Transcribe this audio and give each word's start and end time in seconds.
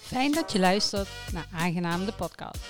Fijn 0.00 0.32
dat 0.32 0.52
je 0.52 0.58
luistert 0.58 1.08
naar 1.32 1.46
Aangenaam 1.52 2.04
de 2.04 2.12
podcast. 2.12 2.60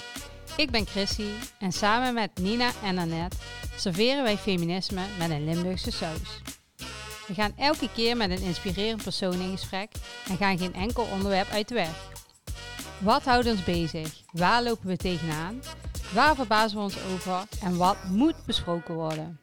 Ik 0.56 0.70
ben 0.70 0.86
Chrissy 0.86 1.30
en 1.58 1.72
samen 1.72 2.14
met 2.14 2.30
Nina 2.34 2.70
en 2.82 2.98
Annette 2.98 3.36
serveren 3.76 4.22
wij 4.22 4.36
feminisme 4.36 5.02
met 5.18 5.30
een 5.30 5.44
Limburgse 5.44 5.90
saus. 5.90 6.40
We 7.26 7.34
gaan 7.34 7.56
elke 7.56 7.92
keer 7.92 8.16
met 8.16 8.30
een 8.30 8.42
inspirerend 8.42 9.02
persoon 9.02 9.40
in 9.40 9.50
gesprek 9.50 9.90
en 10.28 10.36
gaan 10.36 10.58
geen 10.58 10.74
enkel 10.74 11.06
onderwerp 11.12 11.48
uit 11.48 11.68
de 11.68 11.74
weg. 11.74 12.10
Wat 12.98 13.24
houdt 13.24 13.50
ons 13.50 13.64
bezig? 13.64 14.22
Waar 14.32 14.62
lopen 14.62 14.86
we 14.86 14.96
tegenaan? 14.96 15.62
Waar 16.14 16.34
verbazen 16.34 16.76
we 16.76 16.82
ons 16.82 16.96
over? 17.12 17.44
En 17.62 17.76
wat 17.76 18.04
moet 18.04 18.44
besproken 18.46 18.94
worden? 18.94 19.40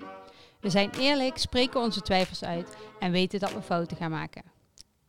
We 0.62 0.70
zijn 0.70 0.90
eerlijk, 0.92 1.38
spreken 1.38 1.82
onze 1.82 2.02
twijfels 2.02 2.44
uit 2.44 2.76
en 3.00 3.12
weten 3.12 3.40
dat 3.40 3.54
we 3.54 3.62
fouten 3.62 3.98
gaan 3.98 4.12
maken. 4.12 4.44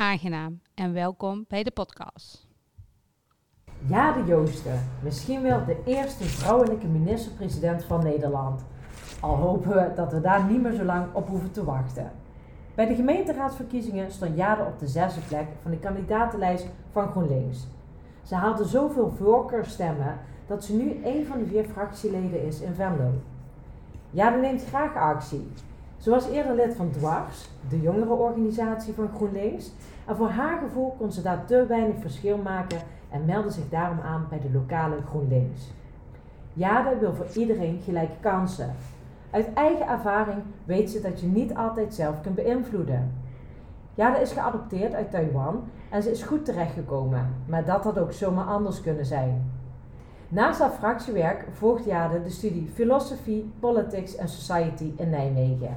Aangenaam 0.00 0.60
en 0.74 0.92
welkom 0.92 1.44
bij 1.48 1.62
de 1.62 1.70
podcast. 1.70 2.46
Ja, 3.86 4.12
de 4.12 4.24
Joosten. 4.24 4.88
Misschien 5.02 5.42
wel 5.42 5.64
de 5.64 5.82
eerste 5.84 6.24
vrouwelijke 6.24 6.86
minister-president 6.86 7.84
van 7.84 8.02
Nederland. 8.02 8.64
Al 9.20 9.36
hopen 9.36 9.70
we 9.70 9.92
dat 9.96 10.12
we 10.12 10.20
daar 10.20 10.44
niet 10.44 10.62
meer 10.62 10.72
zo 10.72 10.84
lang 10.84 11.14
op 11.14 11.28
hoeven 11.28 11.50
te 11.50 11.64
wachten. 11.64 12.12
Bij 12.74 12.86
de 12.86 12.94
gemeenteraadsverkiezingen 12.94 14.12
stond 14.12 14.36
Jade 14.36 14.64
op 14.64 14.78
de 14.78 14.88
zesde 14.88 15.20
plek 15.20 15.46
van 15.62 15.70
de 15.70 15.78
kandidatenlijst 15.78 16.66
van 16.90 17.10
GroenLinks. 17.10 17.66
Ze 18.22 18.34
haalde 18.34 18.64
zoveel 18.64 19.10
voorkeurstemmen 19.10 20.18
dat 20.46 20.64
ze 20.64 20.74
nu 20.74 21.00
een 21.04 21.26
van 21.26 21.38
de 21.38 21.46
vier 21.46 21.64
fractieleden 21.64 22.46
is 22.46 22.60
in 22.60 22.74
Venlo. 22.74 23.10
Jade 24.10 24.36
neemt 24.36 24.64
graag 24.64 24.94
actie. 24.94 25.52
Ze 26.00 26.10
was 26.10 26.28
eerder 26.28 26.54
lid 26.54 26.74
van 26.74 26.90
Dwars, 26.90 27.48
de 27.68 27.80
jongerenorganisatie 27.80 28.94
van 28.94 29.10
GroenLinks. 29.14 29.70
En 30.06 30.16
voor 30.16 30.28
haar 30.28 30.58
gevoel 30.58 30.94
kon 30.98 31.12
ze 31.12 31.22
daar 31.22 31.44
te 31.44 31.66
weinig 31.68 31.96
verschil 32.00 32.36
maken 32.36 32.78
en 33.10 33.24
meldde 33.24 33.50
zich 33.50 33.68
daarom 33.68 34.00
aan 34.00 34.26
bij 34.28 34.40
de 34.40 34.50
lokale 34.52 34.96
GroenLinks. 35.08 35.72
Jade 36.52 36.98
wil 36.98 37.14
voor 37.14 37.26
iedereen 37.34 37.80
gelijke 37.84 38.16
kansen. 38.20 38.74
Uit 39.30 39.52
eigen 39.54 39.88
ervaring 39.88 40.42
weet 40.64 40.90
ze 40.90 41.00
dat 41.00 41.20
je 41.20 41.26
niet 41.26 41.54
altijd 41.54 41.94
zelf 41.94 42.20
kunt 42.20 42.34
beïnvloeden. 42.34 43.12
Jade 43.94 44.20
is 44.20 44.32
geadopteerd 44.32 44.94
uit 44.94 45.10
Taiwan 45.10 45.64
en 45.90 46.02
ze 46.02 46.10
is 46.10 46.22
goed 46.22 46.44
terechtgekomen, 46.44 47.34
maar 47.46 47.64
dat 47.64 47.84
had 47.84 47.98
ook 47.98 48.12
zomaar 48.12 48.44
anders 48.44 48.80
kunnen 48.80 49.06
zijn. 49.06 49.50
Naast 50.28 50.60
haar 50.60 50.70
fractiewerk 50.70 51.44
volgt 51.52 51.84
Jade 51.84 52.22
de 52.22 52.30
studie 52.30 52.68
Filosofie, 52.74 53.52
Politics 53.60 54.16
en 54.16 54.28
Society 54.28 54.92
in 54.96 55.10
Nijmegen. 55.10 55.74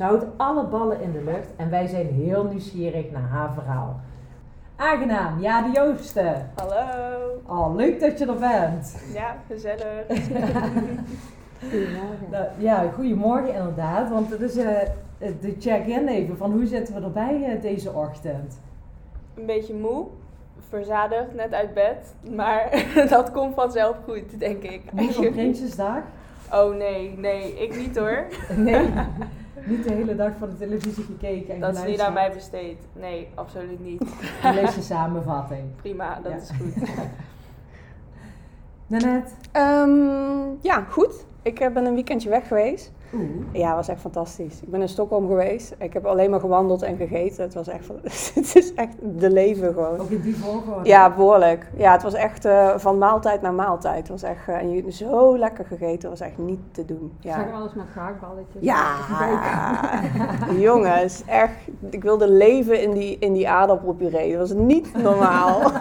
Ze 0.00 0.06
houdt 0.06 0.24
alle 0.36 0.64
ballen 0.64 1.00
in 1.00 1.12
de 1.12 1.22
lucht 1.24 1.48
en 1.56 1.70
wij 1.70 1.86
zijn 1.86 2.06
heel 2.06 2.44
nieuwsgierig 2.44 3.10
naar 3.10 3.28
haar 3.30 3.52
verhaal. 3.54 4.00
Aangenaam, 4.76 5.40
Jade 5.40 5.70
Joosten. 5.72 6.50
Hallo. 6.54 7.40
Oh, 7.46 7.76
leuk 7.76 8.00
dat 8.00 8.18
je 8.18 8.26
er 8.26 8.38
bent. 8.38 8.96
Ja, 9.14 9.36
gezellig. 9.46 10.06
Goedemorgen. 11.70 12.26
Nou, 12.30 12.44
ja, 12.58 12.90
goedemorgen 12.94 13.54
inderdaad, 13.54 14.10
want 14.10 14.30
het 14.30 14.40
is 14.40 14.56
uh, 14.56 14.78
de 15.18 15.56
check-in 15.58 16.08
even 16.08 16.36
van 16.36 16.52
hoe 16.52 16.66
zitten 16.66 16.94
we 16.94 17.00
erbij 17.00 17.54
uh, 17.54 17.62
deze 17.62 17.92
ochtend? 17.92 18.60
Een 19.34 19.46
beetje 19.46 19.74
moe, 19.74 20.06
verzadigd, 20.68 21.34
net 21.34 21.52
uit 21.54 21.74
bed, 21.74 22.14
maar 22.34 22.84
dat 23.08 23.30
komt 23.30 23.54
vanzelf 23.54 23.96
goed, 24.04 24.38
denk 24.38 24.62
ik. 24.62 24.92
Moe 24.92 25.26
op 25.26 25.32
Prinsjesdag? 25.36 26.02
Oh 26.52 26.74
nee, 26.76 27.18
nee, 27.18 27.52
ik 27.52 27.76
niet 27.76 27.98
hoor. 27.98 28.26
nee, 28.56 28.90
niet 29.66 29.84
de 29.84 29.92
hele 29.92 30.16
dag 30.16 30.32
voor 30.38 30.48
de 30.48 30.56
televisie 30.56 31.04
gekeken 31.04 31.54
en 31.54 31.60
Dat 31.60 31.74
is 31.76 31.84
niet 31.84 32.00
aan 32.00 32.12
mij 32.12 32.32
besteed. 32.32 32.76
Nee, 32.92 33.28
absoluut 33.34 33.80
niet. 33.84 34.02
Je 34.42 34.52
leest 34.54 34.74
de 34.74 34.82
samenvatting. 34.82 35.62
Prima, 35.82 36.20
dat 36.22 36.32
Ja. 36.32 36.38
is 36.38 36.50
goed. 36.58 36.88
Nanette? 38.86 39.32
Ehm, 39.52 40.48
ja, 40.60 40.84
goed. 40.88 41.24
Ik 41.42 41.60
eh, 41.60 41.72
ben 41.72 41.84
een 41.84 41.94
weekendje 41.94 42.28
weg 42.28 42.48
geweest. 42.48 42.92
Oeh. 43.14 43.30
Ja, 43.52 43.74
was 43.74 43.88
echt 43.88 44.00
fantastisch. 44.00 44.62
Ik 44.62 44.70
ben 44.70 44.80
in 44.80 44.88
Stockholm 44.88 45.26
geweest. 45.26 45.74
Ik 45.78 45.92
heb 45.92 46.04
alleen 46.04 46.30
maar 46.30 46.40
gewandeld 46.40 46.82
en 46.82 46.96
gegeten. 46.96 47.42
Het 47.42 47.54
was 47.54 47.68
echt, 47.68 47.88
het 48.34 48.52
is 48.54 48.74
echt 48.74 48.94
de 49.18 49.30
leven 49.30 49.72
gewoon. 49.72 50.00
Ook 50.00 50.10
in 50.10 50.20
die 50.20 50.36
volgorde? 50.36 50.88
Ja, 50.88 51.14
behoorlijk. 51.14 51.70
Ja, 51.76 51.92
het 51.92 52.02
was 52.02 52.14
echt 52.14 52.44
eh, 52.44 52.78
van 52.78 52.98
maaltijd 52.98 53.42
naar 53.42 53.52
maaltijd. 53.52 53.98
Het 53.98 54.08
was 54.08 54.22
echt, 54.22 54.48
eh, 54.48 54.56
en 54.56 54.70
je 54.70 54.90
zo 54.90 55.38
lekker 55.38 55.64
gegeten. 55.64 56.10
Het 56.10 56.18
was 56.18 56.20
echt 56.20 56.38
niet 56.38 56.60
te 56.72 56.84
doen. 56.84 57.12
Ja, 57.20 57.46
alles 57.54 57.74
met 57.74 57.86
gaakballetjes. 57.92 58.62
ja. 58.62 58.94
jongens, 60.68 61.24
echt. 61.26 61.54
Ik 61.90 62.02
wilde 62.02 62.30
leven 62.30 62.82
in 62.82 62.92
die, 62.92 63.18
in 63.18 63.32
die 63.32 63.48
aardappelpuree. 63.48 64.30
Dat 64.36 64.48
was 64.48 64.58
niet 64.58 65.02
normaal. 65.02 65.72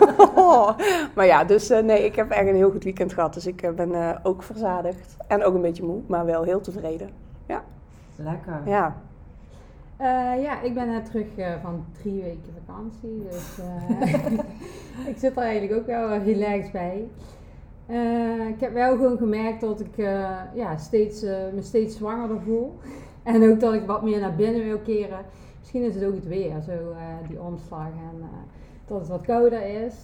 maar 1.15 1.25
ja, 1.25 1.43
dus 1.43 1.69
eh, 1.69 1.83
nee, 1.83 2.05
ik 2.05 2.15
heb 2.15 2.29
echt 2.29 2.47
een 2.47 2.55
heel 2.55 2.71
goed 2.71 2.83
weekend 2.83 3.13
gehad. 3.13 3.33
Dus 3.33 3.45
ik 3.45 3.75
ben 3.75 4.19
ook 4.23 4.43
verzadigd. 4.43 5.17
En 5.27 5.43
ook 5.43 5.53
een 5.53 5.61
beetje 5.61 5.83
moe, 5.83 6.01
maar 6.07 6.25
wel 6.25 6.43
heel 6.43 6.61
tevreden. 6.61 7.18
Lekker. 8.23 8.61
Ja. 8.65 8.95
Eh, 9.97 10.41
ja, 10.41 10.61
ik 10.61 10.73
ben 10.73 10.87
net 10.87 11.05
terug 11.05 11.37
eh, 11.37 11.53
van 11.61 11.85
drie 12.01 12.21
weken 12.21 12.53
vakantie. 12.65 13.23
Dus 13.29 13.59
eh, 13.59 14.31
ik 15.11 15.17
zit 15.17 15.37
er 15.37 15.43
eigenlijk 15.43 15.79
ook 15.79 15.85
wel 15.85 16.17
relaxed 16.17 16.71
bij. 16.71 17.07
Eh, 17.85 18.47
ik 18.47 18.59
heb 18.59 18.73
wel 18.73 18.95
gewoon 18.95 19.17
gemerkt 19.17 19.61
dat 19.61 19.79
ik 19.79 19.97
eh, 19.97 20.29
ja, 20.53 20.77
steeds, 20.77 21.23
eh, 21.23 21.37
me 21.53 21.61
steeds 21.61 21.95
zwangerder 21.97 22.41
voel. 22.41 22.77
En 23.23 23.49
ook 23.49 23.59
dat 23.59 23.73
ik 23.73 23.85
wat 23.85 24.03
meer 24.03 24.19
naar 24.19 24.35
binnen 24.35 24.63
wil 24.63 24.77
keren. 24.79 25.19
Misschien 25.59 25.83
is 25.83 25.95
het 25.95 26.03
ook 26.03 26.15
het 26.15 26.27
weer, 26.27 26.61
zo 26.61 26.71
eh, 26.71 27.27
die 27.27 27.41
omslag 27.41 27.85
en 27.85 28.21
eh, 28.21 28.27
dat 28.85 28.99
het 28.99 29.07
wat 29.09 29.21
kouder 29.21 29.83
is. 29.85 29.95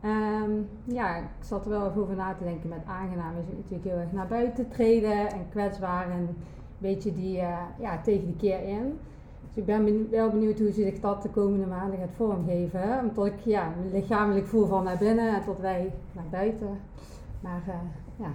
Ehm, 0.00 0.50
ja, 0.84 1.16
ik 1.16 1.24
zat 1.40 1.64
er 1.64 1.70
wel 1.70 1.88
even 1.88 2.02
over 2.02 2.14
na 2.16 2.34
te 2.34 2.44
denken 2.44 2.68
met 2.68 2.84
aangenaam 2.86 3.32
is 3.38 3.46
het 3.46 3.56
natuurlijk 3.56 3.84
heel 3.84 3.98
erg 3.98 4.12
naar 4.12 4.26
buiten 4.26 4.68
treden 4.68 5.28
en 5.30 5.48
kwetsbaar 5.50 6.10
en 6.10 6.36
beetje 6.80 7.14
die, 7.14 7.38
eh, 7.38 7.56
ja, 7.78 8.00
tegen 8.02 8.26
de 8.26 8.36
keer 8.36 8.62
in. 8.68 8.98
Dus 9.48 9.56
ik 9.56 9.66
ben 9.66 9.84
benieu- 9.84 10.06
wel 10.10 10.30
benieuwd 10.30 10.58
hoe 10.58 10.72
zich 10.72 11.00
dat 11.00 11.22
de 11.22 11.28
komende 11.28 11.66
maanden 11.66 11.98
gaat 11.98 12.08
vormgeven. 12.16 12.80
hè. 12.80 12.98
Omdat 13.00 13.26
ik 13.26 13.34
ja, 13.44 13.68
me 13.84 13.92
lichamelijk 13.98 14.46
voel 14.46 14.66
van 14.66 14.84
naar 14.84 14.98
binnen 14.98 15.34
en 15.34 15.44
tot 15.44 15.60
wij 15.60 15.92
naar 16.12 16.24
buiten. 16.30 16.78
Maar 17.40 17.60
eh, 17.66 17.74
ja, 18.16 18.30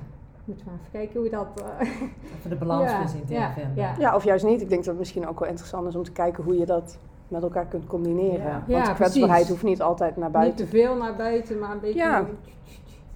moeten 0.46 0.66
we 0.66 0.72
maar 0.72 0.80
even 0.80 0.92
kijken 0.92 1.20
hoe 1.20 1.30
dat... 1.30 1.48
eh, 1.80 1.88
Even 2.38 2.50
de 2.50 2.56
balans 2.56 2.92
Ja, 2.92 2.98
weer 3.00 3.08
zien 3.08 3.24
ja, 3.28 3.52
vinden. 3.54 3.76
ja. 3.76 3.96
ja, 4.00 4.16
of 4.16 4.24
juist 4.24 4.46
niet. 4.46 4.62
Ik 4.62 4.70
denk 4.70 4.80
dat 4.82 4.90
het 4.90 4.98
misschien 5.00 5.28
ook 5.28 5.40
wel 5.40 5.50
interessant 5.50 5.88
is 5.88 5.96
om 5.96 6.04
te 6.04 6.12
kijken 6.12 6.44
hoe 6.44 6.58
je 6.58 6.66
dat 6.66 6.98
met 7.28 7.44
elkaar 7.44 7.66
kunt 7.66 7.88
combineren. 7.88 8.46
Ja. 8.46 8.52
Want 8.68 8.86
Ja, 8.88 8.94
kwetsbaarheid 8.94 9.30
precies. 9.30 9.50
hoeft 9.50 9.64
niet 9.64 9.82
altijd 9.82 10.16
naar 10.16 10.24
Niet 10.30 10.38
buiten. 10.38 10.66
te 10.66 10.68
veel 10.78 10.96
naar 10.96 11.16
buiten, 11.16 11.60
maar 11.60 11.72
een 11.72 11.80
beetje... 11.80 12.00
Ja. 12.00 12.26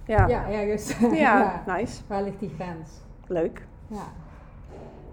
Ja, 0.04 0.28
ja. 0.28 0.46
ja 0.48 0.50
ergens. 0.60 0.98
nice. 1.76 2.02
Waar 2.06 2.22
ligt 2.22 2.40
die 2.40 2.52
grens? 2.58 2.90
Leuk. 3.26 3.66
Ja. 3.86 3.96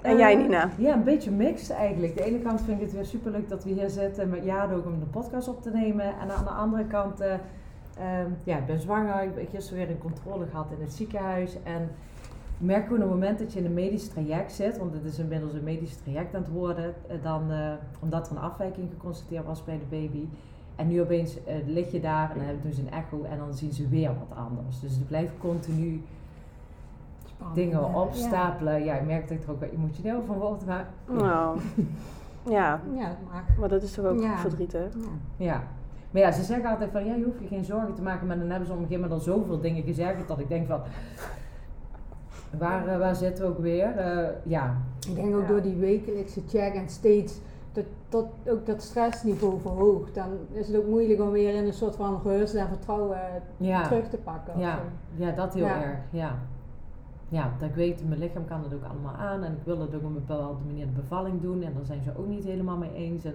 En 0.02 0.18
jij, 0.18 0.34
Eh, 0.34 0.40
Nina? 0.42 0.70
Ja, 0.78 0.94
een 0.94 1.04
beetje 1.04 1.32
mixed 1.32 1.70
eigenlijk. 1.70 2.18
De 2.18 2.24
ene 2.24 2.40
kant 2.40 2.62
vind 2.62 2.78
ik 2.78 2.86
het 2.86 2.94
weer 2.94 3.06
superleuk 3.06 3.50
dat 3.50 3.64
we 3.64 3.70
hier 3.70 3.90
zitten 3.90 4.30
met 4.30 4.44
Jade 4.44 4.76
ook 4.76 4.86
om 4.86 5.00
de 5.00 5.06
podcast 5.06 5.48
op 5.48 5.62
te 5.62 5.70
nemen. 5.72 6.06
En 6.06 6.32
aan 6.32 6.44
de 6.44 6.50
andere 6.50 6.86
kant, 6.86 7.20
eh, 7.20 7.34
ehm, 7.34 8.30
ja, 8.44 8.58
ik 8.58 8.66
ben 8.66 8.80
zwanger. 8.80 9.24
Ik 9.24 9.32
heb 9.36 9.50
gisteren 9.50 9.80
weer 9.86 9.90
een 9.96 10.02
controle 10.02 10.46
gehad 10.46 10.72
in 10.78 10.82
het 10.84 10.94
ziekenhuis. 10.94 11.58
En 11.64 11.82
ik 12.60 12.66
merk 12.66 12.84
gewoon 12.84 13.04
op 13.04 13.10
het 13.10 13.14
moment 13.20 13.40
dat 13.40 13.54
je 13.54 13.60
in 13.60 13.66
een 13.66 13.74
medisch 13.74 14.08
traject 14.08 14.52
zit, 14.52 14.78
want 14.78 14.94
het 14.94 15.04
is 15.04 15.20
inmiddels 15.20 15.54
een 15.54 15.64
medisch 15.64 15.96
traject 15.96 16.36
aan 16.36 16.42
het 16.42 16.52
worden, 16.52 16.94
eh, 17.08 17.16
dan, 17.24 17.52
eh, 17.52 17.72
omdat 18.00 18.30
er 18.30 18.36
een 18.36 18.42
afwijking 18.42 18.90
geconstateerd 18.90 19.46
was 19.46 19.64
bij 19.64 19.78
de 19.78 19.98
baby. 19.98 20.26
En 20.76 20.88
nu 20.88 21.02
opeens 21.02 21.38
lig 21.66 21.92
je 21.92 22.00
daar 22.00 22.32
en 22.32 22.38
dan 22.46 22.56
doen 22.62 22.74
ze 22.74 22.82
een 22.82 22.92
echo 22.92 23.24
en 23.24 23.38
dan 23.38 23.54
zien 23.54 23.72
ze 23.72 23.88
weer 23.88 24.08
wat 24.28 24.38
anders. 24.38 24.80
Dus 24.80 24.98
er 24.98 25.06
blijft 25.06 25.32
continu. 25.38 26.02
Dingen 27.54 27.80
Ja. 27.80 28.00
opstapelen. 28.02 28.84
Ja, 28.84 28.94
ik 28.96 29.06
merk 29.06 29.28
dat 29.28 29.38
ik 29.38 29.44
er 29.44 29.52
ook 29.52 29.60
wel 29.60 29.70
emotioneel 29.70 30.22
van 30.28 30.38
word. 30.38 30.66
Maar 30.66 30.88
Nou, 31.08 31.60
ja. 32.58 32.80
Ja. 32.96 33.16
Maar 33.60 33.70
dat 33.70 33.82
is 33.84 33.92
toch 33.94 34.06
ook 34.06 34.20
Ja. 34.20 34.38
verdriet, 34.38 34.72
hè? 34.72 34.80
Ja. 34.80 34.88
Ja. 35.38 35.64
Maar 36.12 36.22
ja, 36.22 36.32
ze 36.32 36.44
zeggen 36.44 36.70
altijd 36.70 36.92
van 36.92 37.06
ja, 37.06 37.14
je 37.16 37.24
hoeft 37.24 37.40
je 37.40 37.48
geen 37.48 37.66
zorgen 37.66 37.94
te 37.94 38.02
maken. 38.02 38.28
Maar 38.28 38.38
dan 38.40 38.50
hebben 38.50 38.68
ze 38.68 38.74
op 38.74 38.80
een 38.80 38.86
gegeven 38.88 39.10
moment 39.10 39.28
al 39.28 39.34
zoveel 39.34 39.60
dingen 39.62 39.84
gezegd 39.84 40.28
dat 40.28 40.40
ik 40.40 40.48
denk 40.50 40.68
van. 40.68 40.80
Waar, 42.58 42.88
eh, 42.88 42.98
waar 42.98 43.16
zitten 43.16 43.44
we 43.46 43.50
ook 43.50 43.60
weer? 43.60 43.98
Eh, 43.98 44.28
ja. 44.44 44.78
Ik 45.10 45.16
denk 45.16 45.36
ook 45.36 45.42
Ja. 45.42 45.48
door 45.48 45.62
die 45.62 45.76
wekelijkse 45.76 46.42
check 46.48 46.74
en 46.74 46.90
steeds 46.90 47.40
dat, 47.74 47.86
dat 48.10 48.26
ook 48.48 48.66
dat 48.66 48.82
stressniveau 48.82 49.60
verhoogt. 49.62 50.16
Dan 50.16 50.28
is 50.52 50.68
het 50.68 50.78
ook 50.78 50.88
moeilijk 50.88 51.22
om 51.22 51.32
weer 51.32 51.54
in 51.56 51.66
een 51.66 51.74
soort 51.74 51.96
van 51.96 52.20
rust 52.24 52.54
en 52.54 52.68
vertrouwen 52.68 53.18
Ja. 53.58 53.84
terug 53.88 54.08
te 54.10 54.18
pakken. 54.18 54.54
of 54.54 54.60
Ja. 54.62 54.76
zo. 54.76 55.24
ja, 55.24 55.32
dat 55.32 55.54
heel 55.54 55.66
Ja. 55.66 55.82
erg. 55.82 55.98
Ja. 56.10 56.36
Ja, 57.30 57.52
dat 57.60 57.70
ik 57.70 57.76
weet, 57.76 58.08
mijn 58.08 58.20
lichaam 58.20 58.46
kan 58.46 58.64
het 58.64 58.74
ook 58.74 58.84
allemaal 58.92 59.14
aan. 59.16 59.44
En 59.44 59.52
ik 59.52 59.64
wil 59.64 59.80
het 59.80 59.90
ook 59.96 60.02
op 60.02 60.08
een 60.08 60.14
bepaalde 60.14 60.64
manier 60.66 60.86
de 60.86 60.92
bevalling 60.92 61.42
doen. 61.42 61.64
En 61.64 61.74
daar 61.74 61.86
zijn 61.86 62.04
ze 62.04 62.12
ook 62.18 62.28
niet 62.28 62.44
helemaal 62.44 62.78
mee 62.78 62.94
eens. 62.94 63.26
En 63.26 63.34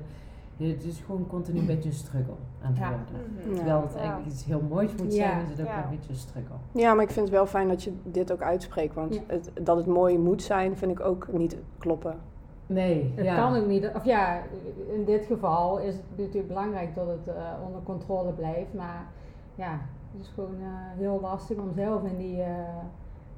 het 0.56 0.84
is 0.84 1.00
gewoon 1.06 1.26
continu 1.26 1.58
een 1.58 1.66
beetje 1.66 1.88
een 1.88 1.94
struggle 1.94 2.34
aan 2.62 2.68
het 2.70 2.78
Ja. 2.78 2.88
worden. 2.88 3.32
Mhm. 3.46 3.54
Terwijl 3.54 3.82
het 3.82 3.96
eigenlijk 3.96 4.26
iets 4.26 4.44
heel 4.44 4.62
moois 4.68 4.94
moet 4.96 5.14
Ja. 5.14 5.28
zijn, 5.30 5.42
is 5.44 5.50
het 5.50 5.60
ook 5.60 5.66
Ja. 5.66 5.84
een 5.84 5.90
beetje 5.90 6.10
een 6.10 6.16
struggle. 6.16 6.54
Ja, 6.72 6.94
maar 6.94 7.04
ik 7.04 7.10
vind 7.10 7.26
het 7.26 7.34
wel 7.34 7.46
fijn 7.46 7.68
dat 7.68 7.82
je 7.82 7.92
dit 8.04 8.32
ook 8.32 8.42
uitspreekt. 8.42 8.94
Want 8.94 9.14
Ja. 9.14 9.20
het, 9.26 9.50
dat 9.62 9.76
het 9.76 9.86
mooi 9.86 10.18
moet 10.18 10.42
zijn, 10.42 10.76
vind 10.76 10.90
ik 10.92 11.00
ook 11.00 11.28
niet 11.32 11.56
kloppen. 11.78 12.16
Nee, 12.66 13.12
Het 13.16 13.24
ja. 13.24 13.34
kan 13.36 13.56
ook 13.56 13.66
niet. 13.66 13.90
Of 13.94 14.04
ja, 14.04 14.40
in 14.92 15.04
dit 15.04 15.24
geval 15.24 15.78
is 15.78 15.94
het 15.94 16.02
natuurlijk 16.16 16.48
belangrijk 16.48 16.94
dat 16.94 17.06
het 17.06 17.34
eh, 17.36 17.42
onder 17.66 17.82
controle 17.82 18.32
blijft. 18.32 18.74
Maar 18.74 19.06
ja, 19.54 19.78
het 20.12 20.20
is 20.20 20.28
gewoon 20.34 20.54
eh, 20.60 20.66
heel 20.98 21.18
lastig 21.22 21.56
om 21.56 21.72
zelf 21.74 22.02
in 22.04 22.16
die. 22.16 22.42
eh, 22.42 22.48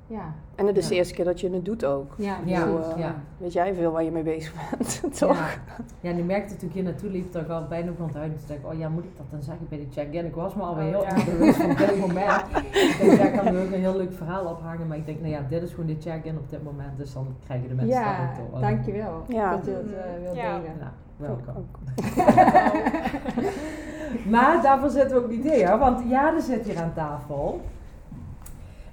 ja, 0.06 0.34
En 0.54 0.66
het 0.66 0.76
is 0.76 0.86
de 0.88 0.92
Ja. 0.94 0.98
eerste 0.98 1.14
keer 1.14 1.24
dat 1.24 1.40
je 1.40 1.50
het 1.50 1.64
doet 1.64 1.84
ook. 1.84 2.12
ja, 2.16 2.36
Ja, 2.44 2.62
eh, 2.66 2.98
ja. 2.98 3.14
Weet 3.36 3.52
jij 3.52 3.74
veel 3.74 3.92
waar 3.92 4.02
je 4.02 4.10
mee 4.10 4.22
bezig 4.22 4.52
bent, 4.70 5.02
toch? 5.18 5.36
Ja. 5.36 5.46
ja, 6.00 6.10
en 6.10 6.14
die 6.16 6.24
merkte 6.24 6.56
toen 6.56 6.68
ik 6.68 6.74
hier 6.74 6.82
naartoe 6.84 7.10
liep 7.10 7.32
dat 7.32 7.42
ik 7.42 7.48
al 7.48 7.66
bijna 7.68 7.90
op 7.90 7.98
het 7.98 8.12
toen 8.12 8.20
dacht 8.46 8.50
ik, 8.50 8.66
oh 8.72 8.78
ja, 8.78 8.88
moet 8.88 9.04
ik 9.04 9.16
dat 9.16 9.26
dan 9.30 9.42
zeggen 9.42 9.66
bij 9.68 9.78
die 9.78 9.88
check-in? 9.92 10.24
Ik 10.26 10.34
was 10.34 10.54
me 10.54 10.62
alweer 10.62 10.84
Oh, 10.84 10.90
heel 10.90 11.02
ja. 11.02 11.08
erg 11.08 11.24
bewust 11.24 11.56
van 11.60 11.74
dit 11.76 11.98
moment. 11.98 12.42
ik 12.82 12.96
denk, 13.00 13.18
daar 13.18 13.30
kan 13.30 13.46
er 13.46 13.64
ook 13.66 13.72
een 13.72 13.80
heel 13.80 13.96
leuk 13.96 14.12
verhaal 14.12 14.44
ophangen, 14.44 14.86
maar 14.86 14.96
ik 14.96 15.06
denk, 15.06 15.20
nou 15.20 15.32
ja, 15.32 15.40
dit 15.48 15.62
is 15.62 15.70
gewoon 15.70 15.86
de 15.86 15.96
check-in 16.00 16.36
op 16.38 16.50
dit 16.50 16.62
moment, 16.62 16.96
dus 16.98 17.12
dan 17.12 17.26
krijgen 17.44 17.68
de 17.68 17.74
mensen 17.74 17.94
Ja, 17.98 18.26
dat 18.26 18.40
ook 18.44 18.50
toch. 18.50 18.60
dankjewel 18.60 19.22
Ja. 19.28 19.50
dat 19.56 19.64
je 19.64 19.70
het 19.70 19.86
eh, 19.86 20.22
wilt 20.22 20.36
Ja. 20.36 20.58
delen. 20.58 20.76
Nou, 20.78 20.92
welkom. 21.16 21.66
Maar 24.28 24.62
daarvoor 24.62 24.90
zitten 24.90 25.16
we 25.16 25.22
ook 25.22 25.30
niet 25.30 25.50
hier, 25.52 25.78
want 25.78 26.08
Jade 26.08 26.40
zit 26.40 26.64
hier 26.66 26.78
aan 26.82 26.92
tafel. 26.94 27.60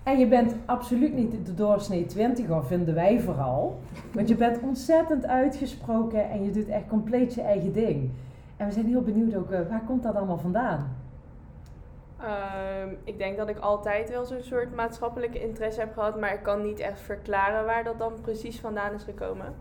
En 0.03 0.19
je 0.19 0.27
bent 0.27 0.55
absoluut 0.65 1.13
niet 1.13 1.45
de 1.45 1.53
doorsnee 1.53 2.05
twintiger, 2.05 2.65
vinden 2.65 2.95
wij 2.95 3.19
vooral. 3.19 3.79
Want 4.13 4.27
je 4.27 4.35
bent 4.35 4.59
ontzettend 4.59 5.25
uitgesproken 5.25 6.29
en 6.29 6.43
je 6.43 6.51
doet 6.51 6.67
echt 6.67 6.87
compleet 6.87 7.33
je 7.33 7.41
eigen 7.41 7.73
ding. 7.73 8.11
En 8.57 8.65
we 8.67 8.73
zijn 8.73 8.85
heel 8.85 9.01
benieuwd 9.01 9.35
ook, 9.35 9.51
eh, 9.51 9.59
waar 9.69 9.83
komt 9.85 10.03
dat 10.03 10.15
allemaal 10.15 10.37
vandaan? 10.37 10.95
Ehm, 12.17 12.89
ik 13.03 13.17
denk 13.17 13.37
dat 13.37 13.49
ik 13.49 13.57
altijd 13.59 14.09
wel 14.09 14.25
zo'n 14.25 14.41
soort 14.41 14.75
maatschappelijke 14.75 15.41
interesse 15.41 15.79
heb 15.79 15.93
gehad, 15.93 16.19
maar 16.19 16.33
ik 16.33 16.43
kan 16.43 16.61
niet 16.61 16.79
echt 16.79 16.99
verklaren 16.99 17.65
waar 17.65 17.83
dat 17.83 17.97
dan 17.97 18.13
precies 18.21 18.59
vandaan 18.59 18.93
is 18.93 19.03
gekomen. 19.03 19.55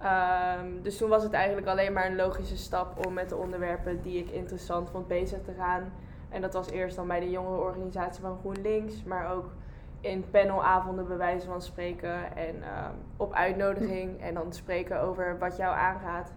Ehm, 0.00 0.82
dus 0.82 0.96
toen 0.96 1.08
was 1.08 1.22
het 1.22 1.32
eigenlijk 1.32 1.66
alleen 1.66 1.92
maar 1.92 2.06
een 2.06 2.16
logische 2.16 2.56
stap 2.56 3.06
om 3.06 3.12
met 3.12 3.28
de 3.28 3.36
onderwerpen 3.36 4.02
die 4.02 4.18
ik 4.18 4.30
interessant 4.30 4.90
vond 4.90 5.08
bezig 5.08 5.42
te 5.42 5.52
gaan. 5.58 5.82
En 6.28 6.40
dat 6.40 6.52
was 6.52 6.70
eerst 6.70 6.96
dan 6.96 7.06
bij 7.06 7.20
de 7.20 7.30
jongerenorganisatie 7.30 8.22
van 8.22 8.38
GroenLinks, 8.38 9.04
maar 9.04 9.32
ook 9.32 9.50
in 10.00 10.24
panelavonden 10.30 11.06
bij 11.06 11.16
wijze 11.16 11.46
van 11.46 11.62
spreken 11.62 12.36
en 12.36 12.62
ehm, 12.62 12.92
op 13.16 13.32
uitnodiging 13.32 14.20
en 14.20 14.34
dan 14.34 14.52
spreken 14.52 15.00
over 15.00 15.38
wat 15.38 15.56
jou 15.56 15.76
aangaat. 15.76 16.32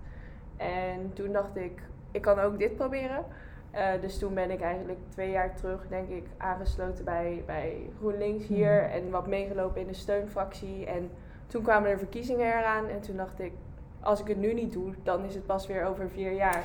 En 0.57 1.13
toen 1.13 1.31
dacht 1.31 1.55
ik, 1.55 1.81
ik 2.11 2.21
kan 2.21 2.39
ook 2.39 2.59
dit 2.59 2.75
proberen. 2.75 3.25
Eh, 3.71 4.01
dus 4.01 4.19
toen 4.19 4.33
ben 4.33 4.51
ik 4.51 4.61
eigenlijk 4.61 4.99
twee 5.09 5.31
jaar 5.31 5.55
terug, 5.55 5.87
denk 5.87 6.09
ik, 6.09 6.25
aangesloten 6.37 7.05
bij, 7.05 7.43
bij 7.45 7.89
GroenLinks 7.97 8.47
hier. 8.47 8.81
Mhm. 8.81 8.91
En 8.91 9.09
wat 9.09 9.27
meegelopen 9.27 9.81
in 9.81 9.87
de 9.87 9.93
steunfractie. 9.93 10.85
En 10.85 11.09
toen 11.47 11.63
kwamen 11.63 11.89
er 11.89 11.97
verkiezingen 11.97 12.47
eraan. 12.47 12.87
En 12.87 13.01
toen 13.01 13.17
dacht 13.17 13.39
ik, 13.39 13.51
als 13.99 14.19
ik 14.21 14.27
het 14.27 14.37
nu 14.37 14.53
niet 14.53 14.73
doe, 14.73 14.93
dan 15.03 15.25
is 15.25 15.33
het 15.33 15.45
pas 15.45 15.67
weer 15.67 15.85
over 15.85 16.09
vier 16.09 16.31
jaar. 16.31 16.63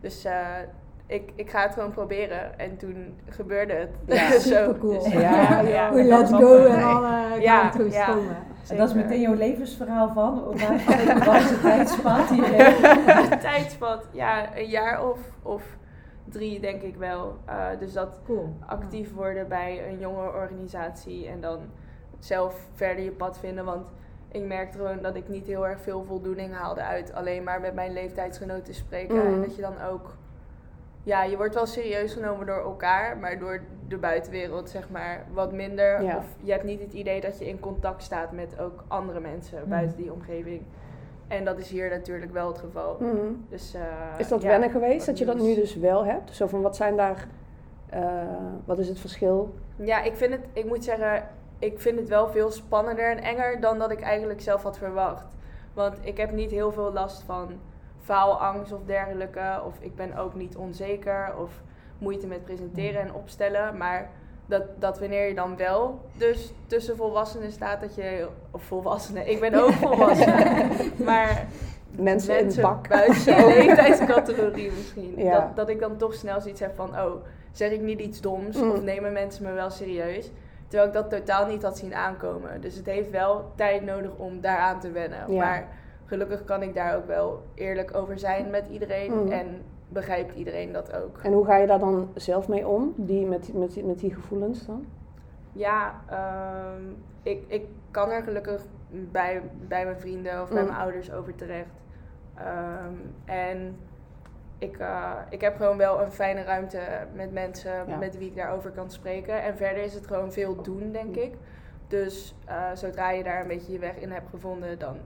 Dus 0.00 0.24
eh, 0.24 0.56
ik, 1.12 1.32
ik 1.34 1.50
ga 1.50 1.62
het 1.62 1.72
gewoon 1.72 1.90
proberen. 1.90 2.58
En 2.58 2.76
toen 2.76 3.18
gebeurde 3.28 3.72
het. 3.72 3.90
Ja, 4.06 4.30
Zo, 4.30 4.38
supercool. 4.38 5.02
dus- 5.02 5.12
Ja, 5.12 5.60
ja. 5.60 5.90
Let's 5.92 6.30
go 6.32 6.64
en 6.66 6.82
alle 6.82 7.40
Ja, 7.40 7.60
kanten 7.60 7.90
ja. 7.90 8.02
stromen. 8.02 8.36
En 8.68 8.76
dat 8.76 8.88
is 8.88 8.94
meteen 8.94 9.20
jouw 9.20 9.34
levensverhaal 9.34 10.08
van, 10.12 10.42
wat 10.44 10.60
wat 11.24 11.34
is 11.36 11.50
het 11.50 11.60
tijdspad 11.60 12.28
hierin? 12.28 12.74
tijdspad, 13.38 14.08
ja, 14.12 14.56
een 14.56 14.68
jaar 14.68 15.08
of, 15.10 15.18
of 15.42 15.62
drie 16.24 16.60
denk 16.60 16.82
ik 16.82 16.96
wel. 16.96 17.36
Eh, 17.44 17.66
dus 17.78 17.92
dat 17.92 18.18
Cool. 18.26 18.56
actief 18.66 19.14
worden 19.14 19.48
bij 19.48 19.82
een 19.88 19.98
jonge 19.98 20.26
organisatie 20.32 21.28
en 21.28 21.40
dan 21.40 21.58
zelf 22.18 22.54
verder 22.74 23.04
je 23.04 23.10
pad 23.10 23.38
vinden. 23.38 23.64
Want 23.64 23.86
ik 24.28 24.42
merkte 24.46 24.78
gewoon 24.78 25.02
dat 25.02 25.16
ik 25.16 25.28
niet 25.28 25.46
heel 25.46 25.66
erg 25.66 25.80
veel 25.80 26.04
voldoening 26.04 26.54
haalde 26.54 26.82
uit 26.82 27.12
alleen 27.14 27.42
maar 27.42 27.60
met 27.60 27.74
mijn 27.74 27.92
leeftijdsgenoten 27.92 28.62
te 28.64 28.74
spreken. 28.74 29.24
En 29.26 29.40
dat 29.40 29.56
je 29.56 29.62
dan 29.62 29.80
ook, 29.90 30.16
ja, 31.02 31.22
je 31.22 31.36
wordt 31.36 31.54
wel 31.54 31.66
serieus 31.66 32.12
genomen 32.12 32.46
door 32.46 32.62
elkaar, 32.62 33.16
maar 33.16 33.38
door 33.38 33.60
de 33.88 33.96
buitenwereld 33.96 34.70
zeg 34.70 34.90
maar 34.90 35.24
wat 35.32 35.52
minder. 35.52 36.02
Ja. 36.02 36.16
Of 36.16 36.24
je 36.40 36.52
hebt 36.52 36.64
niet 36.64 36.80
het 36.80 36.92
idee 36.92 37.20
dat 37.20 37.38
je 37.38 37.48
in 37.48 37.60
contact 37.60 38.02
staat 38.02 38.32
met 38.32 38.58
ook 38.60 38.84
andere 38.88 39.20
mensen 39.20 39.58
Mhm. 39.60 39.68
buiten 39.68 39.96
die 39.96 40.12
omgeving. 40.12 40.62
En 41.28 41.44
dat 41.44 41.58
is 41.58 41.70
hier 41.70 41.90
natuurlijk 41.90 42.32
wel 42.32 42.48
het 42.48 42.58
geval. 42.58 42.96
Mhm. 43.00 43.16
Dus, 43.48 43.74
eh, 43.74 43.80
Is 44.18 44.28
dat 44.28 44.42
ja, 44.42 44.48
wennen 44.48 44.70
geweest 44.70 45.06
dat 45.06 45.18
je 45.18 45.24
dat 45.24 45.38
nu 45.40 45.54
dus 45.54 45.76
wel 45.76 46.04
hebt? 46.04 46.34
Zo 46.36 46.46
van 46.46 46.62
wat 46.62 46.76
zijn 46.76 46.96
daar, 46.96 47.26
eh, 47.90 48.02
wat 48.64 48.78
is 48.78 48.88
het 48.88 48.98
verschil? 49.00 49.54
Ja, 49.76 50.02
ik 50.02 50.16
vind 50.16 50.32
het, 50.32 50.46
ik 50.52 50.64
moet 50.64 50.84
zeggen, 50.84 51.28
ik 51.58 51.80
vind 51.80 51.98
het 51.98 52.08
wel 52.08 52.28
veel 52.28 52.50
spannender 52.50 53.10
en 53.10 53.18
enger 53.22 53.60
dan 53.60 53.78
dat 53.78 53.90
ik 53.90 54.00
eigenlijk 54.00 54.40
zelf 54.40 54.62
had 54.62 54.78
verwacht. 54.78 55.24
Want 55.74 55.96
ik 56.02 56.16
heb 56.16 56.32
niet 56.32 56.50
heel 56.50 56.72
veel 56.72 56.92
last 56.92 57.22
van 57.22 57.48
faalangst 58.02 58.72
of 58.72 58.80
dergelijke. 58.86 59.62
Of 59.66 59.74
ik 59.80 59.94
ben 59.96 60.16
ook 60.16 60.34
niet 60.34 60.56
onzeker 60.56 61.32
of 61.38 61.50
moeite 61.98 62.26
met 62.26 62.44
presenteren 62.44 63.00
en 63.00 63.14
opstellen. 63.14 63.76
Maar 63.76 64.10
dat, 64.46 64.62
dat 64.78 64.98
wanneer 64.98 65.28
je 65.28 65.34
dan 65.34 65.56
wel 65.56 66.00
dus 66.16 66.52
tussen 66.66 66.96
volwassenen 66.96 67.52
staat, 67.52 67.80
dat 67.80 67.94
je... 67.94 68.28
Of 68.50 68.62
volwassenen, 68.62 69.30
ik 69.30 69.40
ben 69.40 69.54
ook 69.54 69.70
volwassen. 69.86 70.34
maar 71.04 71.46
Mensen, 71.90 72.38
in 72.38 72.60
bak. 72.62 72.88
buiten 72.88 73.22
je 73.36 73.46
leeftijdscategorie 73.46 74.70
misschien. 74.76 75.14
Ja. 75.16 75.32
Dat, 75.40 75.56
dat 75.56 75.68
ik 75.68 75.80
dan 75.80 75.96
toch 75.96 76.14
snel 76.14 76.40
zoiets 76.40 76.60
heb 76.60 76.74
van, 76.76 76.88
oh, 77.00 77.12
zeg 77.52 77.70
ik 77.70 77.80
niet 77.80 78.00
iets 78.00 78.20
doms 78.20 78.56
Mm. 78.56 78.70
of 78.70 78.82
nemen 78.82 79.12
mensen 79.12 79.44
me 79.44 79.52
wel 79.52 79.70
serieus? 79.70 80.30
Terwijl 80.68 80.88
ik 80.90 80.94
dat 80.94 81.10
totaal 81.10 81.46
niet 81.46 81.62
had 81.62 81.78
zien 81.78 81.94
aankomen. 81.94 82.60
Dus 82.60 82.76
het 82.76 82.86
heeft 82.86 83.10
wel 83.10 83.52
tijd 83.54 83.84
nodig 83.84 84.10
om 84.16 84.40
daaraan 84.40 84.80
te 84.80 84.90
wennen. 84.90 85.32
Ja. 85.32 85.38
Maar 85.38 85.68
gelukkig 86.12 86.44
kan 86.44 86.62
ik 86.62 86.74
daar 86.74 86.96
ook 86.96 87.06
wel 87.06 87.42
eerlijk 87.54 87.96
over 87.96 88.18
zijn 88.18 88.50
met 88.50 88.68
iedereen. 88.68 89.12
Mm. 89.12 89.30
En 89.32 89.46
begrijpt 89.88 90.34
iedereen 90.34 90.72
dat 90.72 90.94
ook. 90.96 91.18
En 91.22 91.32
hoe 91.32 91.44
ga 91.44 91.56
je 91.56 91.66
daar 91.66 91.78
dan 91.78 92.08
zelf 92.14 92.48
mee 92.48 92.68
om, 92.68 92.92
die, 92.96 93.26
met, 93.26 93.44
die- 93.44 93.54
met, 93.54 93.84
met 93.84 93.98
die 93.98 94.14
gevoelens 94.14 94.66
dan? 94.66 94.84
Ja, 95.52 96.00
ehm, 96.08 96.82
ik, 97.22 97.44
ik 97.46 97.66
kan 97.90 98.10
er 98.10 98.22
gelukkig 98.22 98.62
bij, 98.90 99.42
bij 99.68 99.84
mijn 99.84 100.00
vrienden 100.00 100.42
of 100.42 100.48
bij 100.48 100.60
Mm. 100.62 100.66
mijn 100.68 100.80
ouders 100.80 101.12
over 101.12 101.34
terecht. 101.34 101.74
Ehm, 102.34 102.94
en 103.24 103.76
ik, 104.58 104.78
eh, 104.78 105.12
ik 105.30 105.40
heb 105.40 105.56
gewoon 105.56 105.76
wel 105.76 106.00
een 106.02 106.12
fijne 106.12 106.42
ruimte 106.42 106.80
met 107.14 107.32
mensen 107.32 107.72
Ja. 107.86 107.96
met 107.96 108.18
wie 108.18 108.28
ik 108.28 108.36
daarover 108.36 108.70
kan 108.70 108.90
spreken. 108.90 109.42
En 109.42 109.56
verder 109.56 109.82
is 109.82 109.94
het 109.94 110.06
gewoon 110.06 110.32
veel 110.32 110.62
doen, 110.62 110.92
denk 110.92 111.16
ik. 111.16 111.34
Dus 111.88 112.34
eh, 112.44 112.64
zodra 112.74 113.10
je 113.10 113.22
daar 113.22 113.40
een 113.40 113.48
beetje 113.48 113.72
je 113.72 113.78
weg 113.78 113.96
in 113.96 114.10
hebt 114.10 114.30
gevonden, 114.30 114.78
dan 114.78 114.96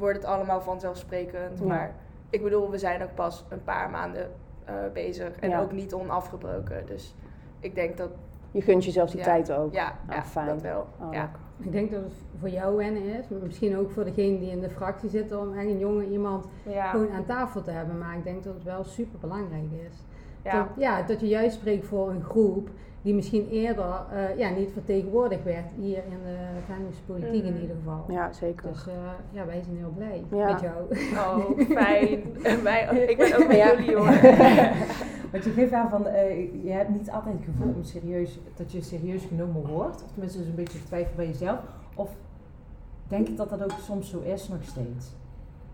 wordt 0.00 0.16
het 0.16 0.26
allemaal 0.26 0.60
vanzelfsprekend. 0.60 1.58
Ja. 1.58 1.64
Maar 1.64 1.94
ik 2.30 2.42
bedoel, 2.42 2.70
we 2.70 2.78
zijn 2.78 3.02
ook 3.02 3.14
pas 3.14 3.44
een 3.48 3.64
paar 3.64 3.90
maanden 3.90 4.30
eh, 4.64 4.74
bezig 4.92 5.36
en 5.40 5.48
Ja. 5.50 5.60
ook 5.60 5.72
niet 5.72 5.94
onafgebroken. 5.94 6.86
Dus 6.86 7.14
ik 7.60 7.74
denk 7.74 7.96
dat, 7.96 8.10
Je 8.50 8.60
gunt 8.62 8.84
jezelf 8.84 9.10
die 9.10 9.18
Ja. 9.18 9.24
tijd 9.24 9.52
ook. 9.52 9.72
ja, 9.74 9.92
ja 10.08 10.22
fijn. 10.22 10.46
dat 10.46 10.62
wel. 10.62 10.86
Oh, 11.00 11.12
ja. 11.12 11.30
Ik 11.58 11.72
denk 11.72 11.90
dat 11.90 12.02
het 12.02 12.12
voor 12.38 12.48
jou 12.48 12.76
wennen 12.76 13.02
is, 13.02 13.28
maar 13.28 13.40
misschien 13.42 13.76
ook 13.76 13.90
voor 13.90 14.04
degene 14.04 14.38
die 14.38 14.50
in 14.50 14.60
de 14.60 14.70
fractie 14.70 15.08
zitten, 15.08 15.40
om 15.40 15.54
echt 15.58 15.66
een 15.68 15.78
jonge 15.78 16.06
iemand 16.06 16.46
Ja. 16.62 16.90
gewoon 16.90 17.10
aan 17.10 17.24
tafel 17.24 17.62
te 17.62 17.70
hebben. 17.70 17.98
Maar 17.98 18.16
ik 18.16 18.24
denk 18.24 18.44
dat 18.44 18.54
het 18.54 18.62
wel 18.64 18.84
super 18.84 19.18
belangrijk 19.18 19.70
is. 19.88 19.96
Ja. 20.44 20.52
Dat, 20.58 20.66
ja, 20.78 21.02
dat 21.02 21.20
je 21.20 21.28
juist 21.28 21.54
spreekt 21.56 21.86
voor 21.86 22.10
een 22.10 22.22
groep 22.22 22.68
die 23.02 23.14
misschien 23.14 23.48
eerder 23.48 23.84
eh, 24.12 24.38
ja, 24.38 24.48
niet 24.50 24.70
vertegenwoordigd 24.72 25.44
werd 25.44 25.70
hier 25.80 25.96
in 25.96 26.18
de 26.24 26.36
Venlose 26.66 27.02
politiek 27.06 27.44
in 27.44 27.52
Mhm. 27.52 27.60
ieder 27.62 27.76
geval. 27.76 28.04
Ja, 28.08 28.32
zeker. 28.32 28.68
Dus 28.68 28.86
eh, 28.86 28.94
ja, 29.32 29.46
wij 29.46 29.60
zijn 29.62 29.76
heel 29.76 29.92
blij 29.96 30.24
Ja. 30.30 30.52
met 30.52 30.60
jou. 30.60 30.74
Oh, 31.14 31.60
fijn. 31.70 32.22
En 32.42 32.62
wij, 32.62 33.04
ik 33.08 33.16
ben 33.16 33.36
ook 33.42 33.46
met 33.48 33.56
Ja. 33.56 33.74
jullie 33.76 33.96
hoor. 33.96 34.06
Want 35.32 35.44
je 35.44 35.50
geeft 35.50 35.72
aan 35.72 35.90
van, 35.90 36.06
eh, 36.06 36.64
je 36.64 36.70
hebt 36.70 36.88
niet 36.88 37.10
altijd 37.10 37.34
het 37.34 37.44
gevoel 37.44 37.74
om 37.74 37.84
serieus, 37.84 38.38
dat 38.56 38.72
je 38.72 38.82
serieus 38.82 39.24
genomen 39.24 39.66
wordt. 39.66 40.02
Of 40.04 40.10
tenminste 40.12 40.40
is 40.40 40.46
een 40.46 40.54
beetje 40.54 40.84
twijfel 40.84 41.12
bij 41.16 41.26
jezelf. 41.26 41.58
Of 41.94 42.10
denk 43.08 43.26
je 43.28 43.34
dat 43.34 43.50
dat 43.50 43.62
ook 43.62 43.72
soms 43.80 44.10
zo 44.10 44.20
is 44.20 44.48
nog 44.48 44.62
steeds? 44.62 45.12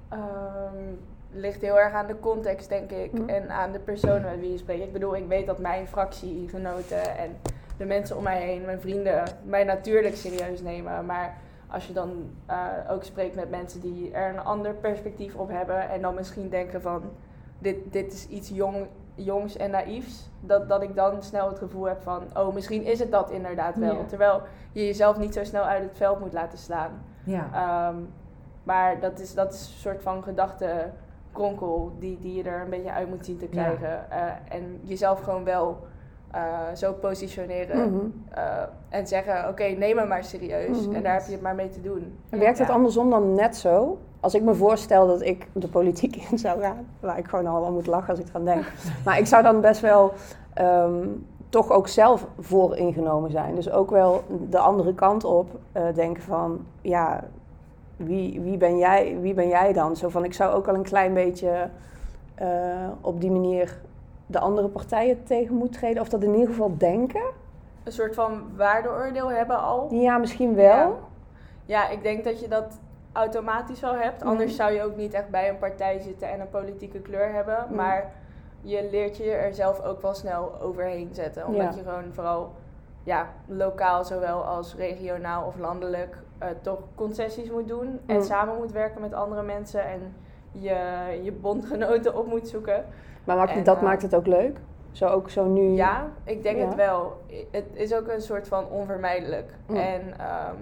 Ehm, 0.08 0.94
ligt 1.30 1.60
heel 1.60 1.78
erg 1.78 1.92
aan 1.92 2.06
de 2.06 2.20
context, 2.20 2.68
denk 2.68 2.90
ik. 2.90 3.12
Mhm. 3.12 3.28
En 3.28 3.50
aan 3.50 3.72
de 3.72 3.78
personen 3.78 4.22
met 4.22 4.40
wie 4.40 4.52
je 4.52 4.58
spreekt. 4.58 4.82
Ik 4.82 4.92
bedoel, 4.92 5.16
ik 5.16 5.26
weet 5.28 5.46
dat 5.46 5.58
mijn 5.58 5.86
fractiegenoten 5.86 7.16
en 7.16 7.36
de 7.76 7.84
mensen 7.84 8.16
om 8.16 8.22
mij 8.22 8.40
heen, 8.40 8.64
mijn 8.64 8.80
vrienden, 8.80 9.22
mij 9.44 9.64
natuurlijk 9.64 10.16
serieus 10.16 10.62
nemen. 10.62 11.06
Maar 11.06 11.36
als 11.68 11.86
je 11.86 11.92
dan 11.92 12.30
eh, 12.46 12.66
ook 12.90 13.04
spreekt 13.04 13.34
met 13.34 13.50
mensen 13.50 13.80
die 13.80 14.12
er 14.12 14.28
een 14.28 14.44
ander 14.44 14.74
perspectief 14.74 15.34
op 15.34 15.48
hebben. 15.48 15.88
En 15.90 16.00
dan 16.02 16.14
misschien 16.14 16.48
denken 16.48 16.82
van, 16.82 17.02
dit, 17.58 17.92
dit 17.92 18.12
is 18.12 18.28
iets 18.28 18.48
jong, 18.48 18.86
jongs 19.14 19.56
en 19.56 19.70
naïefs. 19.70 20.30
Dat, 20.40 20.68
dat 20.68 20.82
ik 20.82 20.94
dan 20.94 21.22
snel 21.22 21.48
het 21.48 21.58
gevoel 21.58 21.84
heb 21.84 22.02
van, 22.02 22.22
oh, 22.34 22.54
misschien 22.54 22.84
is 22.84 22.98
het 22.98 23.10
dat 23.10 23.30
inderdaad 23.30 23.76
wel. 23.76 24.06
Terwijl 24.06 24.42
je 24.72 24.86
jezelf 24.86 25.18
niet 25.18 25.34
zo 25.34 25.44
snel 25.44 25.62
uit 25.62 25.82
het 25.82 25.96
veld 25.96 26.20
moet 26.20 26.32
laten 26.32 26.58
slaan. 26.58 27.04
Ja. 27.24 27.48
Ehm, 27.52 27.96
maar 28.62 29.00
dat 29.00 29.20
is, 29.20 29.34
dat 29.34 29.52
is 29.54 29.60
een 29.60 29.78
soort 29.78 30.02
van 30.02 30.22
gedachtenkronkel 31.36 31.92
die, 31.98 32.18
die 32.20 32.34
je 32.34 32.42
er 32.42 32.60
een 32.62 32.70
beetje 32.70 32.92
uit 32.92 33.08
moet 33.08 33.24
zien 33.24 33.38
te 33.38 33.46
krijgen. 33.46 34.10
Eh, 34.10 34.18
en 34.48 34.80
jezelf 34.82 35.20
gewoon 35.20 35.44
wel 35.44 35.76
eh, 36.30 36.42
zo 36.74 36.92
positioneren 36.92 37.92
Mhm. 37.92 38.04
eh, 38.30 38.42
en 38.88 39.06
zeggen, 39.06 39.48
oké, 39.48 39.64
neem 39.64 39.96
me 39.96 40.04
maar 40.06 40.24
serieus. 40.24 40.86
Mhm. 40.86 40.94
En 40.94 41.02
daar 41.02 41.14
heb 41.14 41.26
je 41.26 41.32
het 41.32 41.40
maar 41.40 41.54
mee 41.54 41.68
te 41.68 41.80
doen. 41.80 42.18
En 42.30 42.38
werkt 42.38 42.58
het 42.58 42.68
Ja. 42.68 42.74
andersom 42.74 43.10
dan 43.10 43.34
net 43.34 43.56
zo? 43.56 43.98
als 44.20 44.34
ik 44.34 44.42
me 44.42 44.54
voorstel 44.54 45.06
dat 45.06 45.22
ik 45.22 45.48
de 45.52 45.68
politiek 45.68 46.16
in 46.30 46.38
zou 46.38 46.60
gaan, 46.60 46.86
waar 47.00 47.18
ik 47.18 47.26
gewoon 47.26 47.46
al 47.46 47.66
aan 47.66 47.72
moet 47.72 47.86
lachen 47.86 48.10
als 48.10 48.18
ik 48.18 48.28
eraan 48.28 48.44
denk. 48.44 48.64
Maar 49.04 49.18
ik 49.18 49.26
zou 49.26 49.42
dan 49.42 49.60
best 49.60 49.80
wel 49.80 50.12
ehm, 50.54 51.06
toch 51.48 51.70
ook 51.70 51.88
zelf 51.88 52.26
voor 52.38 52.76
ingenomen 52.76 53.30
zijn. 53.30 53.54
Dus 53.54 53.70
ook 53.70 53.90
wel 53.90 54.22
de 54.50 54.58
andere 54.58 54.94
kant 54.94 55.24
op 55.24 55.48
eh, 55.72 55.82
denken 55.94 56.22
van, 56.22 56.64
ja, 56.80 57.24
wie, 57.96 58.40
wie, 58.40 58.56
ben 58.56 58.78
jij, 58.78 59.18
wie 59.20 59.34
ben 59.34 59.48
jij 59.48 59.72
dan? 59.72 59.96
Zo 59.96 60.08
van, 60.08 60.24
ik 60.24 60.34
zou 60.34 60.54
ook 60.54 60.66
wel 60.66 60.74
een 60.74 60.82
klein 60.82 61.14
beetje 61.14 61.68
eh, 62.34 62.88
op 63.00 63.20
die 63.20 63.30
manier 63.30 63.78
de 64.26 64.38
andere 64.38 64.68
partijen 64.68 65.24
tegen 65.24 65.54
moeten 65.54 65.80
treden. 65.80 66.02
Of 66.02 66.08
dat 66.08 66.22
in 66.22 66.32
ieder 66.32 66.48
geval 66.48 66.76
denken. 66.78 67.22
Een 67.84 67.92
soort 67.92 68.14
van 68.14 68.42
waardeoordeel 68.56 69.30
hebben 69.30 69.62
al. 69.62 69.88
Ja, 69.94 70.18
misschien 70.18 70.54
wel. 70.54 70.64
Ja. 70.64 70.90
Ja, 71.64 71.88
ik 71.88 72.02
denk 72.02 72.24
dat 72.24 72.40
je 72.40 72.48
dat 72.48 72.78
automatisch 73.12 73.80
wel 73.80 73.94
hebt. 73.94 74.20
Mhm. 74.20 74.28
Anders 74.28 74.56
zou 74.56 74.72
je 74.72 74.82
ook 74.82 74.96
niet 74.96 75.12
echt 75.12 75.30
bij 75.30 75.48
een 75.48 75.58
partij 75.58 75.98
zitten 75.98 76.30
en 76.30 76.40
een 76.40 76.48
politieke 76.48 76.98
kleur 77.00 77.32
hebben. 77.32 77.64
Mhm. 77.66 77.74
Maar 77.74 78.12
je 78.60 78.88
leert 78.90 79.16
je 79.16 79.30
er 79.30 79.54
zelf 79.54 79.82
ook 79.82 80.02
wel 80.02 80.14
snel 80.14 80.60
overheen 80.60 81.08
zetten. 81.12 81.46
Omdat 81.46 81.62
Ja. 81.74 81.78
je 81.78 81.90
gewoon 81.90 82.12
vooral 82.12 82.52
ja, 83.02 83.28
lokaal, 83.46 84.04
zowel 84.04 84.42
als 84.44 84.74
regionaal 84.74 85.46
of 85.46 85.58
landelijk, 85.58 86.16
eh, 86.38 86.48
toch 86.60 86.78
concessies 86.94 87.50
moet 87.50 87.68
doen. 87.68 88.00
En 88.06 88.24
samen 88.24 88.56
moet 88.56 88.72
werken 88.72 89.00
met 89.00 89.14
andere 89.14 89.42
mensen 89.42 89.84
en 89.84 90.14
je, 90.52 90.78
je 91.22 91.32
bondgenoten 91.32 92.16
op 92.16 92.26
moet 92.26 92.48
zoeken. 92.48 92.84
Maar 93.24 93.36
maakt, 93.36 93.50
En, 93.50 93.64
dat 93.64 93.76
eh, 93.76 93.82
maakt 93.82 94.02
het 94.02 94.14
ook 94.14 94.26
leuk? 94.26 94.58
Zo 94.90 95.06
ook 95.06 95.30
zo 95.30 95.44
nu... 95.46 95.62
Ja, 95.62 96.08
ik 96.24 96.42
denk 96.42 96.58
Ja. 96.58 96.64
het 96.66 96.74
wel. 96.74 97.20
Het 97.50 97.64
is 97.72 97.94
ook 97.94 98.08
een 98.08 98.20
soort 98.22 98.48
van 98.48 98.68
onvermijdelijk. 98.70 99.54
Mm. 99.66 99.76
En 99.76 100.18
ehm, 100.18 100.54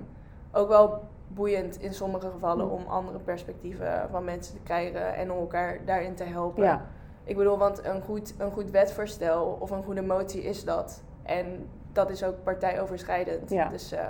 ook 0.52 0.68
wel 0.68 1.02
boeiend 1.28 1.80
in 1.80 1.94
sommige 1.94 2.30
gevallen 2.30 2.64
Mm. 2.66 2.72
om 2.72 2.84
andere 2.86 3.18
perspectieven 3.18 4.08
van 4.10 4.24
mensen 4.24 4.54
te 4.54 4.60
krijgen 4.62 5.14
en 5.14 5.32
om 5.32 5.38
elkaar 5.38 5.78
daarin 5.84 6.14
te 6.14 6.24
helpen. 6.24 6.62
Ja. 6.64 6.86
Ik 7.24 7.36
bedoel, 7.36 7.58
want 7.58 7.84
een 7.84 8.02
goed, 8.02 8.34
een 8.38 8.50
goed 8.50 8.70
wetvoorstel 8.70 9.56
of 9.60 9.70
een 9.70 9.82
goede 9.82 10.02
motie 10.02 10.42
is 10.42 10.64
dat. 10.64 11.02
En 11.22 11.68
dat 11.92 12.10
is 12.10 12.24
ook 12.24 12.34
partijoverschrijdend. 12.42 13.50
Ja. 13.50 13.68
Dus 13.68 13.92
eh, 13.92 14.08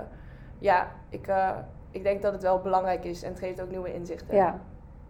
ja, 0.64 0.88
ik, 1.08 1.26
eh, 1.26 1.50
ik 1.90 2.02
denk 2.02 2.22
dat 2.22 2.32
het 2.32 2.42
wel 2.42 2.60
belangrijk 2.60 3.04
is 3.04 3.22
en 3.22 3.30
het 3.30 3.38
geeft 3.38 3.60
ook 3.60 3.70
nieuwe 3.70 3.94
inzichten. 3.94 4.34
Ja. 4.36 4.58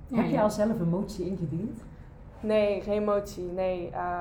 Ja, 0.07 0.17
Heb 0.17 0.31
je 0.31 0.41
al 0.41 0.51
zelf 0.51 0.81
een 0.81 0.89
motie 0.89 1.27
ingediend? 1.27 1.83
Nee, 2.41 2.81
geen 2.81 3.05
motie. 3.05 3.45
Nee, 3.45 3.91
eh, 3.91 4.21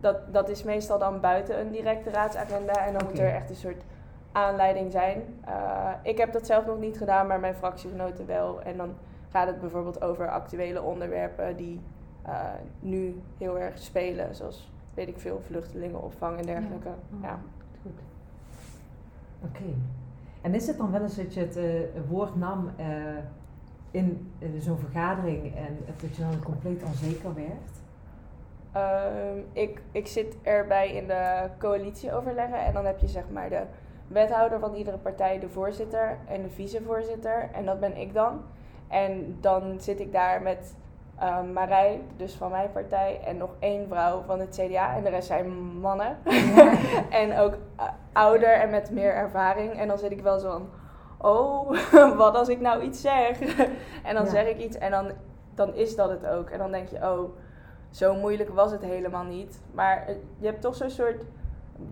dat, 0.00 0.32
dat 0.32 0.48
is 0.48 0.62
meestal 0.62 0.98
dan 0.98 1.20
buiten 1.20 1.60
een 1.60 1.70
directe 1.70 2.10
raadsagenda. 2.10 2.86
En 2.86 2.92
dan 2.92 3.04
moet 3.08 3.18
er 3.18 3.34
echt 3.34 3.50
een 3.50 3.56
soort 3.56 3.82
aanleiding 4.32 4.92
zijn. 4.92 5.22
Eh, 5.44 5.90
ik 6.02 6.18
heb 6.18 6.32
dat 6.32 6.46
zelf 6.46 6.66
nog 6.66 6.78
niet 6.78 6.98
gedaan, 6.98 7.26
maar 7.26 7.40
mijn 7.40 7.54
fractiegenoten 7.54 8.26
wel. 8.26 8.62
En 8.62 8.76
dan 8.76 8.94
gaat 9.30 9.46
het 9.46 9.60
bijvoorbeeld 9.60 10.02
over 10.02 10.28
actuele 10.30 10.82
onderwerpen 10.82 11.56
die 11.56 11.80
eh, 12.22 12.40
nu 12.80 13.20
heel 13.38 13.58
erg 13.58 13.78
spelen. 13.78 14.34
Zoals, 14.34 14.72
weet 14.94 15.08
ik 15.08 15.18
veel, 15.18 15.40
vluchtelingenopvang 15.46 16.38
en 16.38 16.46
dergelijke. 16.46 16.88
Oh, 16.88 17.22
Ja. 17.22 17.38
Goed. 17.82 18.00
Oké. 19.42 19.74
En 20.46 20.54
is 20.54 20.66
het 20.66 20.78
dan 20.78 20.90
wel 20.90 21.02
eens 21.02 21.16
dat 21.16 21.34
je 21.34 21.40
het 21.40 21.56
eh, 21.56 21.64
woord 22.08 22.36
nam 22.36 22.70
eh, 22.76 22.86
in, 23.90 24.32
zo'n 24.58 24.78
vergadering 24.78 25.54
en 25.56 25.78
dat 26.00 26.16
je 26.16 26.22
dan 26.22 26.42
compleet 26.42 26.82
onzeker 26.82 27.34
werd? 27.34 27.70
Ehm, 28.72 29.38
ik, 29.52 29.82
ik 29.92 30.06
zit 30.06 30.36
erbij 30.42 30.92
in 30.92 31.06
de 31.06 31.48
coalitieoverleggen 31.58 32.64
en 32.64 32.72
dan 32.72 32.84
heb 32.84 32.98
je 32.98 33.08
zeg 33.08 33.24
maar 33.32 33.48
de 33.48 33.62
wethouder 34.08 34.58
van 34.58 34.74
iedere 34.74 34.98
partij, 34.98 35.38
de 35.38 35.48
voorzitter 35.48 36.18
en 36.28 36.42
de 36.42 36.50
vicevoorzitter. 36.50 37.48
En 37.52 37.64
dat 37.64 37.80
ben 37.80 37.96
ik 37.96 38.14
dan. 38.14 38.40
En 38.88 39.36
dan 39.40 39.80
zit 39.80 40.00
ik 40.00 40.12
daar 40.12 40.42
met 40.42 40.76
ehm, 41.18 41.52
Marij, 41.52 42.00
dus 42.16 42.34
van 42.34 42.50
mijn 42.50 42.72
partij, 42.72 43.20
en 43.24 43.36
nog 43.36 43.50
één 43.58 43.88
vrouw 43.88 44.22
van 44.26 44.40
het 44.40 44.60
CDA. 44.60 44.96
En 44.96 45.02
de 45.02 45.08
rest 45.08 45.26
zijn 45.26 45.50
mannen. 45.80 46.16
en 47.10 47.38
ook 47.38 47.54
eh, 47.76 47.84
ouder 48.12 48.52
en 48.52 48.70
met 48.70 48.90
meer 48.90 49.14
ervaring. 49.14 49.72
En 49.72 49.88
dan 49.88 49.98
zit 49.98 50.10
ik 50.10 50.20
wel 50.22 50.38
zo 50.38 50.50
van, 50.50 50.68
oh, 51.30 51.70
wat 52.22 52.34
als 52.36 52.48
ik 52.48 52.60
nou 52.60 52.82
iets 52.82 53.00
zeg? 53.00 53.40
en 54.08 54.14
dan 54.14 54.24
Ja. 54.24 54.30
zeg 54.30 54.46
ik 54.48 54.58
iets 54.58 54.78
en 54.78 54.90
dan, 54.90 55.06
dan 55.54 55.74
is 55.74 55.96
dat 55.96 56.10
het 56.10 56.26
ook. 56.26 56.50
En 56.50 56.58
dan 56.58 56.70
denk 56.70 56.88
je, 56.88 56.96
oh, 56.96 57.30
zo 57.90 58.14
moeilijk 58.14 58.48
was 58.50 58.70
het 58.72 58.82
helemaal 58.82 59.24
niet. 59.24 59.60
Maar 59.74 60.02
het- 60.06 60.22
je 60.38 60.46
hebt 60.46 60.60
toch 60.60 60.74
zo'n 60.74 60.90
soort 60.90 61.24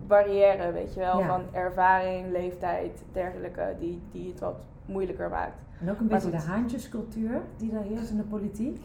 barrière, 0.07 0.71
weet 0.71 0.93
je 0.93 0.99
wel, 0.99 1.19
Ja. 1.19 1.25
van 1.27 1.41
ervaring, 1.51 2.31
leeftijd, 2.31 3.03
dergelijke, 3.11 3.75
die, 3.79 4.01
die 4.11 4.29
het 4.29 4.39
wat 4.39 4.55
moeilijker 4.85 5.29
maakt. 5.29 5.57
En 5.81 5.91
ook 5.91 5.99
een 5.99 6.05
Maar 6.07 6.19
beetje 6.21 6.37
de 6.37 6.43
haantjescultuur 6.51 7.41
die 7.57 7.71
daar 7.71 7.83
heerst 7.83 8.09
in 8.09 8.17
de 8.17 8.23
politiek? 8.23 8.83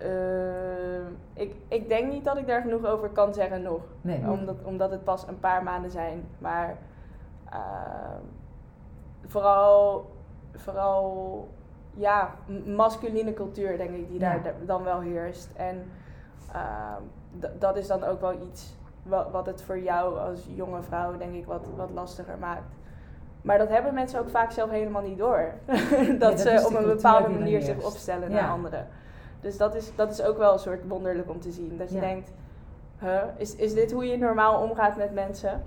Ehm, 0.00 1.12
ik, 1.32 1.54
ik 1.68 1.88
denk 1.88 2.12
niet 2.12 2.24
dat 2.24 2.36
ik 2.36 2.46
daar 2.46 2.60
genoeg 2.60 2.84
over 2.84 3.08
kan 3.08 3.34
zeggen 3.34 3.62
nog. 3.62 3.80
Nee. 4.00 4.22
Omdat, 4.30 4.56
omdat 4.64 4.90
het 4.90 5.04
pas 5.04 5.26
een 5.28 5.40
paar 5.40 5.62
maanden 5.62 5.90
zijn. 5.90 6.24
Maar 6.38 6.76
ehm, 7.50 8.20
vooral, 9.26 10.10
vooral 10.54 11.48
ja, 11.94 12.30
masculine 12.66 13.32
cultuur 13.34 13.76
denk 13.76 13.90
ik 13.90 14.08
die 14.08 14.20
Ja. 14.20 14.30
daar 14.30 14.42
da- 14.42 14.64
dan 14.66 14.82
wel 14.84 15.00
heerst. 15.00 15.48
En 15.56 15.84
ehm, 16.52 17.02
d- 17.40 17.60
dat 17.60 17.76
is 17.76 17.86
dan 17.86 18.04
ook 18.04 18.20
wel 18.20 18.32
iets 18.50 18.76
wat, 19.02 19.30
wat 19.30 19.46
het 19.46 19.62
voor 19.62 19.78
jou 19.78 20.18
als 20.18 20.48
jonge 20.54 20.82
vrouw 20.82 21.16
denk 21.16 21.34
ik 21.34 21.46
wat, 21.46 21.66
wat 21.76 21.90
lastiger 21.90 22.38
maakt. 22.38 22.74
Maar 23.42 23.58
dat 23.58 23.68
hebben 23.68 23.94
mensen 23.94 24.20
ook 24.20 24.28
vaak 24.28 24.50
zelf 24.50 24.70
helemaal 24.70 25.02
niet 25.02 25.18
door. 25.18 25.52
dat, 26.18 26.40
ze 26.40 26.64
op 26.68 26.74
een 26.76 26.84
bepaalde 26.86 27.24
er 27.24 27.30
manier 27.30 27.62
zich 27.62 27.84
opstellen 27.84 28.30
Ja. 28.30 28.40
naar 28.40 28.50
anderen. 28.50 28.86
Dus 29.40 29.56
dat 29.56 29.74
is, 29.74 29.92
dat 29.96 30.10
is 30.10 30.22
ook 30.22 30.38
wel 30.38 30.52
een 30.52 30.58
soort 30.58 30.88
wonderlijk 30.88 31.30
om 31.30 31.40
te 31.40 31.50
zien. 31.50 31.76
Dat 31.78 31.88
je 31.88 31.94
Ja. 31.94 32.00
denkt, 32.00 32.32
huh, 32.98 33.22
is, 33.36 33.56
is 33.56 33.74
dit 33.74 33.92
hoe 33.92 34.04
je 34.06 34.16
normaal 34.18 34.62
omgaat 34.62 34.96
met 34.96 35.12
mensen? 35.14 35.62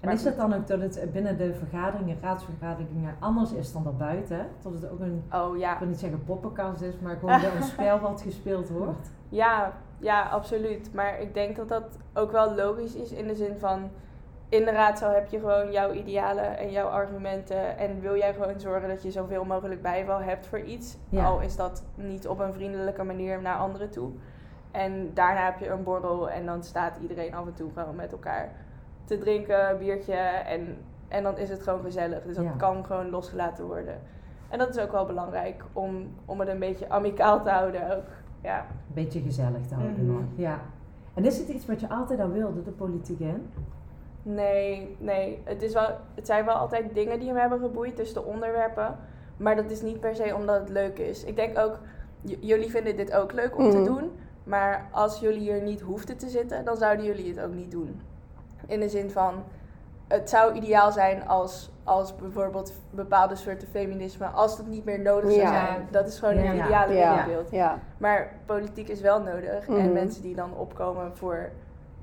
En 0.00 0.12
is 0.12 0.24
het 0.24 0.36
dan 0.36 0.54
ook 0.54 0.66
dat 0.66 0.80
het 0.80 1.12
binnen 1.12 1.38
de 1.38 1.54
vergaderingen, 1.54 2.18
raadsvergaderingen, 2.22 3.14
anders 3.18 3.52
is 3.52 3.72
dan 3.72 3.84
daarbuiten? 3.84 4.46
Dat 4.62 4.72
het 4.72 4.90
ook 4.90 5.00
een, 5.00 5.22
Oh 5.32 5.58
ja, 5.58 5.72
ik 5.72 5.78
wil 5.78 5.88
niet 5.88 5.98
zeggen 6.00 6.24
poppenkast 6.24 6.80
is, 6.82 6.98
maar 6.98 7.16
gewoon 7.16 7.40
wel 7.40 7.50
een 7.56 7.62
spel 7.74 7.98
wat 8.00 8.22
gespeeld 8.22 8.68
wordt? 8.68 9.10
ja, 9.28 9.72
ja, 9.98 10.22
absoluut. 10.22 10.94
Maar 10.94 11.20
ik 11.20 11.34
denk 11.34 11.56
dat 11.56 11.68
dat 11.68 11.98
ook 12.14 12.32
wel 12.32 12.54
logisch 12.54 12.94
is 12.94 13.12
in 13.12 13.26
de 13.26 13.34
zin 13.34 13.58
van... 13.58 13.90
In 14.48 14.64
de 14.64 14.70
raadzaal 14.70 15.10
heb 15.14 15.28
je 15.28 15.38
gewoon 15.38 15.72
jouw 15.72 15.92
idealen 15.92 16.58
en 16.58 16.70
jouw 16.70 16.86
argumenten. 16.86 17.78
En 17.78 18.00
wil 18.00 18.16
jij 18.16 18.32
gewoon 18.34 18.60
zorgen 18.60 18.88
dat 18.88 19.02
je 19.02 19.10
zoveel 19.10 19.44
mogelijk 19.44 19.82
bijval 19.82 20.20
hebt 20.20 20.46
voor 20.46 20.60
iets. 20.60 20.96
Ja. 21.08 21.24
Al 21.24 21.40
is 21.40 21.56
dat 21.56 21.84
niet 21.94 22.28
op 22.28 22.38
een 22.38 22.52
vriendelijke 22.52 23.02
manier 23.02 23.42
naar 23.42 23.56
anderen 23.56 23.90
toe. 23.90 24.10
En 24.70 25.10
daarna 25.14 25.44
heb 25.44 25.58
je 25.58 25.68
een 25.68 25.82
borrel 25.82 26.30
en 26.30 26.46
dan 26.46 26.62
staat 26.62 26.96
iedereen 27.02 27.34
af 27.34 27.46
en 27.46 27.54
toe 27.54 27.70
gewoon 27.74 27.96
met 27.96 28.12
elkaar 28.12 28.52
te 29.04 29.18
drinken, 29.18 29.78
biertje. 29.78 30.14
En, 30.46 30.76
en 31.08 31.22
dan 31.22 31.38
is 31.38 31.48
het 31.50 31.62
gewoon 31.62 31.82
gezellig. 31.82 32.22
Dus 32.22 32.36
dat 32.36 32.44
Ja. 32.44 32.50
kan 32.56 32.84
gewoon 32.84 33.10
losgelaten 33.10 33.64
worden. 33.64 34.00
En 34.48 34.58
dat 34.58 34.68
is 34.76 34.78
ook 34.82 34.92
wel 34.92 35.06
belangrijk 35.06 35.64
om, 35.72 36.08
om 36.24 36.40
het 36.40 36.48
een 36.48 36.58
beetje 36.58 36.88
amicaal 36.88 37.42
te 37.42 37.50
houden 37.50 37.96
ook. 37.96 38.04
Ja. 38.42 38.58
Een 38.58 38.94
beetje 38.94 39.20
gezellig 39.20 39.66
te 39.66 39.74
houden 39.74 40.06
nog. 40.06 40.22
Ja. 40.34 40.58
En 41.14 41.24
is 41.24 41.38
het 41.38 41.48
iets 41.48 41.66
wat 41.66 41.80
je 41.80 41.88
altijd 41.88 42.20
al 42.20 42.30
wilde, 42.30 42.62
de 42.62 42.70
politiek 42.70 43.20
in? 43.20 43.52
Nee, 44.28 44.96
nee. 44.98 45.40
Het, 45.44 45.62
is 45.62 45.72
wel, 45.72 45.88
het 46.14 46.26
zijn 46.26 46.44
wel 46.44 46.54
altijd 46.54 46.94
dingen 46.94 47.18
die 47.18 47.32
me 47.32 47.40
hebben 47.40 47.58
geboeid, 47.60 47.96
dus 47.96 48.12
de 48.12 48.24
onderwerpen. 48.24 48.96
Maar 49.36 49.56
dat 49.56 49.70
is 49.70 49.82
niet 49.82 50.00
per 50.00 50.14
se 50.14 50.34
omdat 50.34 50.60
het 50.60 50.68
leuk 50.68 50.98
is. 50.98 51.24
Ik 51.24 51.36
denk 51.36 51.58
ook, 51.58 51.78
jullie 52.22 52.70
vinden 52.70 52.96
dit 52.96 53.12
ook 53.14 53.32
leuk 53.32 53.56
om 53.58 53.70
te 53.70 53.76
Mhm. 53.76 53.84
doen. 53.86 54.10
Maar 54.44 54.88
als 54.90 55.20
jullie 55.20 55.38
hier 55.40 55.62
niet 55.62 55.80
hoefden 55.80 56.16
te 56.16 56.28
zitten, 56.28 56.64
dan 56.64 56.76
zouden 56.76 57.04
jullie 57.04 57.28
het 57.34 57.44
ook 57.44 57.54
niet 57.54 57.70
doen. 57.70 58.00
In 58.66 58.80
de 58.80 58.88
zin 58.88 59.10
van, 59.10 59.34
het 60.08 60.30
zou 60.30 60.54
ideaal 60.54 60.92
zijn 60.92 61.28
als, 61.28 61.70
als 61.84 62.16
bijvoorbeeld 62.16 62.72
bepaalde 62.90 63.34
soorten 63.36 63.68
feminisme, 63.68 64.26
als 64.26 64.56
dat 64.56 64.66
niet 64.66 64.84
meer 64.84 65.00
nodig 65.00 65.30
zou 65.30 65.42
Ja. 65.42 65.66
zijn. 65.66 65.88
Dat 65.90 66.06
is 66.08 66.18
gewoon 66.18 66.34
Ja, 66.36 66.42
het 66.42 66.54
ideale 66.64 66.94
Ja, 66.94 67.26
wereldbeeld. 67.26 67.70
Maar 67.98 68.32
politiek 68.46 68.88
is 68.88 69.00
wel 69.00 69.20
nodig. 69.22 69.68
En 69.68 69.92
mensen 69.92 70.22
die 70.22 70.34
dan 70.34 70.54
opkomen 70.56 71.16
voor 71.16 71.50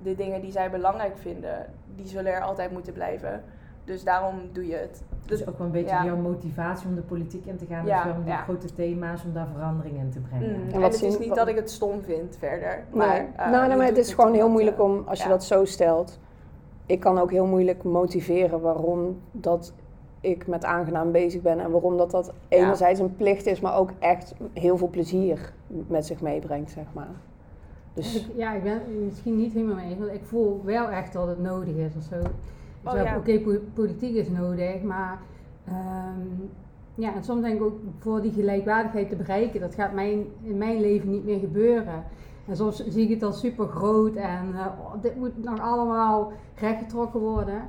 de 0.03 0.15
dingen 0.15 0.41
die 0.41 0.51
zij 0.51 0.69
belangrijk 0.71 1.17
vinden, 1.17 1.65
die 1.95 2.07
zullen 2.07 2.33
er 2.33 2.41
altijd 2.41 2.71
moeten 2.71 2.93
blijven. 2.93 3.43
Dus 3.85 4.03
daarom 4.03 4.35
doe 4.51 4.67
je 4.67 4.75
het. 4.75 5.03
Dus 5.25 5.47
ook 5.47 5.57
wel 5.57 5.65
een 5.67 5.73
beetje 5.73 5.95
ja. 5.95 6.05
jouw 6.05 6.15
motivatie 6.17 6.87
om 6.87 6.95
de 6.95 7.01
politiek 7.01 7.45
in 7.45 7.57
te 7.57 7.65
gaan. 7.65 7.85
Ja, 7.85 7.95
dus 7.95 8.05
wel 8.05 8.15
om 8.19 8.23
die 8.23 8.33
ja. 8.33 8.41
grote 8.41 8.73
thema's, 8.73 9.23
om 9.25 9.33
daar 9.33 9.47
verandering 9.53 9.97
in 9.97 10.09
te 10.09 10.19
brengen. 10.19 10.49
Mm. 10.65 10.69
En 10.73 10.81
het 10.81 10.93
is 11.01 11.17
niet 11.17 11.27
wat- 11.27 11.37
dat 11.37 11.47
ik 11.47 11.55
het 11.55 11.71
stom 11.71 12.01
vind 12.01 12.35
verder. 12.39 12.83
Maar, 12.91 13.07
Nee. 13.07 13.27
eh, 13.35 13.49
nou, 13.49 13.61
je 13.61 13.67
nee, 13.67 13.77
maar 13.77 13.85
het 13.85 13.97
is 13.97 14.13
gewoon 14.13 14.33
heel 14.33 14.45
omdat, 14.45 14.51
moeilijk 14.51 14.77
eh, 14.77 14.83
om, 14.83 15.03
als 15.07 15.23
je 15.23 15.29
dat 15.29 15.43
zo 15.43 15.65
stelt. 15.65 16.19
Ik 16.85 16.99
kan 16.99 17.17
ook 17.19 17.31
heel 17.31 17.45
moeilijk 17.45 17.83
motiveren 17.83 18.61
waarom 18.61 19.19
dat 19.31 19.73
ik 20.21 20.47
met 20.47 20.65
aangenaam 20.65 21.11
bezig 21.11 21.41
ben. 21.41 21.59
En 21.59 21.71
waarom 21.71 21.97
dat 21.97 22.11
dat 22.11 22.25
Ja. 22.47 22.57
enerzijds 22.57 22.99
een 22.99 23.15
plicht 23.15 23.45
is, 23.45 23.59
maar 23.59 23.77
ook 23.77 23.91
echt 23.99 24.33
heel 24.53 24.77
veel 24.77 24.89
plezier 24.89 25.53
met 25.67 26.05
zich 26.05 26.21
meebrengt, 26.21 26.71
zeg 26.71 26.85
maar. 26.93 27.07
Dus 27.93 28.15
Ik- 28.15 28.35
ja, 28.35 28.53
ik 28.53 28.63
ben 28.63 28.81
misschien 29.05 29.35
niet 29.37 29.53
helemaal 29.53 29.75
mee 29.75 29.85
eens, 29.89 29.99
want 29.99 30.11
ik 30.11 30.23
voel 30.23 30.61
wel 30.65 30.89
echt 30.89 31.13
dat 31.13 31.27
het 31.27 31.41
nodig 31.41 31.75
is 31.75 31.95
of 31.97 32.03
zo. 32.03 32.15
Oh, 32.89 32.93
ja. 33.03 33.17
Oké, 33.17 33.39
po- 33.39 33.59
politiek 33.73 34.15
is 34.15 34.29
nodig, 34.29 34.81
maar 34.81 35.19
ehm, 35.67 36.27
ja, 36.95 37.13
en 37.15 37.23
soms 37.23 37.41
denk 37.41 37.55
ik 37.55 37.61
ook 37.63 37.79
voor 37.99 38.21
die 38.21 38.31
gelijkwaardigheid 38.31 39.09
te 39.09 39.15
bereiken, 39.15 39.59
dat 39.61 39.75
gaat 39.75 39.93
mijn, 39.93 40.25
in 40.41 40.57
mijn 40.57 40.81
leven 40.81 41.09
niet 41.11 41.25
meer 41.25 41.39
gebeuren. 41.39 42.03
En 42.47 42.55
soms 42.55 42.85
zie 42.87 43.03
ik 43.03 43.09
het 43.09 43.19
dan 43.19 43.33
super 43.33 43.67
groot 43.67 44.15
en 44.15 44.53
eh, 44.55 44.65
oh, 44.81 45.01
dit 45.01 45.15
moet 45.15 45.43
nog 45.43 45.59
allemaal 45.59 46.31
rechtgetrokken 46.59 47.19
worden. 47.19 47.61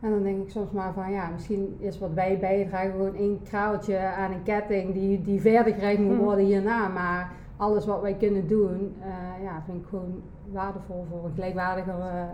En 0.00 0.10
dan 0.10 0.22
denk 0.22 0.42
ik 0.42 0.50
soms 0.50 0.70
maar 0.70 0.92
van 0.92 1.12
ja, 1.12 1.28
misschien 1.32 1.76
is 1.78 1.98
wat 1.98 2.12
wij 2.14 2.38
bijdragen 2.40 2.90
gewoon 2.90 3.14
één 3.14 3.40
kraaltje 3.42 3.98
aan 3.98 4.32
een 4.32 4.42
ketting 4.42 4.92
die, 4.94 5.22
die 5.22 5.40
verder 5.40 5.72
gereikt 5.74 6.00
moet 6.00 6.14
Hmm. 6.16 6.24
worden 6.24 6.44
hierna. 6.44 6.88
Maar 6.88 7.32
alles 7.58 7.86
wat 7.86 8.00
wij 8.00 8.14
kunnen 8.14 8.48
doen, 8.48 8.94
eh, 9.02 9.42
ja, 9.44 9.62
vind 9.66 9.78
ik 9.82 9.88
gewoon 9.88 10.22
waardevol 10.52 11.06
voor 11.10 11.24
een 11.24 11.32
gelijkwaardigere 11.34 12.26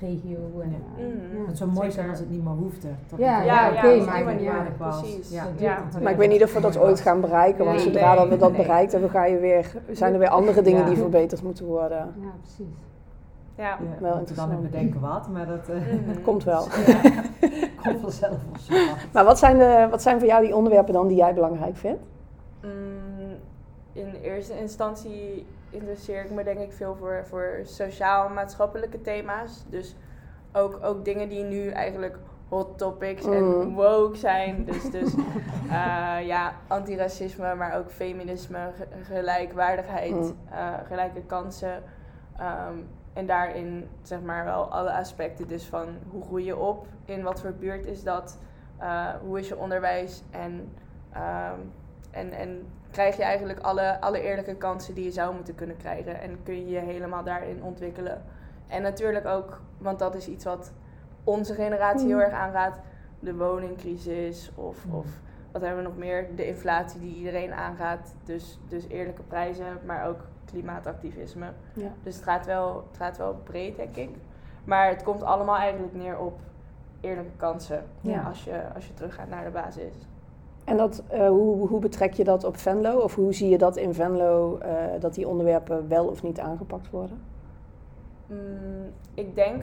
regio. 0.00 0.38
En, 0.62 0.70
Ja. 0.70 1.02
eh, 1.02 1.38
ja. 1.38 1.46
Het 1.46 1.58
zou 1.58 1.70
mooi 1.70 1.90
zijn 1.90 2.10
als 2.10 2.18
het 2.18 2.30
niet 2.30 2.44
meer 2.44 2.52
hoefde. 2.52 2.88
Dat 3.08 3.18
Ja, 3.18 3.42
ja, 3.42 3.68
oké, 3.70 3.86
als 3.86 4.04
maar 4.06 4.18
ik 4.18 4.24
ben- 4.24 4.42
ja, 4.42 4.66
precies. 4.78 5.40
Maar 6.02 6.12
ik 6.12 6.18
weet 6.18 6.28
niet 6.28 6.42
of 6.42 6.54
we 6.54 6.60
dat 6.60 6.78
ooit 6.78 7.00
gaan 7.00 7.20
bereiken, 7.20 7.64
want 7.64 7.76
Nee, 7.76 7.86
zodra 7.86 8.14
dat 8.14 8.28
we 8.28 8.36
dat 8.36 8.52
nee. 8.52 8.60
bereikt 8.60 8.92
hebben, 8.92 9.10
ga 9.10 9.24
je 9.24 9.38
weer, 9.38 9.72
zijn 9.90 10.12
er 10.12 10.18
weer 10.18 10.28
andere 10.28 10.62
dingen 10.62 10.86
die 10.86 10.96
verbeterd 10.96 11.42
moeten 11.42 11.66
worden. 11.66 11.98
ja, 12.20 12.30
precies. 12.40 12.74
Ja. 13.54 13.64
Ja, 13.64 13.76
Wel 14.00 14.10
we 14.12 14.16
moeten 14.16 14.36
dan 14.36 14.62
bedenken 14.62 15.00
wat, 15.00 15.28
maar 15.28 15.46
dat 15.46 15.68
eh, 15.68 15.76
Mhm. 15.76 16.22
Komt 16.26 16.44
wel. 16.44 16.62
komt 17.82 18.00
vanzelf. 18.00 18.36
Maar 19.12 19.24
wat 19.24 19.38
zijn, 19.38 19.58
de, 19.58 19.86
wat 19.90 20.02
zijn 20.02 20.18
voor 20.18 20.28
jou 20.28 20.44
die 20.44 20.56
onderwerpen 20.56 20.92
dan 20.92 21.08
die 21.08 21.16
jij 21.16 21.34
belangrijk 21.34 21.76
vindt? 21.76 22.00
Mm, 22.64 22.70
in 23.98 24.14
eerste 24.22 24.58
instantie 24.58 25.46
interesseer 25.70 26.24
ik 26.24 26.30
me 26.30 26.44
denk 26.44 26.58
ik 26.58 26.72
veel 26.72 26.96
voor, 26.96 27.22
voor 27.26 27.60
sociaal-maatschappelijke 27.62 29.00
thema's. 29.00 29.64
Dus 29.68 29.96
ook, 30.52 30.78
ook 30.84 31.04
dingen 31.04 31.28
die 31.28 31.42
nu 31.44 31.68
eigenlijk 31.68 32.16
hot 32.48 32.78
topics 32.78 33.24
en 33.24 33.44
Mm. 33.44 33.74
woke 33.74 34.16
zijn. 34.16 34.64
Dus, 34.64 34.90
dus 35.00 35.14
eh, 35.70 36.16
ja, 36.26 36.52
antiracisme, 36.66 37.54
maar 37.54 37.76
ook 37.78 37.90
feminisme, 37.90 38.58
ge- 38.76 38.86
gelijkwaardigheid, 39.14 40.12
Mm. 40.14 40.34
eh, 40.50 40.74
gelijke 40.86 41.20
kansen. 41.26 41.82
Ehm, 42.38 42.74
en 43.12 43.26
daarin 43.26 43.88
zeg 44.02 44.20
maar 44.20 44.44
wel 44.44 44.70
alle 44.70 44.92
aspecten 44.92 45.48
dus 45.48 45.64
van 45.66 45.86
hoe 46.10 46.22
groei 46.22 46.44
je 46.44 46.56
op, 46.56 46.86
in 47.04 47.22
wat 47.22 47.40
voor 47.40 47.52
buurt 47.52 47.86
is 47.86 48.02
dat, 48.02 48.38
eh, 48.78 49.06
hoe 49.22 49.38
is 49.38 49.48
je 49.48 49.56
onderwijs 49.56 50.22
en, 50.30 50.72
ehm, 51.12 51.58
en, 52.10 52.32
en 52.32 52.66
krijg 52.90 53.16
je 53.16 53.22
eigenlijk 53.22 53.58
alle, 53.60 54.00
alle 54.00 54.20
eerlijke 54.20 54.54
kansen 54.54 54.94
die 54.94 55.04
je 55.04 55.10
zou 55.10 55.34
moeten 55.34 55.54
kunnen 55.54 55.76
krijgen 55.76 56.20
en 56.20 56.42
kun 56.42 56.54
je 56.54 56.66
je 56.70 56.78
helemaal 56.78 57.24
daarin 57.24 57.62
ontwikkelen. 57.62 58.22
En 58.66 58.82
natuurlijk 58.82 59.26
ook, 59.26 59.60
want 59.78 59.98
dat 59.98 60.14
is 60.14 60.28
iets 60.28 60.44
wat 60.44 60.72
onze 61.24 61.54
generatie 61.54 62.06
heel 62.06 62.16
Mhm. 62.16 62.24
erg 62.24 62.34
aangaat, 62.34 62.80
de 63.20 63.34
woningcrisis 63.36 64.50
of, 64.54 64.86
Mhm. 64.86 64.96
of 64.96 65.06
wat 65.52 65.62
hebben 65.62 65.82
we 65.82 65.88
nog 65.88 65.98
meer, 65.98 66.26
de 66.36 66.46
inflatie 66.46 67.00
die 67.00 67.16
iedereen 67.16 67.52
aangaat. 67.54 68.14
Dus, 68.24 68.58
dus 68.68 68.88
eerlijke 68.88 69.22
prijzen, 69.22 69.78
maar 69.86 70.06
ook 70.06 70.20
klimaatactivisme. 70.44 71.46
Ja. 71.72 71.88
Dus 72.02 72.14
het 72.14 72.24
gaat, 72.24 72.46
wel, 72.46 72.84
het 72.88 72.96
gaat 72.96 73.16
wel 73.18 73.34
breed, 73.44 73.76
denk 73.76 73.96
ik. 73.96 74.10
Maar 74.64 74.88
het 74.88 75.02
komt 75.02 75.22
allemaal 75.22 75.56
eigenlijk 75.56 75.94
neer 75.94 76.18
op 76.18 76.38
eerlijke 77.00 77.36
kansen. 77.36 77.84
Ja. 78.00 78.20
Als, 78.22 78.44
je, 78.44 78.60
als 78.74 78.86
je 78.86 78.94
teruggaat 78.94 79.28
naar 79.28 79.44
de 79.44 79.50
basis. 79.50 79.94
En 80.68 80.76
dat, 80.76 81.02
eh, 81.08 81.28
hoe, 81.28 81.68
hoe 81.68 81.80
betrek 81.80 82.12
je 82.12 82.24
dat 82.24 82.44
op 82.44 82.56
Venlo? 82.56 82.98
Of 82.98 83.14
hoe 83.14 83.34
zie 83.34 83.48
je 83.48 83.58
dat 83.58 83.76
in 83.76 83.94
Venlo, 83.94 84.58
eh, 84.58 84.70
dat 85.00 85.14
die 85.14 85.28
onderwerpen 85.28 85.88
wel 85.88 86.06
of 86.06 86.22
niet 86.22 86.40
aangepakt 86.40 86.90
worden? 86.90 87.20
Mm, 88.26 88.36
ik 89.14 89.34
denk, 89.34 89.62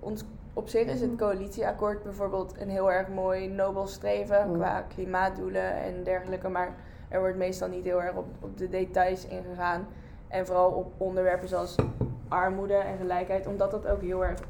ons, 0.00 0.24
op 0.52 0.68
zich 0.68 0.86
is 0.86 1.00
het 1.00 1.16
coalitieakkoord 1.16 2.02
bijvoorbeeld 2.02 2.54
een 2.60 2.68
heel 2.68 2.92
erg 2.92 3.08
mooi 3.08 3.48
nobel 3.48 3.86
streven 3.86 4.48
Mm. 4.48 4.54
qua 4.54 4.80
klimaatdoelen 4.80 5.82
en 5.82 6.02
dergelijke. 6.02 6.48
Maar 6.48 6.74
er 7.08 7.20
wordt 7.20 7.36
meestal 7.36 7.68
niet 7.68 7.84
heel 7.84 8.02
erg 8.02 8.16
op, 8.16 8.26
op 8.40 8.58
de 8.58 8.68
details 8.68 9.26
ingegaan. 9.26 9.86
En 10.28 10.46
vooral 10.46 10.70
op 10.70 10.92
onderwerpen 10.96 11.48
zoals 11.48 11.76
armoede 12.28 12.74
en 12.74 12.96
gelijkheid, 12.96 13.46
omdat 13.46 13.70
dat 13.70 13.86
ook 13.86 14.00
heel 14.00 14.24
erg. 14.24 14.40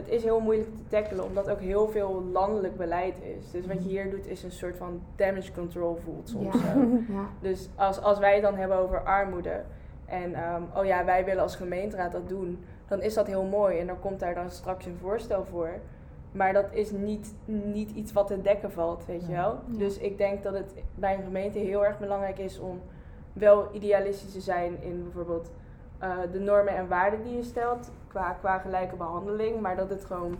Het 0.00 0.08
is 0.08 0.22
heel 0.22 0.40
moeilijk 0.40 0.76
te 0.76 0.86
tackelen, 0.88 1.24
omdat 1.24 1.50
ook 1.50 1.60
heel 1.60 1.88
veel 1.88 2.24
landelijk 2.32 2.76
beleid 2.76 3.14
is. 3.22 3.50
Dus 3.50 3.66
wat 3.66 3.82
je 3.82 3.88
hier 3.88 4.10
doet, 4.10 4.26
is 4.26 4.42
een 4.42 4.52
soort 4.52 4.76
van 4.76 5.02
damage 5.16 5.52
control 5.52 5.96
voelt 6.04 6.28
soms. 6.28 6.56
Ja. 7.08 7.28
Dus 7.40 7.68
als, 7.74 8.00
als 8.00 8.18
wij 8.18 8.32
het 8.32 8.42
dan 8.42 8.54
hebben 8.54 8.76
over 8.76 9.02
armoede 9.02 9.62
en 10.06 10.34
ehm, 10.34 10.62
oh 10.76 10.84
ja, 10.84 11.04
wij 11.04 11.24
willen 11.24 11.42
als 11.42 11.56
gemeenteraad 11.56 12.12
dat 12.12 12.28
doen, 12.28 12.64
dan 12.88 13.02
is 13.02 13.14
dat 13.14 13.26
heel 13.26 13.44
mooi 13.44 13.78
en 13.78 13.86
dan 13.86 14.00
komt 14.00 14.20
daar 14.20 14.34
dan 14.34 14.50
straks 14.50 14.86
een 14.86 14.96
voorstel 15.00 15.44
voor. 15.44 15.70
Maar 16.32 16.52
dat 16.52 16.66
is 16.72 16.90
niet, 16.90 17.34
niet 17.44 17.90
iets 17.90 18.12
wat 18.12 18.26
te 18.26 18.42
dekken 18.42 18.72
valt, 18.72 19.06
weet 19.06 19.26
je 19.26 19.32
wel. 19.32 19.60
Ja. 19.70 19.78
Dus 19.78 19.98
ik 19.98 20.18
denk 20.18 20.42
dat 20.42 20.54
het 20.54 20.74
bij 20.94 21.14
een 21.14 21.22
gemeente 21.22 21.58
heel 21.58 21.84
erg 21.84 21.98
belangrijk 21.98 22.38
is 22.38 22.58
om 22.58 22.80
wel 23.32 23.68
idealistisch 23.72 24.32
te 24.32 24.40
zijn 24.40 24.82
in 24.82 25.02
bijvoorbeeld 25.02 25.50
eh, 25.98 26.18
de 26.32 26.38
normen 26.38 26.76
en 26.76 26.88
waarden 26.88 27.22
die 27.22 27.36
je 27.36 27.42
stelt 27.42 27.90
qua, 28.10 28.30
qua 28.40 28.58
gelijke 28.58 28.96
behandeling. 28.96 29.60
Maar 29.60 29.76
dat 29.76 29.90
het 29.90 30.04
gewoon 30.04 30.36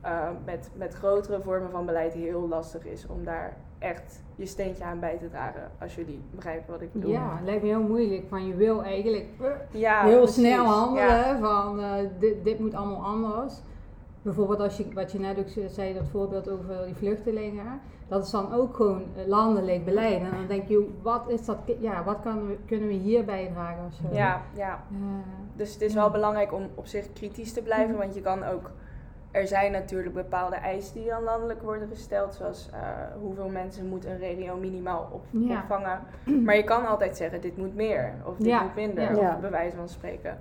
eh, 0.00 0.28
met, 0.44 0.70
met 0.74 0.94
grotere 0.94 1.40
vormen 1.42 1.70
van 1.70 1.86
beleid 1.86 2.12
heel 2.12 2.48
lastig 2.48 2.84
is 2.86 3.06
om 3.06 3.24
daar 3.24 3.56
echt 3.78 4.22
je 4.36 4.46
steentje 4.46 4.84
aan 4.84 5.00
bij 5.00 5.16
te 5.18 5.28
dragen. 5.28 5.70
Als 5.80 5.94
jullie 5.94 6.20
begrijpen 6.30 6.72
wat 6.72 6.80
ik 6.80 6.92
bedoel. 6.92 7.10
Ja, 7.10 7.34
het 7.36 7.44
lijkt 7.44 7.62
me 7.62 7.68
heel 7.68 7.82
moeilijk. 7.82 8.24
Van 8.28 8.46
je 8.46 8.54
wil 8.54 8.82
eigenlijk 8.82 9.26
Ja, 9.70 10.02
heel 10.02 10.18
precies. 10.22 10.34
snel 10.46 10.64
handelen. 10.64 11.06
Ja. 11.08 11.38
Van 11.38 11.80
eh, 11.80 11.92
dit, 12.18 12.44
dit 12.44 12.58
moet 12.58 12.74
allemaal 12.74 13.04
anders. 13.04 13.54
Bijvoorbeeld 14.22 14.60
als 14.60 14.76
je, 14.76 14.86
wat 14.94 15.12
je 15.12 15.18
net 15.20 15.38
ook 15.38 15.70
zei, 15.70 15.94
dat 15.94 16.08
voorbeeld 16.10 16.48
over 16.48 16.84
die 16.84 16.94
vluchtelingen. 16.94 17.80
Dat 18.08 18.24
is 18.24 18.30
dan 18.30 18.52
ook 18.52 18.76
gewoon 18.76 19.02
landelijk 19.26 19.84
beleid. 19.84 20.20
En 20.20 20.30
dan 20.30 20.46
denk 20.48 20.68
je, 20.68 20.88
wat 21.02 21.22
is 21.28 21.44
dat? 21.44 21.58
Ja, 21.80 22.04
wat 22.04 22.20
kan, 22.22 22.46
we- 22.46 22.58
kunnen 22.66 22.88
we 22.88 22.94
hier 22.94 23.24
bijdragen 23.24 23.84
of 23.86 23.92
zo? 23.94 24.16
Ja, 24.16 24.40
ja. 24.54 24.72
Eh, 24.92 24.98
Dus 25.56 25.72
het 25.72 25.82
is 25.82 25.92
Ja. 25.92 26.00
wel 26.00 26.10
belangrijk 26.10 26.52
om 26.52 26.68
op 26.74 26.86
zich 26.86 27.12
kritisch 27.12 27.52
te 27.52 27.62
blijven, 27.62 27.90
Mhm. 27.90 27.98
want 27.98 28.14
je 28.14 28.20
kan 28.20 28.44
ook. 28.44 28.70
Er 29.30 29.46
zijn 29.46 29.72
natuurlijk 29.72 30.14
bepaalde 30.14 30.56
eisen 30.56 30.94
die 31.00 31.08
dan 31.08 31.22
landelijk 31.22 31.62
worden 31.62 31.88
gesteld, 31.88 32.34
zoals 32.34 32.68
eh, 32.72 32.78
hoeveel 33.20 33.48
mensen 33.48 33.86
moet 33.88 34.04
een 34.04 34.18
regio 34.18 34.56
minimaal 34.56 35.08
op, 35.12 35.24
Ja. 35.30 35.58
opvangen. 35.60 36.00
Maar 36.44 36.56
je 36.56 36.64
kan 36.64 36.86
altijd 36.86 37.16
zeggen, 37.16 37.40
dit 37.40 37.56
moet 37.56 37.74
meer, 37.74 38.12
of 38.24 38.36
dit 38.36 38.46
Ja, 38.46 38.62
moet 38.62 38.74
minder, 38.74 39.16
ja. 39.16 39.34
of 39.34 39.40
bij 39.40 39.50
wijze 39.50 39.76
van 39.76 39.88
spreken. 39.88 40.38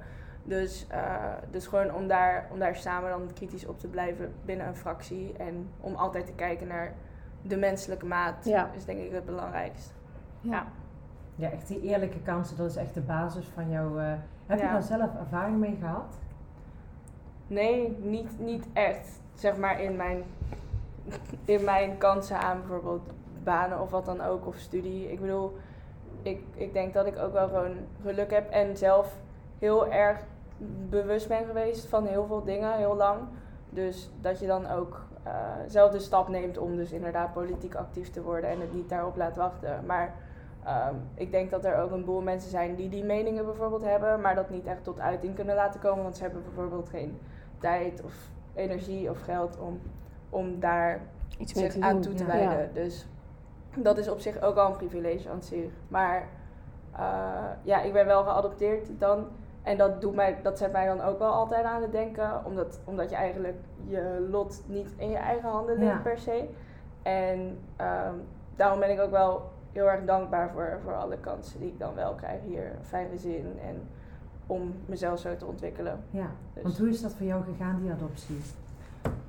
Dus, 0.50 0.86
eh, 0.88 1.14
dus 1.52 1.68
gewoon 1.68 1.94
om 1.94 2.08
daar, 2.08 2.48
om 2.52 2.60
daar 2.60 2.76
samen 2.76 3.10
dan 3.10 3.30
kritisch 3.34 3.66
op 3.66 3.80
te 3.80 3.88
blijven 3.88 4.34
binnen 4.46 4.68
een 4.68 4.76
fractie. 4.76 5.34
En 5.38 5.70
om 5.80 5.96
altijd 5.96 6.26
te 6.26 6.32
kijken 6.32 6.68
naar 6.68 6.94
de 7.42 7.58
menselijke 7.58 8.06
maat, 8.06 8.46
Ja. 8.46 8.70
is 8.76 8.86
denk 8.86 9.00
ik 9.00 9.12
het 9.12 9.26
belangrijkst. 9.26 9.94
ja. 10.42 10.66
Ja, 11.36 11.50
echt 11.50 11.68
die 11.68 11.82
eerlijke 11.82 12.20
kansen, 12.22 12.58
dat 12.58 12.70
is 12.70 12.76
echt 12.76 12.94
de 12.94 13.02
basis 13.02 13.46
van 13.48 13.70
jouw... 13.70 13.98
eh, 14.00 14.14
heb 14.46 14.60
je 14.60 14.66
daar 14.66 14.84
zelf 14.84 15.16
ervaring 15.20 15.58
mee 15.58 15.78
gehad? 15.80 16.18
Nee, 17.48 17.98
niet, 18.02 18.40
niet 18.40 18.66
echt. 18.74 19.22
Zeg 19.34 19.58
maar 19.58 19.82
in 19.82 19.96
mijn, 19.96 20.24
in 21.46 21.64
mijn 21.64 21.98
kansen 21.98 22.40
aan 22.40 22.60
bijvoorbeeld 22.60 23.10
banen 23.44 23.82
of 23.82 23.90
wat 23.92 24.06
dan 24.06 24.22
ook, 24.22 24.48
of 24.48 24.56
studie. 24.58 25.12
Ik 25.12 25.20
bedoel, 25.22 25.58
ik, 26.22 26.42
ik 26.56 26.74
denk 26.74 26.94
dat 26.94 27.06
ik 27.06 27.18
ook 27.18 27.34
wel 27.34 27.48
gewoon 27.48 27.76
geluk 28.02 28.32
heb 28.32 28.50
en 28.50 28.78
zelf 28.78 29.18
heel 29.60 29.92
erg 29.92 30.20
bewust 30.90 31.28
ben 31.28 31.46
geweest 31.46 31.86
van 31.86 32.06
heel 32.06 32.26
veel 32.26 32.44
dingen, 32.44 32.78
heel 32.78 32.96
lang. 32.96 33.20
Dus 33.70 34.12
dat 34.22 34.40
je 34.40 34.48
dan 34.48 34.70
ook 34.70 35.06
eh, 35.24 35.34
zelf 35.68 35.92
de 35.92 36.00
stap 36.00 36.28
neemt 36.28 36.58
om 36.58 36.76
dus 36.76 36.92
inderdaad 36.92 37.34
politiek 37.34 37.76
actief 37.76 38.10
te 38.10 38.22
worden 38.22 38.50
en 38.50 38.60
het 38.60 38.74
niet 38.74 38.90
daarop 38.90 39.16
laat 39.16 39.36
wachten. 39.36 39.86
Maar 39.86 40.16
ehm, 40.64 40.96
ik 41.14 41.32
denk 41.32 41.52
dat 41.52 41.66
er 41.66 41.78
ook 41.78 41.92
een 41.92 42.06
boel 42.06 42.22
mensen 42.22 42.50
zijn 42.50 42.76
die 42.76 42.90
die 42.90 43.04
meningen 43.04 43.46
bijvoorbeeld 43.46 43.84
hebben, 43.84 44.22
maar 44.22 44.36
dat 44.36 44.50
niet 44.50 44.66
echt 44.66 44.84
tot 44.84 45.00
uiting 45.00 45.36
kunnen 45.36 45.56
laten 45.56 45.80
komen, 45.80 46.04
want 46.04 46.18
ze 46.18 46.24
hebben 46.24 46.44
bijvoorbeeld 46.44 46.90
geen 46.90 47.20
tijd 47.58 48.04
of 48.04 48.14
energie 48.54 49.10
of 49.10 49.22
geld 49.22 49.60
om, 49.60 49.80
om 50.30 50.60
daar 50.60 51.02
Iets 51.38 51.54
zich 51.54 51.74
te 51.74 51.82
aan 51.82 51.94
doen. 51.94 52.02
toe 52.02 52.14
te 52.14 52.26
ja. 52.26 52.30
wijden. 52.30 52.74
Dus 52.74 53.08
dat 53.76 53.98
is 53.98 54.10
op 54.10 54.20
zich 54.20 54.42
ook 54.42 54.56
al 54.56 54.70
een 54.70 54.78
privilege 54.78 55.30
aan 55.30 55.42
zich. 55.42 55.72
Maar 55.88 56.28
eh, 56.92 57.02
ja, 57.62 57.82
ik 57.82 57.94
ben 57.94 58.06
wel 58.06 58.24
geadopteerd 58.24 58.88
dan. 59.00 59.28
En 59.70 59.78
dat, 59.78 60.02
doet 60.02 60.16
mij, 60.16 60.38
dat 60.44 60.58
zet 60.58 60.72
mij 60.72 60.86
dan 60.86 61.02
ook 61.02 61.20
wel 61.20 61.32
altijd 61.32 61.66
aan 61.66 61.82
het 61.82 61.92
denken. 61.92 62.46
Omdat, 62.46 62.80
omdat 62.84 63.10
je 63.10 63.16
eigenlijk 63.16 63.58
je 63.86 64.28
lot 64.30 64.64
niet 64.68 64.88
in 64.98 65.10
je 65.10 65.18
eigen 65.18 65.50
handen 65.50 65.78
ligt 65.78 65.92
Ja. 65.92 65.98
per 65.98 66.18
se. 66.18 66.50
En 67.02 67.58
ehm, 67.76 68.14
daarom 68.56 68.80
ben 68.80 68.92
ik 68.92 69.00
ook 69.00 69.12
wel 69.12 69.52
heel 69.72 69.90
erg 69.90 70.06
dankbaar 70.06 70.50
voor, 70.52 70.80
voor 70.84 70.96
alle 70.96 71.18
kansen 71.18 71.60
die 71.60 71.70
ik 71.70 71.80
dan 71.80 71.96
wel 71.96 72.14
krijg 72.14 72.42
hier. 72.42 72.72
Fijne 72.82 73.18
zin 73.18 73.60
en 73.68 73.88
om 74.48 74.74
mezelf 74.86 75.20
zo 75.20 75.36
te 75.36 75.46
ontwikkelen. 75.46 76.04
Ja. 76.10 76.28
Dus. 76.54 76.64
Want 76.64 76.78
hoe 76.78 76.90
is 76.90 77.02
dat 77.02 77.14
voor 77.14 77.26
jou 77.26 77.44
gegaan, 77.44 77.80
die 77.82 77.92
adoptie? 77.92 78.42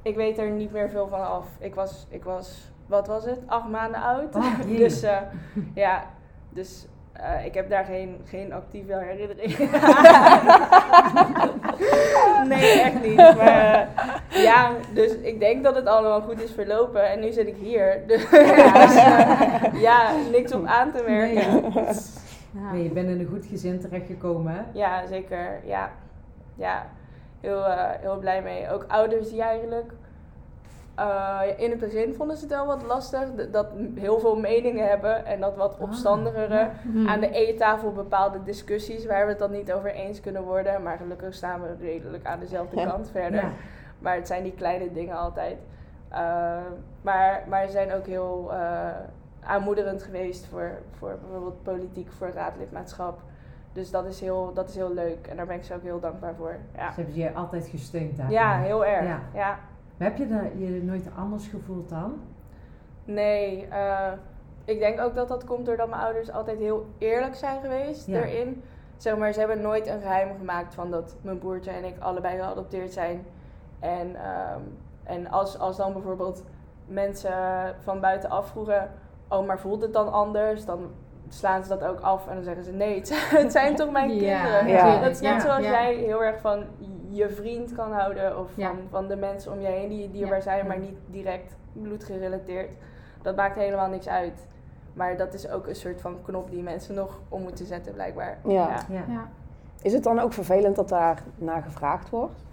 Ik 0.02 0.16
weet 0.16 0.38
er 0.38 0.50
niet 0.50 0.72
meer 0.72 0.88
veel 0.90 1.08
van 1.08 1.26
af. 1.26 1.56
Ik 1.58 1.74
was, 1.74 2.06
ik 2.10 2.24
was 2.24 2.72
wat 2.86 3.06
was 3.06 3.24
het? 3.24 3.38
Acht 3.46 3.68
maanden 3.68 4.00
oud. 4.00 4.34
Oh, 4.34 4.60
dus 4.66 5.02
eh, 5.02 5.20
ja, 5.74 6.04
dus 6.48 6.86
eh, 7.12 7.44
ik 7.44 7.54
heb 7.54 7.70
daar 7.70 7.84
geen, 7.84 8.20
geen 8.24 8.52
actieve 8.52 8.96
herinnering. 8.96 9.58
nee, 12.52 12.80
echt 12.80 13.02
niet. 13.02 13.16
Maar 13.16 13.88
eh, 14.28 14.42
ja, 14.42 14.72
dus 14.94 15.12
ik 15.12 15.40
denk 15.40 15.64
dat 15.64 15.74
het 15.74 15.86
allemaal 15.86 16.20
goed 16.20 16.42
is 16.42 16.52
verlopen. 16.52 17.10
En 17.10 17.20
nu 17.20 17.32
zit 17.32 17.46
ik 17.46 17.56
hier. 17.56 18.02
Dus 18.06 18.30
ja, 18.30 19.70
ja 19.74 20.12
niks 20.30 20.52
op 20.52 20.66
aan 20.66 20.92
te 20.92 21.02
merken. 21.06 21.72
Ja. 22.52 22.72
Nee, 22.72 22.82
je 22.82 22.90
bent 22.90 23.08
in 23.08 23.20
een 23.20 23.28
goed 23.30 23.46
gezin 23.46 23.80
terechtgekomen, 23.80 24.54
hè? 24.54 24.60
Ja, 24.72 25.06
zeker. 25.06 25.60
Ja, 25.64 25.90
ja. 26.54 26.86
Heel, 27.40 27.66
eh, 27.66 27.90
heel 28.00 28.18
blij 28.18 28.42
mee. 28.42 28.70
Ook 28.70 28.84
ouders 28.88 29.30
die 29.30 29.42
eigenlijk... 29.42 29.92
eh, 31.00 31.40
in 31.56 31.70
het 31.70 31.78
begin 31.80 32.14
vonden 32.14 32.36
ze 32.36 32.42
het 32.44 32.52
wel 32.52 32.66
wat 32.66 32.82
lastig. 32.82 33.34
Dat 33.50 33.66
heel 33.94 34.18
veel 34.20 34.36
meningen 34.38 34.88
hebben. 34.88 35.26
En 35.26 35.40
dat 35.40 35.56
wat 35.56 35.74
Ah, 35.74 35.80
opstandigere 35.80 36.54
ja. 36.54 36.70
Hm. 36.82 37.08
aan 37.08 37.20
de 37.20 37.30
eettafel 37.30 37.92
bepaalde 37.92 38.42
discussies 38.42 39.06
waar 39.06 39.24
we 39.24 39.30
het 39.30 39.38
dan 39.38 39.50
niet 39.50 39.72
over 39.72 39.90
eens 39.94 40.20
kunnen 40.20 40.42
worden. 40.42 40.82
Maar 40.82 40.96
gelukkig 40.96 41.34
staan 41.34 41.60
we 41.62 41.74
redelijk 41.80 42.26
aan 42.26 42.38
dezelfde 42.40 42.76
Ja. 42.80 42.86
kant 42.86 43.10
verder. 43.10 43.40
Ja. 43.42 43.50
Maar 43.98 44.14
het 44.14 44.26
zijn 44.26 44.42
die 44.42 44.54
kleine 44.54 44.92
dingen 44.92 45.16
altijd. 45.16 45.56
Eh, 46.08 46.56
maar, 47.02 47.42
maar 47.48 47.66
ze 47.66 47.70
zijn 47.72 47.92
ook 47.92 48.06
heel 48.06 48.48
eh, 48.52 48.88
aanmoedigend 49.44 50.02
geweest 50.02 50.46
voor, 50.46 50.70
voor 50.98 51.18
bijvoorbeeld 51.22 51.62
politiek, 51.62 52.08
voor 52.12 52.30
raadlidmaatschap. 52.34 53.20
Dus 53.72 53.90
dat 53.90 54.06
is, 54.06 54.20
heel, 54.20 54.50
dat 54.54 54.68
is 54.68 54.74
heel 54.74 54.94
leuk 54.94 55.26
en 55.26 55.36
daar 55.36 55.46
ben 55.46 55.56
ik 55.56 55.64
ze 55.64 55.74
ook 55.74 55.82
heel 55.82 56.00
dankbaar 56.00 56.34
voor. 56.34 56.56
Ja, 56.76 56.92
Ze 56.92 57.00
hebben 57.00 57.14
je 57.18 57.32
altijd 57.32 57.66
gesteund 57.66 58.16
daar. 58.16 58.30
ja 58.30 58.58
heel 58.58 58.84
erg. 58.86 59.06
Ja. 59.34 59.58
Heb 60.00 60.16
je 60.16 60.26
je 60.58 60.82
nooit 60.82 61.08
anders 61.18 61.46
gevoeld 61.48 61.88
dan? 61.88 62.20
Nee, 63.04 63.66
eh, 63.66 64.12
ik 64.64 64.78
denk 64.78 65.00
ook 65.00 65.14
dat 65.14 65.28
dat 65.28 65.44
komt 65.44 65.66
doordat 65.66 65.88
mijn 65.88 66.02
ouders 66.02 66.30
altijd 66.30 66.58
heel 66.58 66.86
eerlijk 66.98 67.34
zijn 67.34 67.60
geweest 67.60 68.06
Ja. 68.06 68.22
erin. 68.22 68.62
Zeg 68.96 69.16
maar, 69.16 69.32
ze 69.32 69.38
hebben 69.38 69.60
nooit 69.60 69.86
een 69.86 70.00
geheim 70.00 70.36
gemaakt 70.38 70.74
van 70.74 70.90
dat 70.90 71.16
mijn 71.22 71.38
broertje 71.38 71.70
en 71.70 71.84
ik 71.84 71.94
allebei 71.98 72.36
geadopteerd 72.38 72.92
zijn. 72.92 73.24
En, 73.78 74.16
ehm, 74.16 74.60
en 75.04 75.30
als, 75.30 75.58
als 75.58 75.76
dan 75.76 75.92
bijvoorbeeld 75.92 76.44
mensen 76.86 77.34
van 77.80 78.00
buitenaf 78.00 78.48
vroegen, 78.48 78.90
oh 79.28 79.46
maar 79.46 79.58
voelt 79.60 79.82
het 79.82 79.92
dan 79.92 80.12
anders? 80.12 80.64
Dan 80.64 80.90
slaan 81.28 81.62
ze 81.62 81.68
dat 81.68 81.84
ook 81.84 82.00
af 82.00 82.28
en 82.28 82.34
dan 82.34 82.44
zeggen 82.44 82.64
ze 82.64 82.72
nee, 82.72 82.96
het 82.98 83.08
zijn, 83.08 83.42
het 83.42 83.52
zijn 83.52 83.76
toch 83.76 83.90
mijn 83.90 84.10
Ja, 84.14 84.42
kinderen. 84.42 84.68
Ja. 84.68 85.00
Dat 85.00 85.10
is 85.10 85.20
net 85.20 85.32
Ja, 85.32 85.40
zoals 85.40 85.64
ja. 85.64 85.70
jij 85.70 85.94
heel 85.94 86.24
erg 86.24 86.40
van 86.40 86.64
je 87.10 87.28
vriend 87.30 87.72
kan 87.72 87.92
houden 87.92 88.38
of 88.38 88.50
Ja. 88.56 88.68
van, 88.68 88.78
van 88.90 89.08
de 89.08 89.16
mensen 89.16 89.52
om 89.52 89.60
je 89.60 89.66
heen 89.66 89.88
die 89.88 90.02
je 90.02 90.10
dierbaar 90.10 90.36
Ja. 90.36 90.42
zijn, 90.42 90.66
maar 90.66 90.78
niet 90.78 90.96
direct 91.06 91.56
bloedgerelateerd. 91.72 92.72
Dat 93.22 93.36
maakt 93.36 93.56
helemaal 93.56 93.88
niks 93.88 94.08
uit. 94.08 94.46
Maar 94.92 95.16
dat 95.16 95.34
is 95.34 95.48
ook 95.48 95.66
een 95.66 95.74
soort 95.74 96.00
van 96.00 96.16
knop 96.22 96.50
die 96.50 96.62
mensen 96.62 96.94
nog 96.94 97.20
om 97.28 97.42
moeten 97.42 97.66
zetten, 97.66 97.92
blijkbaar. 97.92 98.38
Ja. 98.44 98.68
Ja. 98.88 99.04
Ja. 99.08 99.28
Is 99.82 99.92
het 99.92 100.02
dan 100.02 100.18
ook 100.18 100.32
vervelend 100.32 100.76
dat 100.76 100.88
daar 100.88 101.22
naar 101.36 101.62
gevraagd 101.62 102.10
wordt? 102.10 102.44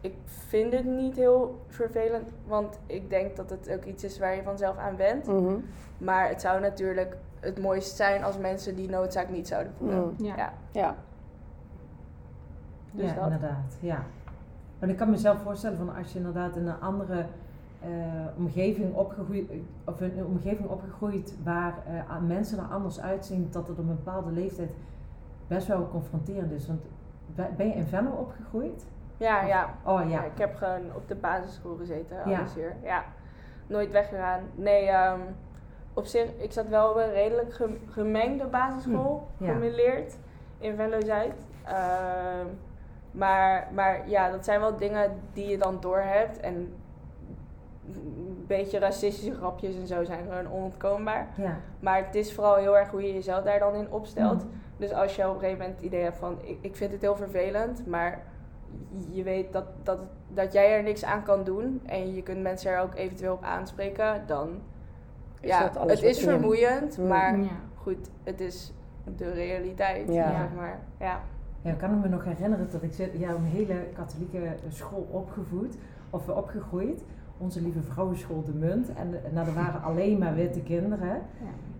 Ik 0.00 0.14
vind 0.26 0.72
het 0.72 0.84
niet 0.84 1.16
heel 1.16 1.58
vervelend, 1.66 2.28
want 2.46 2.78
ik 2.86 3.10
denk 3.10 3.36
dat 3.36 3.50
het 3.50 3.70
ook 3.70 3.84
iets 3.84 4.04
is 4.04 4.18
waar 4.18 4.34
je 4.34 4.42
vanzelf 4.42 4.76
aan 4.76 4.96
went. 4.96 5.26
Mhm. 5.26 5.54
Maar 5.98 6.28
het 6.28 6.40
zou 6.40 6.60
natuurlijk 6.60 7.16
het 7.40 7.60
mooist 7.60 7.96
zijn 7.96 8.24
als 8.24 8.38
mensen 8.38 8.76
die 8.76 8.88
noodzaak 8.88 9.28
niet 9.30 9.48
zouden 9.48 9.72
voelen. 9.78 10.14
Mm. 10.18 10.24
Ja. 10.26 10.52
Ja. 10.72 10.94
Ja. 12.92 13.00
Dus 13.02 13.08
ja, 13.10 13.14
dat. 13.14 13.24
inderdaad. 13.24 13.76
Ja. 13.80 14.02
Want 14.78 14.92
ik 14.92 14.98
kan 14.98 15.10
mezelf 15.10 15.38
voorstellen 15.42 15.76
van 15.78 15.94
als 15.96 16.12
je 16.12 16.18
inderdaad 16.18 16.56
in 16.56 16.66
een 16.66 16.80
andere 16.80 17.24
eh, 17.80 17.88
omgeving 18.36 18.94
opgegroeid, 18.94 19.50
of 19.84 20.00
in 20.00 20.18
een 20.18 20.24
omgeving 20.26 20.68
opgegroeid 20.68 21.34
waar 21.44 21.74
aan 22.08 22.26
mensen 22.26 22.58
er 22.58 22.64
anders 22.64 23.00
uitzien, 23.00 23.48
dat 23.50 23.68
het 23.68 23.78
op 23.78 23.88
een 23.88 23.96
bepaalde 23.96 24.30
leeftijd 24.30 24.70
best 25.46 25.66
wel 25.66 25.88
confronterend 25.88 26.52
is. 26.52 26.66
Want 26.66 26.80
ben 27.56 27.66
je 27.66 27.74
in 27.74 27.84
Venlo 27.86 28.10
opgegroeid? 28.10 28.86
Ja, 29.16 29.42
ja. 29.42 29.68
Oh 29.84 30.10
Ja, 30.10 30.24
ik 30.24 30.38
heb 30.38 30.56
gewoon 30.56 30.94
op 30.94 31.08
de 31.08 31.14
basisschool 31.14 31.76
gezeten, 31.76 32.16
Ja. 32.30 32.38
alles 32.38 32.54
hier. 32.54 32.74
Ja, 32.82 33.04
nooit 33.66 33.90
weggegaan. 33.90 34.40
Nee, 34.54 34.86
ehm, 34.88 35.20
op 35.94 36.04
zich, 36.04 36.30
ik 36.38 36.52
zat 36.52 36.68
wel 36.68 36.90
op 36.90 36.96
een 36.96 37.12
redelijk 37.12 37.54
gem- 37.54 37.78
gemengde 37.90 38.44
basisschool, 38.46 39.28
Hm, 39.38 39.44
ja. 39.44 39.52
in 40.58 40.76
Venlo-Zuid. 40.76 41.34
Ehm, 41.64 42.46
maar, 43.12 43.68
maar 43.74 44.08
ja, 44.08 44.30
dat 44.30 44.44
zijn 44.44 44.60
wel 44.60 44.76
dingen 44.76 45.10
die 45.32 45.46
je 45.46 45.58
dan 45.58 45.80
doorhebt. 45.80 46.40
En 46.40 46.74
een 47.94 48.44
beetje 48.46 48.78
racistische 48.78 49.34
grapjes 49.34 49.76
en 49.76 49.86
zo 49.86 50.04
zijn 50.04 50.24
gewoon 50.28 50.52
onontkoombaar. 50.52 51.26
Ja. 51.36 51.56
Maar 51.80 52.04
het 52.06 52.14
is 52.14 52.34
vooral 52.34 52.54
heel 52.56 52.78
erg 52.78 52.90
hoe 52.90 53.02
je 53.06 53.12
jezelf 53.14 53.44
daar 53.44 53.58
dan 53.58 53.74
in 53.74 53.90
opstelt. 53.90 54.44
Mhm. 54.44 54.46
Dus 54.76 54.92
als 54.92 55.16
je 55.16 55.28
op 55.28 55.34
een 55.34 55.40
gegeven 55.40 55.58
moment 55.58 55.76
het 55.76 55.86
idee 55.86 56.02
hebt 56.02 56.18
van, 56.18 56.38
ik, 56.42 56.58
ik 56.60 56.76
vind 56.76 56.92
het 56.92 57.00
heel 57.00 57.16
vervelend, 57.16 57.86
maar 57.86 58.22
je 59.10 59.22
weet 59.22 59.52
dat, 59.52 59.64
dat, 59.82 59.98
dat 60.28 60.52
jij 60.52 60.76
er 60.76 60.82
niks 60.82 61.04
aan 61.04 61.22
kan 61.22 61.44
doen 61.44 61.80
en 61.86 62.14
je 62.14 62.22
kunt 62.22 62.42
mensen 62.42 62.70
er 62.70 62.80
ook 62.80 62.94
eventueel 62.94 63.32
op 63.32 63.42
aanspreken, 63.44 64.22
dan 64.26 64.48
Is 65.40 65.48
ja, 65.48 65.60
dat 65.62 65.76
alles 65.76 66.00
het 66.00 66.10
is 66.10 66.20
vermoeiend, 66.22 66.98
Mm. 66.98 67.06
maar 67.06 67.38
Ja. 67.38 67.48
goed, 67.76 68.10
het 68.24 68.40
is 68.40 68.72
de 69.16 69.30
realiteit, 69.30 70.08
Ja. 70.12 70.28
zeg 70.30 70.52
maar. 70.56 70.78
Ja. 70.98 71.20
Ja, 71.62 71.70
ik 71.70 71.78
kan 71.78 72.00
me 72.00 72.08
nog 72.08 72.24
herinneren 72.24 72.66
dat 72.70 72.82
ik 72.82 72.92
zit, 72.92 73.10
ja, 73.18 73.30
een 73.30 73.44
hele 73.44 73.74
katholieke 73.94 74.38
school 74.68 75.06
opgevoed, 75.10 75.76
of 76.10 76.28
opgegroeid. 76.28 77.04
Onze 77.38 77.62
lieve 77.62 77.82
vrouwenschool 77.82 78.42
De 78.44 78.52
Munt. 78.54 78.92
En 78.94 79.14
nou, 79.32 79.46
er 79.48 79.54
waren 79.54 79.82
alleen 79.88 80.18
maar 80.18 80.34
witte 80.34 80.60
kinderen. 80.60 81.08
Ja. 81.08 81.16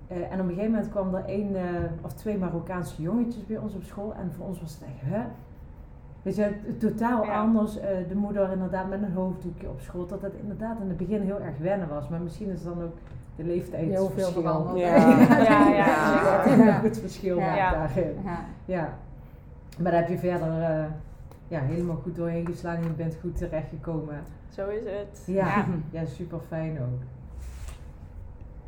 Eh, 0.07 0.17
en 0.33 0.41
op 0.41 0.49
een 0.49 0.55
gegeven 0.55 0.71
moment 0.71 0.91
kwam 0.91 1.15
er 1.15 1.25
één 1.25 1.57
eh, 1.57 1.63
of 2.03 2.13
twee 2.13 2.39
Marokkaanse 2.39 3.03
jongetjes 3.03 3.47
bij 3.47 3.57
ons 3.59 3.75
op 3.75 3.83
school. 3.83 4.15
En 4.15 4.33
voor 4.37 4.47
ons 4.47 4.61
was 4.61 4.73
het 4.73 4.83
echt, 4.83 5.11
hè? 5.15 5.21
Weet 6.23 6.37
je, 6.37 6.51
totaal 6.79 7.25
Ja. 7.25 7.41
anders. 7.41 7.79
eh, 7.79 7.89
de 8.09 8.15
moeder 8.15 8.53
inderdaad 8.53 8.89
met 8.89 9.03
een 9.03 9.13
hoofddoekje 9.13 9.69
op 9.69 9.81
school. 9.81 10.07
Dat 10.07 10.23
het 10.23 10.33
inderdaad 10.43 10.77
in 10.81 10.89
het 10.89 10.97
begin 10.97 11.21
heel 11.21 11.41
erg 11.41 11.59
wennen 11.59 11.89
was. 11.89 12.09
Maar 12.09 12.21
misschien 12.21 12.49
is 12.49 12.65
het 12.65 12.75
dan 12.75 12.83
ook 12.85 12.95
de 13.37 13.45
leeftijd. 13.45 13.89
Heel 13.89 14.11
veel 14.11 14.31
veranderd. 14.31 14.79
Ja. 14.87 14.97
Ja, 14.97 15.43
ja, 15.43 15.69
ja, 15.69 16.43
zeker. 16.45 16.67
een 16.69 16.81
goed 16.81 16.99
verschil 16.99 17.37
Ja. 17.39 17.45
maakt 17.47 17.57
Ja. 17.59 17.71
daarin. 17.73 18.15
Ja. 18.65 18.89
Maar 19.79 19.93
daar 19.93 20.01
heb 20.01 20.11
je 20.11 20.19
verder 20.19 20.63
eh, 20.63 20.85
ja, 21.49 21.61
helemaal 21.61 21.97
goed 21.97 22.17
doorheen 22.17 22.47
geslaan 22.47 22.77
en 22.77 22.83
je 22.83 22.89
bent 22.89 23.17
goed 23.21 23.37
terechtgekomen. 23.37 24.23
Zo 24.49 24.69
is 24.69 24.85
het. 24.85 25.23
Ja, 25.27 25.67
ja. 25.91 26.05
super 26.19 26.41
fijn 26.49 26.79
ook. 26.81 27.01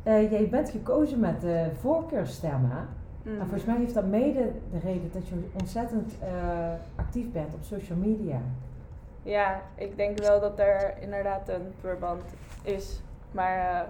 Eh, 0.03 0.31
jij 0.31 0.49
bent 0.49 0.69
gekozen 0.69 1.19
met 1.19 1.43
eh 1.43 1.65
voorkeurstemmen. 1.79 2.87
Mm. 3.23 3.39
En 3.39 3.47
volgens 3.47 3.65
mij 3.65 3.77
heeft 3.77 3.93
dat 3.93 4.05
mede 4.05 4.51
de 4.71 4.79
reden 4.79 5.09
dat 5.13 5.27
je 5.27 5.35
ontzettend 5.59 6.13
eh, 6.19 6.73
actief 6.95 7.31
bent 7.31 7.53
op 7.53 7.63
social 7.63 7.97
media. 7.97 8.41
Ja, 9.23 9.61
ik 9.75 9.97
denk 9.97 10.19
wel 10.19 10.39
dat 10.39 10.59
er 10.59 10.93
inderdaad 10.99 11.49
een 11.49 11.73
verband 11.79 12.23
is. 12.61 13.01
Maar 13.31 13.85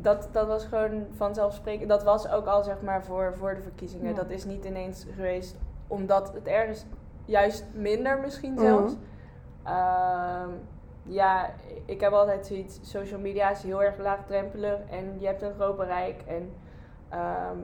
dat, 0.00 0.28
dat 0.32 0.46
was 0.46 0.64
gewoon 0.64 1.06
vanzelfsprekend. 1.16 1.88
Dat 1.88 2.02
was 2.02 2.28
ook 2.28 2.46
al 2.46 2.62
zeg 2.62 2.82
maar 2.82 3.04
voor, 3.04 3.34
voor 3.38 3.54
de 3.54 3.62
verkiezingen. 3.62 4.08
Ja. 4.08 4.14
Dat 4.14 4.30
is 4.30 4.44
niet 4.44 4.64
ineens 4.64 5.06
geweest 5.14 5.56
omdat 5.92 6.32
het 6.34 6.46
ergens 6.46 6.84
juist 7.24 7.64
minder 7.74 8.20
misschien 8.20 8.52
Mhm. 8.52 8.62
zelfs. 8.64 8.94
Ehm, 9.64 10.48
ja, 11.02 11.50
ik 11.84 12.00
heb 12.00 12.12
altijd 12.12 12.46
zoiets. 12.46 12.78
Social 12.82 13.20
media 13.20 13.50
is 13.50 13.62
heel 13.62 13.82
erg 13.82 13.98
laagdrempelig 13.98 14.78
en 14.90 15.16
je 15.20 15.26
hebt 15.26 15.42
een 15.42 15.54
groot 15.54 15.76
bereik. 15.76 16.22
En 16.26 16.50
ehm, 17.08 17.56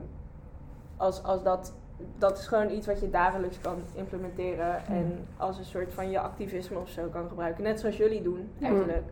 als, 0.96 1.22
als 1.22 1.42
dat, 1.42 1.74
dat 2.18 2.38
is 2.38 2.46
gewoon 2.46 2.70
iets 2.70 2.86
wat 2.86 3.00
je 3.00 3.10
dagelijks 3.10 3.58
kan 3.60 3.76
implementeren. 3.94 4.86
En 4.86 5.26
als 5.36 5.58
een 5.58 5.64
soort 5.64 5.94
van 5.94 6.10
je 6.10 6.20
activisme 6.20 6.78
of 6.78 6.88
zo 6.88 7.08
kan 7.08 7.28
gebruiken. 7.28 7.62
Net 7.62 7.80
zoals 7.80 7.96
jullie 7.96 8.22
doen, 8.22 8.50
Ja. 8.58 8.66
eigenlijk. 8.68 9.06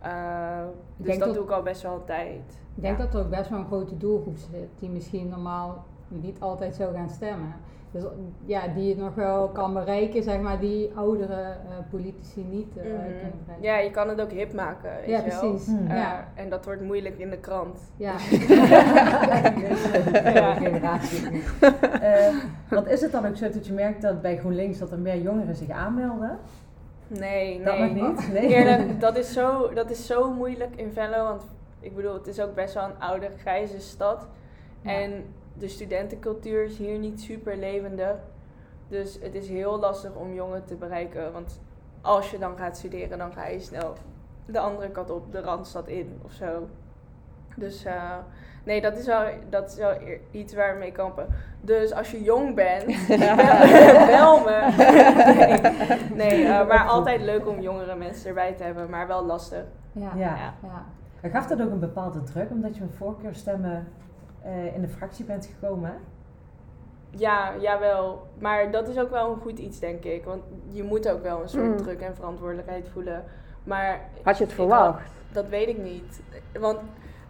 Eh, 0.00 0.64
dus 0.96 1.18
dat 1.18 1.26
dat- 1.26 1.34
doe 1.36 1.44
ik 1.44 1.50
al 1.50 1.62
best 1.62 1.82
wel 1.82 1.94
een 1.94 2.04
tijd. 2.04 2.58
Ik 2.74 2.82
denk 2.82 2.98
Ja. 2.98 3.04
dat 3.04 3.14
er 3.14 3.20
ook 3.20 3.30
best 3.30 3.50
wel 3.50 3.58
een 3.58 3.66
grote 3.66 3.96
doelgroep 3.96 4.36
zit 4.36 4.68
die 4.78 4.90
misschien 4.90 5.28
normaal 5.28 5.84
niet 6.08 6.40
altijd 6.40 6.74
zou 6.74 6.94
gaan 6.94 7.10
stemmen. 7.10 7.54
Dus 7.90 8.02
ja, 8.44 8.60
die 8.74 8.88
het 8.88 8.98
nog 8.98 9.14
wel 9.14 9.48
kan 9.48 9.74
bereiken, 9.74 10.22
zeg 10.22 10.40
maar, 10.40 10.60
die 10.60 10.90
oudere 10.94 11.34
eh, 11.42 11.56
politici 11.90 12.44
niet 12.50 12.76
eh, 12.76 12.84
Mhm. 12.84 12.92
kunnen 12.92 13.32
bereiken. 13.44 13.62
Ja, 13.68 13.78
je 13.78 13.90
kan 13.90 14.08
het 14.08 14.20
ook 14.20 14.30
hip 14.30 14.52
maken. 14.52 14.90
Weet 15.00 15.08
Ja, 15.08 15.24
je 15.24 15.30
wel. 15.30 15.38
precies. 15.50 15.66
Hmm. 15.66 15.86
Ja. 15.88 16.28
En 16.34 16.48
dat 16.50 16.64
wordt 16.64 16.82
moeilijk 16.82 17.18
in 17.18 17.30
de 17.30 17.38
krant. 17.38 17.78
Ja. 17.96 18.14
Ja. 20.34 20.54
generatie. 20.54 21.26
Eh, 22.00 22.34
wat 22.70 22.86
is 22.86 23.00
het 23.00 23.12
dan 23.12 23.26
ook 23.26 23.36
zo 23.36 23.50
dat 23.50 23.66
je 23.66 23.72
merkt 23.72 24.02
dat 24.02 24.22
bij 24.22 24.38
GroenLinks 24.38 24.78
dat 24.78 24.90
er 24.92 24.98
meer 24.98 25.20
jongeren 25.20 25.54
zich 25.56 25.70
aanmelden? 25.70 26.38
Nee, 27.06 27.62
Dat 27.64 27.78
nee. 27.78 27.94
nog 27.94 28.08
niet? 28.10 28.28
Nee. 28.32 28.48
Eerlijk, 28.48 29.00
dat 29.00 29.16
is, 29.16 29.32
zo, 29.32 29.72
dat 29.74 29.90
is 29.90 30.06
zo 30.06 30.32
moeilijk 30.32 30.76
in 30.76 30.92
Venlo. 30.92 31.24
Want 31.24 31.42
ik 31.80 31.96
bedoel, 31.96 32.14
het 32.14 32.26
is 32.26 32.40
ook 32.40 32.54
best 32.54 32.74
wel 32.74 32.84
een 32.84 32.98
oude, 32.98 33.28
grijze 33.38 33.80
stad. 33.80 34.26
Ja. 34.82 34.90
En 34.90 35.24
de 35.58 35.68
studentencultuur 35.68 36.64
is 36.64 36.78
hier 36.78 36.98
niet 36.98 37.20
super 37.20 37.56
levendig. 37.56 38.14
Dus 38.88 39.18
het 39.22 39.34
is 39.34 39.48
heel 39.48 39.78
lastig 39.78 40.14
om 40.14 40.34
jongeren 40.34 40.64
te 40.64 40.74
bereiken. 40.74 41.32
Want 41.32 41.60
als 42.00 42.30
je 42.30 42.38
dan 42.38 42.56
gaat 42.56 42.76
studeren, 42.76 43.18
dan 43.18 43.32
ga 43.32 43.46
je 43.46 43.60
snel 43.60 43.92
de 44.46 44.58
andere 44.58 44.90
kant 44.90 45.10
op, 45.10 45.32
de 45.32 45.40
randstad 45.40 45.88
in 45.88 46.18
of 46.24 46.32
zo. 46.32 46.68
Dus 47.56 47.84
eh, 47.84 48.14
nee, 48.64 48.80
dat 48.80 48.96
is 48.98 49.06
wel, 49.06 49.24
dat 49.48 49.68
is 49.70 49.76
wel 49.76 49.90
eer- 50.00 50.20
iets 50.30 50.54
waar 50.54 50.72
we 50.72 50.78
mee 50.78 50.92
kampen. 50.92 51.26
Dus 51.60 51.92
als 51.92 52.10
je 52.10 52.22
jong 52.22 52.54
bent, 52.54 52.84
bel, 54.06 54.40
me. 54.44 54.72
nee, 56.14 56.28
Nee, 56.28 56.46
eh, 56.46 56.66
maar 56.68 56.86
altijd 56.86 57.20
leuk 57.20 57.48
om 57.48 57.60
jongere 57.60 57.94
mensen 57.96 58.28
erbij 58.28 58.52
te 58.52 58.62
hebben, 58.62 58.90
maar 58.90 59.06
wel 59.06 59.24
lastig. 59.24 59.64
Ja. 59.92 60.12
Ja. 60.16 60.36
Ja. 60.36 60.54
Ja. 60.62 60.84
En 61.20 61.30
gaf 61.30 61.46
dat 61.46 61.62
ook 61.62 61.70
een 61.70 61.78
bepaalde 61.78 62.22
druk, 62.22 62.50
omdat 62.50 62.76
je 62.76 62.80
met 62.82 62.94
voorkeurstemmen 62.94 63.88
eh, 64.42 64.74
in 64.74 64.80
de 64.80 64.88
fractie 64.88 65.24
bent 65.24 65.46
gekomen? 65.60 65.92
Ja, 67.10 67.52
jawel. 67.60 68.26
Maar 68.38 68.70
dat 68.70 68.88
is 68.88 68.98
ook 68.98 69.10
wel 69.10 69.30
een 69.30 69.40
goed 69.40 69.58
iets, 69.58 69.78
denk 69.78 70.04
ik. 70.04 70.24
Want 70.24 70.42
je 70.70 70.82
moet 70.82 71.08
ook 71.10 71.22
wel 71.22 71.42
een 71.42 71.48
soort 71.48 71.64
Mm. 71.64 71.76
druk 71.76 72.00
en 72.00 72.14
verantwoordelijkheid 72.16 72.88
voelen. 72.92 73.24
Maar 73.64 74.00
Had 74.22 74.38
je 74.38 74.44
het 74.44 74.52
verwacht? 74.52 75.10
dat 75.32 75.48
weet 75.48 75.68
ik 75.68 75.78
niet. 75.78 76.20
Want 76.60 76.78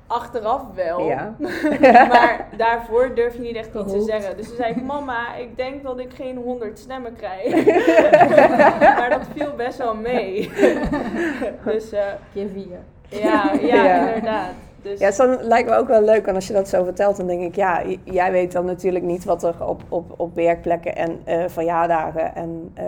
achteraf 0.07 0.62
wel. 0.75 1.01
Ja. 1.01 1.35
maar 2.12 2.47
daarvoor 2.57 3.14
durf 3.14 3.35
je 3.35 3.40
niet 3.40 3.57
echt 3.57 3.75
iets 3.75 3.92
te 3.92 4.01
zeggen. 4.01 4.37
Dus 4.37 4.47
toen 4.47 4.57
zei 4.57 4.75
ik, 4.75 4.83
mama, 4.83 5.35
ik 5.35 5.57
denk 5.57 5.83
dat 5.83 5.99
ik 5.99 6.14
geen 6.14 6.37
100 6.37 6.79
stemmen 6.79 7.16
krijg. 7.16 7.66
maar 8.99 9.11
dat 9.11 9.27
viel 9.35 9.55
best 9.55 9.79
wel 9.79 9.94
mee. 9.94 10.51
dus 11.64 11.92
eh, 11.92 12.03
Keer 12.33 12.49
vier. 12.49 12.79
ja, 13.09 13.53
ja, 13.61 13.85
Ja. 13.85 14.07
inderdaad. 14.07 14.53
Dus 14.88 14.98
Ja, 14.98 15.11
dan 15.11 15.38
lijkt 15.42 15.68
me 15.68 15.77
ook 15.77 15.88
wel 15.88 16.03
leuk. 16.03 16.27
En 16.27 16.35
als 16.35 16.46
je 16.46 16.53
dat 16.53 16.68
zo 16.68 16.85
vertelt, 16.85 17.16
dan 17.16 17.27
denk 17.27 17.42
ik, 17.42 17.55
ja, 17.55 17.83
jij 18.05 18.33
weet 18.33 18.53
dan 18.53 18.64
natuurlijk 18.64 19.05
niet 19.05 19.24
wat 19.24 19.42
er 19.42 19.66
op, 19.66 19.83
op, 19.88 20.14
op 20.16 20.35
werkplekken 20.35 20.96
en 20.96 21.20
eh, 21.24 21.44
verjaardagen 21.46 22.35
en 22.35 22.70
eh, 22.74 22.85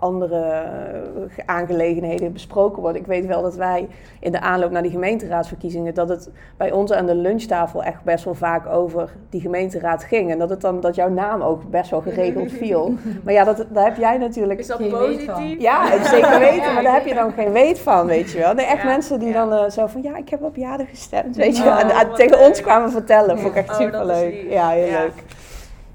andere 0.00 0.40
eh, 0.44 1.44
aangelegenheden 1.46 2.32
besproken 2.32 2.82
wordt. 2.82 2.96
Ik 2.98 3.06
weet 3.06 3.26
wel 3.26 3.42
dat 3.42 3.54
wij 3.54 3.88
in 4.20 4.32
de 4.32 4.40
aanloop 4.40 4.70
naar 4.70 4.82
die 4.82 4.90
gemeenteraadsverkiezingen, 4.90 5.94
dat 5.94 6.08
het 6.08 6.30
bij 6.56 6.72
ons 6.72 6.92
aan 6.92 7.06
de 7.06 7.14
lunchtafel 7.14 7.82
echt 7.82 8.02
best 8.04 8.24
wel 8.24 8.34
vaak 8.34 8.66
over 8.66 9.10
die 9.30 9.40
gemeenteraad 9.40 10.04
ging. 10.04 10.30
En 10.30 10.38
dat, 10.38 10.50
het 10.50 10.60
dan, 10.60 10.80
dat 10.80 10.94
jouw 10.94 11.08
naam 11.08 11.42
ook 11.42 11.70
best 11.70 11.90
wel 11.90 12.00
geregeld 12.00 12.52
viel. 12.52 12.94
Maar 13.24 13.32
ja, 13.32 13.44
dat, 13.44 13.64
daar 13.68 13.84
heb 13.84 13.96
jij 13.96 14.16
natuurlijk 14.18 14.58
is 14.60 14.66
dat 14.66 14.76
Geen 14.76 14.98
weet 14.98 15.22
van. 15.24 15.34
positief? 15.34 15.60
ja, 15.60 16.04
zeker 16.04 16.38
weten, 16.38 16.54
Ja, 16.56 16.72
maar 16.72 16.82
daar 16.82 16.94
heb 16.94 17.06
je 17.06 17.14
dan 17.14 17.32
geen 17.32 17.52
weet 17.52 17.78
van, 17.78 18.06
weet 18.06 18.30
je 18.30 18.38
wel. 18.38 18.54
Nee, 18.54 18.66
echt 18.66 18.82
Ja, 18.82 18.88
mensen 18.88 19.18
die 19.18 19.28
ja. 19.28 19.44
dan 19.46 19.58
eh, 19.64 19.70
zo 19.70 19.86
van, 19.86 20.02
ja, 20.02 20.16
ik 20.16 20.28
heb 20.28 20.42
op 20.42 20.56
Jade 20.56 20.86
gestemd, 20.86 21.36
weet 21.36 21.56
je 21.56 21.62
Oh, 21.62 21.68
wel. 21.68 21.78
En, 21.78 21.90
en 21.90 22.08
wat 22.08 22.16
tegen 22.16 22.38
leuk. 22.38 22.48
ons 22.48 22.60
kwamen 22.60 22.90
vertellen, 22.90 23.38
vond 23.38 23.50
ik 23.56 23.58
echt 23.62 23.70
Oh, 23.70 23.76
superleuk. 23.76 24.46
Ja, 24.50 24.68
heel 24.68 24.86
Ja. 24.86 25.00
leuk. 25.00 25.12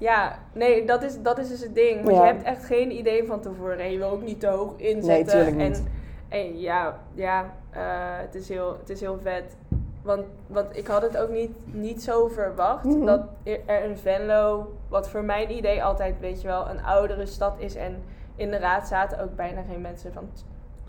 Ja, 0.02 0.38
nee, 0.52 0.84
dat 0.86 1.02
is, 1.02 1.22
dat 1.22 1.38
is 1.38 1.48
dus 1.48 1.60
het 1.60 1.74
ding. 1.74 2.04
Want 2.04 2.16
Ja. 2.16 2.22
je 2.26 2.32
hebt 2.32 2.42
echt 2.44 2.64
geen 2.64 2.90
idee 2.92 3.24
van 3.24 3.40
tevoren. 3.40 3.78
En 3.78 3.92
je 3.92 3.98
wil 3.98 4.10
ook 4.10 4.22
niet 4.22 4.40
te 4.40 4.46
hoog 4.46 4.72
inzetten. 4.76 5.56
Nee, 5.56 5.68
niet. 5.68 5.82
En, 6.28 6.60
ja, 6.60 6.98
ja 7.14 7.54
eh, 7.70 7.80
het, 8.20 8.34
is 8.34 8.48
heel, 8.48 8.76
het 8.80 8.90
is 8.90 9.00
heel 9.00 9.18
vet. 9.22 9.56
Want, 10.02 10.24
want 10.46 10.76
ik 10.76 10.86
had 10.86 11.02
het 11.02 11.16
ook 11.18 11.30
niet, 11.30 11.50
niet 11.64 12.02
zo 12.02 12.28
verwacht. 12.28 12.84
Mhm. 12.84 13.04
Dat 13.04 13.20
er 13.42 13.84
een 13.84 13.98
Venlo, 13.98 14.72
wat 14.88 15.08
voor 15.08 15.24
mijn 15.24 15.50
idee 15.50 15.84
altijd, 15.84 16.14
weet 16.20 16.40
je 16.42 16.46
wel, 16.48 16.68
een 16.68 16.84
oudere 16.84 17.26
stad 17.26 17.54
is. 17.58 17.74
En 17.74 18.02
in 18.36 18.50
de 18.50 18.58
raad 18.58 18.86
zaten 18.88 19.20
ook 19.22 19.36
bijna 19.36 19.62
geen 19.70 19.80
mensen 19.80 20.12
van... 20.12 20.28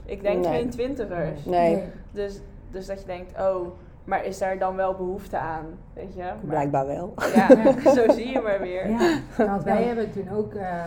Ik 0.05 0.21
denk 0.21 0.43
Nee. 0.45 0.53
geen 0.59 0.69
twintigers. 0.69 1.45
Nee, 1.45 1.83
Dus, 2.11 2.39
dus 2.71 2.85
dat 2.85 2.99
je 2.99 3.05
denkt, 3.05 3.39
oh, 3.39 3.67
maar 4.05 4.25
is 4.25 4.37
daar 4.37 4.57
dan 4.57 4.75
wel 4.75 4.93
behoefte 4.95 5.37
aan? 5.37 5.65
Weet 5.93 6.13
je? 6.13 6.21
Maar, 6.23 6.35
blijkbaar 6.47 6.85
wel. 6.87 7.13
ja, 7.35 7.47
zo 7.95 8.11
zie 8.11 8.27
je 8.27 8.39
maar 8.41 8.59
weer. 8.59 8.89
Ja, 8.89 9.19
want 9.37 9.63
wij 9.63 9.83
hebben 9.83 10.11
toen 10.11 10.29
ook 10.29 10.53
eh, 10.53 10.83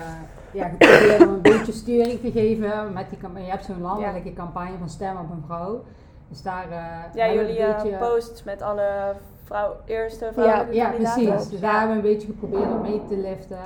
ja, 0.50 0.68
geprobeerd 0.68 1.20
om 1.26 1.34
een 1.34 1.42
beetje 1.42 1.72
sturing 1.72 2.20
te 2.20 2.30
geven 2.30 2.92
met 2.92 3.08
die 3.10 3.18
campagne. 3.18 3.44
Je 3.46 3.50
hebt 3.50 3.64
zo'n 3.64 3.80
landelijke 3.80 4.32
campagne 4.32 4.78
van 4.78 4.88
Stem 4.88 5.16
op 5.16 5.30
een 5.30 5.42
Vrouw. 5.46 5.82
Dus 6.28 6.42
daar 6.42 6.70
eh, 6.70 7.14
Ja, 7.14 7.32
jullie 7.32 7.60
een 7.60 7.74
eh, 7.74 7.82
beetje... 7.82 7.98
posts 7.98 8.44
met 8.44 8.62
alle 8.62 9.14
vrouw, 9.44 9.76
eerste 9.84 10.30
vrouwelijke 10.32 10.74
ja, 10.74 10.88
kandidaten. 10.88 11.24
precies. 11.24 11.48
Dus 11.48 11.60
Ja. 11.60 11.66
daar 11.70 11.78
hebben 11.80 12.02
we 12.02 12.08
een 12.08 12.14
beetje 12.14 12.26
geprobeerd 12.28 12.70
om 12.70 12.80
mee 12.80 13.02
te 13.08 13.16
liften. 13.16 13.58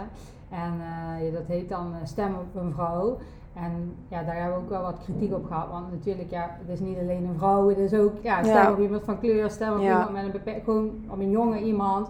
En 0.51 0.81
eh, 0.81 1.27
ja, 1.27 1.33
dat 1.33 1.47
heet 1.47 1.69
dan 1.69 1.95
Stem 2.05 2.35
op 2.35 2.63
een 2.63 2.73
Vrouw. 2.73 3.19
En 3.55 3.95
ja, 4.09 4.23
daar 4.23 4.35
hebben 4.35 4.55
we 4.55 4.61
ook 4.63 4.69
wel 4.69 4.83
wat 4.83 4.99
kritiek 5.05 5.33
op 5.35 5.45
gehad. 5.47 5.69
Want 5.71 5.91
natuurlijk, 5.91 6.31
ja, 6.31 6.57
het 6.61 6.69
is 6.69 6.81
niet 6.81 6.99
alleen 6.99 7.25
een 7.25 7.35
vrouw, 7.39 7.69
het 7.69 7.79
is 7.79 7.95
ook 7.95 8.13
ja, 8.23 8.43
stem 8.43 8.55
Ja. 8.55 8.73
op 8.73 8.79
iemand 8.79 9.05
van 9.05 9.19
kleur, 9.19 9.51
stem 9.51 9.73
op 9.73 9.81
Ja. 9.81 9.91
iemand 9.91 10.13
met 10.13 10.25
een 10.25 10.31
beperking, 10.31 10.65
gewoon 10.65 10.91
op 11.09 11.19
een 11.19 11.31
jonge 11.31 11.61
iemand. 11.63 12.09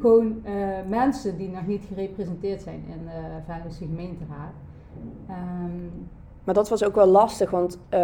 Gewoon 0.00 0.40
eh, 0.44 0.52
mensen 0.88 1.36
die 1.36 1.48
nog 1.48 1.66
niet 1.66 1.84
gerepresenteerd 1.88 2.60
zijn 2.62 2.84
in 2.88 3.04
de 3.04 3.42
Veiligste 3.46 3.84
Gemeenteraad. 3.84 4.52
Ehm, 5.28 5.88
Maar 6.44 6.54
dat 6.54 6.68
was 6.68 6.84
ook 6.84 6.94
wel 6.94 7.06
lastig, 7.06 7.50
want 7.50 7.78
eh, 7.88 8.00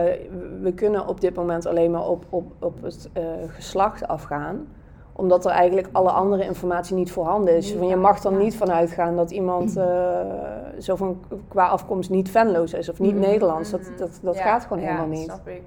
we 0.60 0.72
kunnen 0.74 1.06
op 1.08 1.20
dit 1.20 1.34
moment 1.34 1.66
alleen 1.66 1.90
maar 1.90 2.08
op, 2.08 2.24
op, 2.28 2.52
op 2.58 2.82
het 2.82 3.10
eh, 3.12 3.24
geslacht 3.46 4.06
afgaan. 4.08 4.66
Omdat 5.18 5.44
er 5.44 5.50
eigenlijk 5.50 5.88
alle 5.92 6.10
andere 6.10 6.44
informatie 6.44 6.94
niet 6.96 7.12
voorhanden 7.12 7.56
is. 7.56 7.72
Van, 7.72 7.82
je 7.86 7.94
ja, 7.94 8.00
mag 8.00 8.24
er 8.24 8.30
ja. 8.32 8.38
niet 8.38 8.56
van 8.56 8.70
uitgaan 8.72 9.16
dat 9.16 9.30
iemand 9.30 9.76
eh, 9.76 10.20
zo 10.78 10.96
van, 10.96 11.18
qua 11.48 11.66
afkomst 11.66 12.10
niet 12.10 12.30
Venloos 12.30 12.72
is 12.72 12.88
of 12.88 12.98
niet 12.98 13.12
Mhm. 13.14 13.20
Nederlands. 13.20 13.70
Dat, 13.70 13.80
Mhm. 13.80 13.96
dat, 13.96 14.18
dat 14.22 14.34
Ja, 14.36 14.42
gaat 14.42 14.62
gewoon 14.62 14.82
ja, 14.82 14.88
helemaal 14.88 15.08
niet. 15.08 15.24
snap 15.24 15.48
ik. 15.48 15.62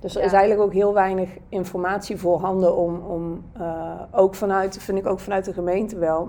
Dus 0.00 0.14
er 0.14 0.20
Ja. 0.20 0.26
is 0.26 0.32
eigenlijk 0.32 0.62
ook 0.66 0.72
heel 0.72 0.94
weinig 0.94 1.30
informatie 1.48 2.16
voorhanden 2.16 2.76
om, 2.76 3.00
om 3.00 3.42
eh, 3.52 4.00
ook 4.10 4.34
vanuit, 4.34 4.78
vind 4.78 4.98
ik 4.98 5.06
ook 5.06 5.20
vanuit 5.20 5.44
de 5.44 5.52
gemeente 5.52 5.98
wel, 5.98 6.28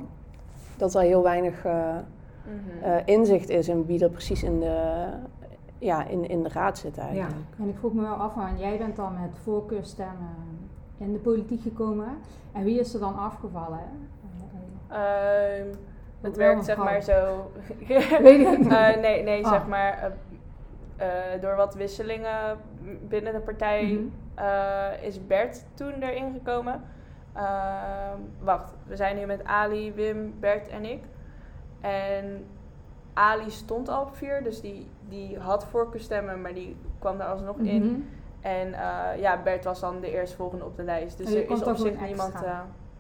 dat 0.78 0.94
er 0.96 1.02
heel 1.02 1.24
weinig 1.24 1.66
eh, 1.66 1.74
Mhm. 1.74 2.84
eh, 2.84 2.96
inzicht 3.06 3.50
is 3.50 3.68
in 3.70 3.86
wie 3.86 4.04
er 4.04 4.10
precies 4.10 4.44
in 4.44 4.60
de, 4.60 5.06
ja, 5.78 6.08
in, 6.08 6.30
in 6.30 6.44
de 6.44 6.50
raad 6.50 6.78
zit 6.78 6.98
eigenlijk. 6.98 7.36
en 7.60 7.68
ik 7.70 7.78
vroeg 7.78 7.94
me 7.94 8.02
wel 8.02 8.14
af, 8.16 8.34
want 8.34 8.60
jij 8.60 8.78
bent 8.78 8.96
dan 8.96 9.14
met 9.22 9.32
voorkeurstemmen 9.44 10.36
in 10.98 11.14
de 11.14 11.20
politiek 11.20 11.62
gekomen. 11.62 12.08
En 12.52 12.64
wie 12.64 12.80
is 12.80 12.94
er 12.94 13.00
dan 13.00 13.16
afgevallen? 13.18 13.80
Ehm, 14.90 15.68
het 16.22 16.38
werkt 16.38 16.58
een 16.58 16.64
zeg 16.64 16.76
vrouw. 16.76 16.86
maar 16.88 17.02
zo. 17.02 17.52
Weet 18.22 18.48
ik 18.48 18.58
niet. 18.60 18.68
Eh, 18.74 18.96
nee, 19.02 19.24
nee, 19.24 19.46
Ah. 19.46 19.52
zeg 19.52 19.68
maar. 19.68 20.14
eh, 20.98 21.34
eh, 21.34 21.42
door 21.42 21.56
wat 21.56 21.76
wisselingen 21.76 22.58
binnen 23.08 23.34
de 23.34 23.40
partij 23.40 23.84
Mhm. 23.84 24.04
eh, 24.36 25.04
is 25.04 25.28
Bert 25.28 25.66
toen 25.74 25.94
erin 26.02 26.34
gekomen. 26.34 26.82
Ehm, 27.34 28.18
wacht, 28.40 28.74
we 28.88 28.96
zijn 28.96 29.16
nu 29.18 29.26
met 29.26 29.44
Ali, 29.44 29.94
Wim, 29.94 30.34
Bert 30.40 30.68
en 30.68 30.86
ik. 30.86 31.04
En 31.82 32.46
Ali 33.14 33.50
stond 33.50 33.90
al 33.90 34.02
op 34.02 34.16
vier, 34.16 34.44
dus 34.44 34.62
die, 34.62 34.88
die 35.10 35.40
had 35.40 35.66
voorkeurstemmen, 35.66 36.42
maar 36.42 36.54
die 36.54 36.76
kwam 37.00 37.20
er 37.20 37.26
alsnog 37.28 37.58
in. 37.58 38.10
En 38.46 38.74
eh, 38.74 39.22
ja, 39.22 39.40
Bert 39.44 39.64
was 39.64 39.80
dan 39.80 40.00
de 40.00 40.12
eerstvolgende 40.12 40.66
op 40.66 40.76
de 40.76 40.84
lijst. 40.84 41.18
Dus 41.18 41.34
er 41.34 41.50
is 41.50 41.64
op 41.64 41.78
zich 41.78 42.00
niemand, 42.02 42.34
eh, 42.44 42.60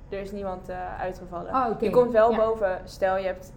er 0.09 0.19
is 0.19 0.31
niemand 0.31 0.69
eh, 0.69 0.99
uitgevallen. 0.99 1.69
Oké. 1.71 1.85
Je 1.85 1.89
komt 1.91 2.11
wel 2.11 2.31
Ja. 2.31 2.37
boven, 2.37 2.81
stel 2.83 3.17
je 3.17 3.25
hebt 3.25 3.53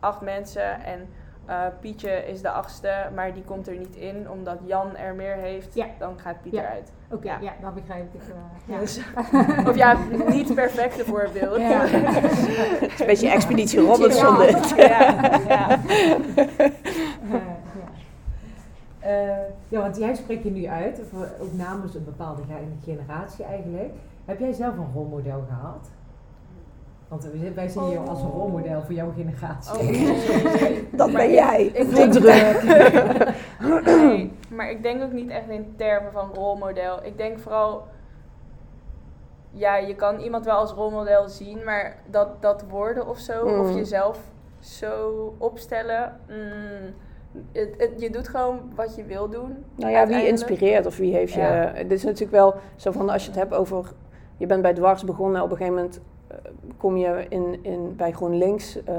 acht 0.00 0.20
mensen 0.20 0.84
en 0.84 1.08
eh, 1.46 1.60
Pietje 1.80 2.10
is 2.26 2.42
de 2.42 2.50
achtste, 2.50 2.92
maar 3.14 3.34
die 3.34 3.42
komt 3.44 3.68
er 3.68 3.76
niet 3.76 3.96
in 3.96 4.30
omdat 4.30 4.58
Jan 4.64 4.96
er 4.96 5.14
meer 5.14 5.34
heeft, 5.34 5.74
Ja. 5.74 5.86
dan 5.98 6.18
gaat 6.18 6.42
Piet 6.42 6.52
Ja. 6.52 6.60
eruit. 6.62 6.92
Oké, 7.10 7.26
ja. 7.28 7.38
Ja. 7.40 7.52
dat 7.60 7.74
begrijp 7.74 8.14
ik. 8.14 8.20
eh, 8.20 8.34
ja. 8.74 8.78
Dus, 8.78 9.00
of 9.68 9.76
ja, 9.76 9.96
niet 10.28 10.46
het 10.46 10.54
perfecte 10.54 11.04
voorbeeld. 11.04 11.56
Ja. 11.58 11.80
Het 11.86 12.92
is 12.92 13.00
een 13.00 13.06
beetje 13.06 13.30
Expeditie 13.30 13.80
Robinson 13.80 14.36
Ja. 14.36 14.46
dit. 14.46 14.68
ja, 14.76 14.84
ja. 14.86 15.30
Eh, 15.30 15.46
ja. 15.48 15.78
Eh, 19.02 19.36
ja, 19.68 19.80
want 19.80 19.96
jij 19.96 20.14
spreekt 20.14 20.44
je 20.44 20.50
nu 20.50 20.66
uit, 20.66 21.00
voor- 21.10 21.28
ook 21.40 21.52
namens 21.52 21.94
een 21.94 22.04
bepaalde 22.04 22.42
ge- 22.42 22.90
generatie 22.90 23.44
eigenlijk. 23.44 23.92
Heb 24.24 24.38
jij 24.38 24.52
zelf 24.52 24.76
een 24.76 24.90
rolmodel 24.94 25.44
gehad? 25.48 25.90
Want 27.08 27.28
wij- 27.54 27.68
zien 27.68 27.88
je 27.90 27.98
als 27.98 28.22
een 28.22 28.30
rolmodel 28.30 28.82
voor 28.82 28.94
jouw 28.94 29.12
generatie. 29.16 29.78
Oh, 29.78 29.84
nee. 29.84 30.88
Dat 30.96 31.06
Maar 31.12 31.22
ben 31.22 31.30
jij. 31.32 31.64
ik 31.64 31.88
Te 31.88 31.94
denk- 31.94 32.12
druk. 32.12 33.34
Nee, 33.84 34.32
maar 34.50 34.70
ik 34.70 34.82
denk 34.82 35.02
ook 35.02 35.12
niet 35.12 35.30
echt 35.30 35.48
in 35.48 35.74
termen 35.76 36.12
van 36.12 36.30
rolmodel. 36.34 37.04
Ik 37.04 37.16
denk 37.16 37.38
vooral, 37.38 37.86
ja, 39.50 39.76
je 39.76 39.94
kan 39.94 40.18
iemand 40.20 40.44
wel 40.44 40.56
als 40.56 40.72
rolmodel 40.72 41.28
zien, 41.28 41.64
maar 41.64 41.96
dat, 42.10 42.42
dat 42.42 42.64
worden 42.68 43.06
of 43.08 43.18
zo, 43.18 43.46
Mm. 43.48 43.60
of 43.60 43.74
jezelf 43.74 44.18
zo 44.60 45.34
opstellen, 45.38 46.16
mm, 46.28 46.94
het, 47.52 47.74
het, 47.78 47.90
je 47.96 48.10
doet 48.10 48.28
gewoon 48.28 48.58
wat 48.74 48.94
je 48.96 49.04
wil 49.04 49.28
doen. 49.28 49.56
Nou 49.74 49.92
ja, 49.92 50.06
wie 50.06 50.26
inspireert 50.26 50.86
of 50.86 50.96
wie 50.96 51.12
heeft 51.14 51.32
je... 51.32 51.40
Ja. 51.40 51.72
Het 51.74 51.90
is 51.92 52.04
natuurlijk 52.04 52.30
wel 52.32 52.54
zo 52.76 52.90
van, 52.90 53.10
als 53.10 53.22
je 53.24 53.30
het 53.30 53.38
hebt 53.38 53.54
over... 53.54 53.92
Je 54.36 54.46
bent 54.46 54.62
bij 54.62 54.72
Dwars 54.74 55.04
begonnen, 55.04 55.42
op 55.42 55.50
een 55.50 55.56
gegeven 55.56 55.76
moment 55.78 56.00
eh, 56.26 56.36
kom 56.76 56.96
je 56.96 57.26
in, 57.28 57.58
in, 57.62 57.96
bij 57.96 58.12
GroenLinks, 58.12 58.84
eh 58.84 58.94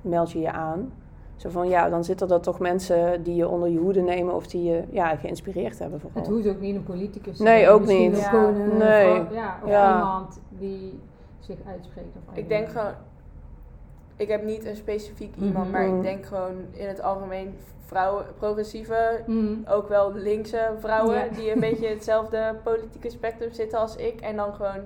meld 0.00 0.30
je 0.32 0.40
je 0.40 0.52
aan. 0.52 0.92
Zo 1.36 1.48
van, 1.50 1.68
ja, 1.68 1.88
dan 1.88 2.04
zitten 2.04 2.28
er 2.30 2.40
toch 2.40 2.58
mensen 2.58 3.22
die 3.22 3.34
je 3.34 3.48
onder 3.48 3.68
je 3.68 3.78
hoede 3.78 4.00
nemen 4.00 4.34
of 4.34 4.46
die 4.46 4.62
je 4.62 4.82
ja, 4.90 5.16
geïnspireerd 5.16 5.78
hebben 5.78 6.00
vooral. 6.00 6.22
Het 6.22 6.30
hoeft 6.30 6.48
ook 6.48 6.60
niet 6.60 6.76
een 6.76 6.82
politicus 6.82 7.36
te 7.36 7.42
Nee, 7.42 7.58
zijn. 7.60 7.70
ook 7.72 7.80
Misschien 7.80 8.10
niet. 8.10 8.16
ook 8.16 8.22
Ja. 8.22 8.28
gewoon 8.28 8.54
een 8.54 8.76
Nee. 8.76 9.14
vrouw- 9.14 9.32
ja, 9.34 9.58
of 9.62 9.68
Ja. 9.70 9.96
iemand 9.98 10.40
die 10.48 10.98
zich 11.38 11.56
uitspreekt. 11.66 12.16
Of 12.30 12.36
Ik 12.36 12.48
denk 12.48 12.68
gewoon, 12.68 12.92
ik 14.20 14.28
heb 14.28 14.44
niet 14.44 14.64
een 14.64 14.76
specifiek 14.76 15.36
iemand, 15.36 15.64
Mhm. 15.64 15.70
maar 15.70 15.86
ik 15.96 16.02
denk 16.02 16.26
gewoon 16.26 16.64
in 16.70 16.88
het 16.88 17.02
algemeen 17.02 17.58
vrouwen, 17.86 18.24
progressieve, 18.38 19.20
Mm. 19.26 19.64
ook 19.68 19.88
wel 19.88 20.12
linkse 20.14 20.70
vrouwen 20.80 21.32
die 21.34 21.52
een 21.52 21.60
beetje 21.70 21.88
hetzelfde 21.88 22.54
politieke 22.62 23.10
spectrum 23.10 23.52
zitten 23.52 23.78
als 23.78 23.96
ik. 23.96 24.20
En 24.20 24.36
dan 24.36 24.54
gewoon, 24.54 24.80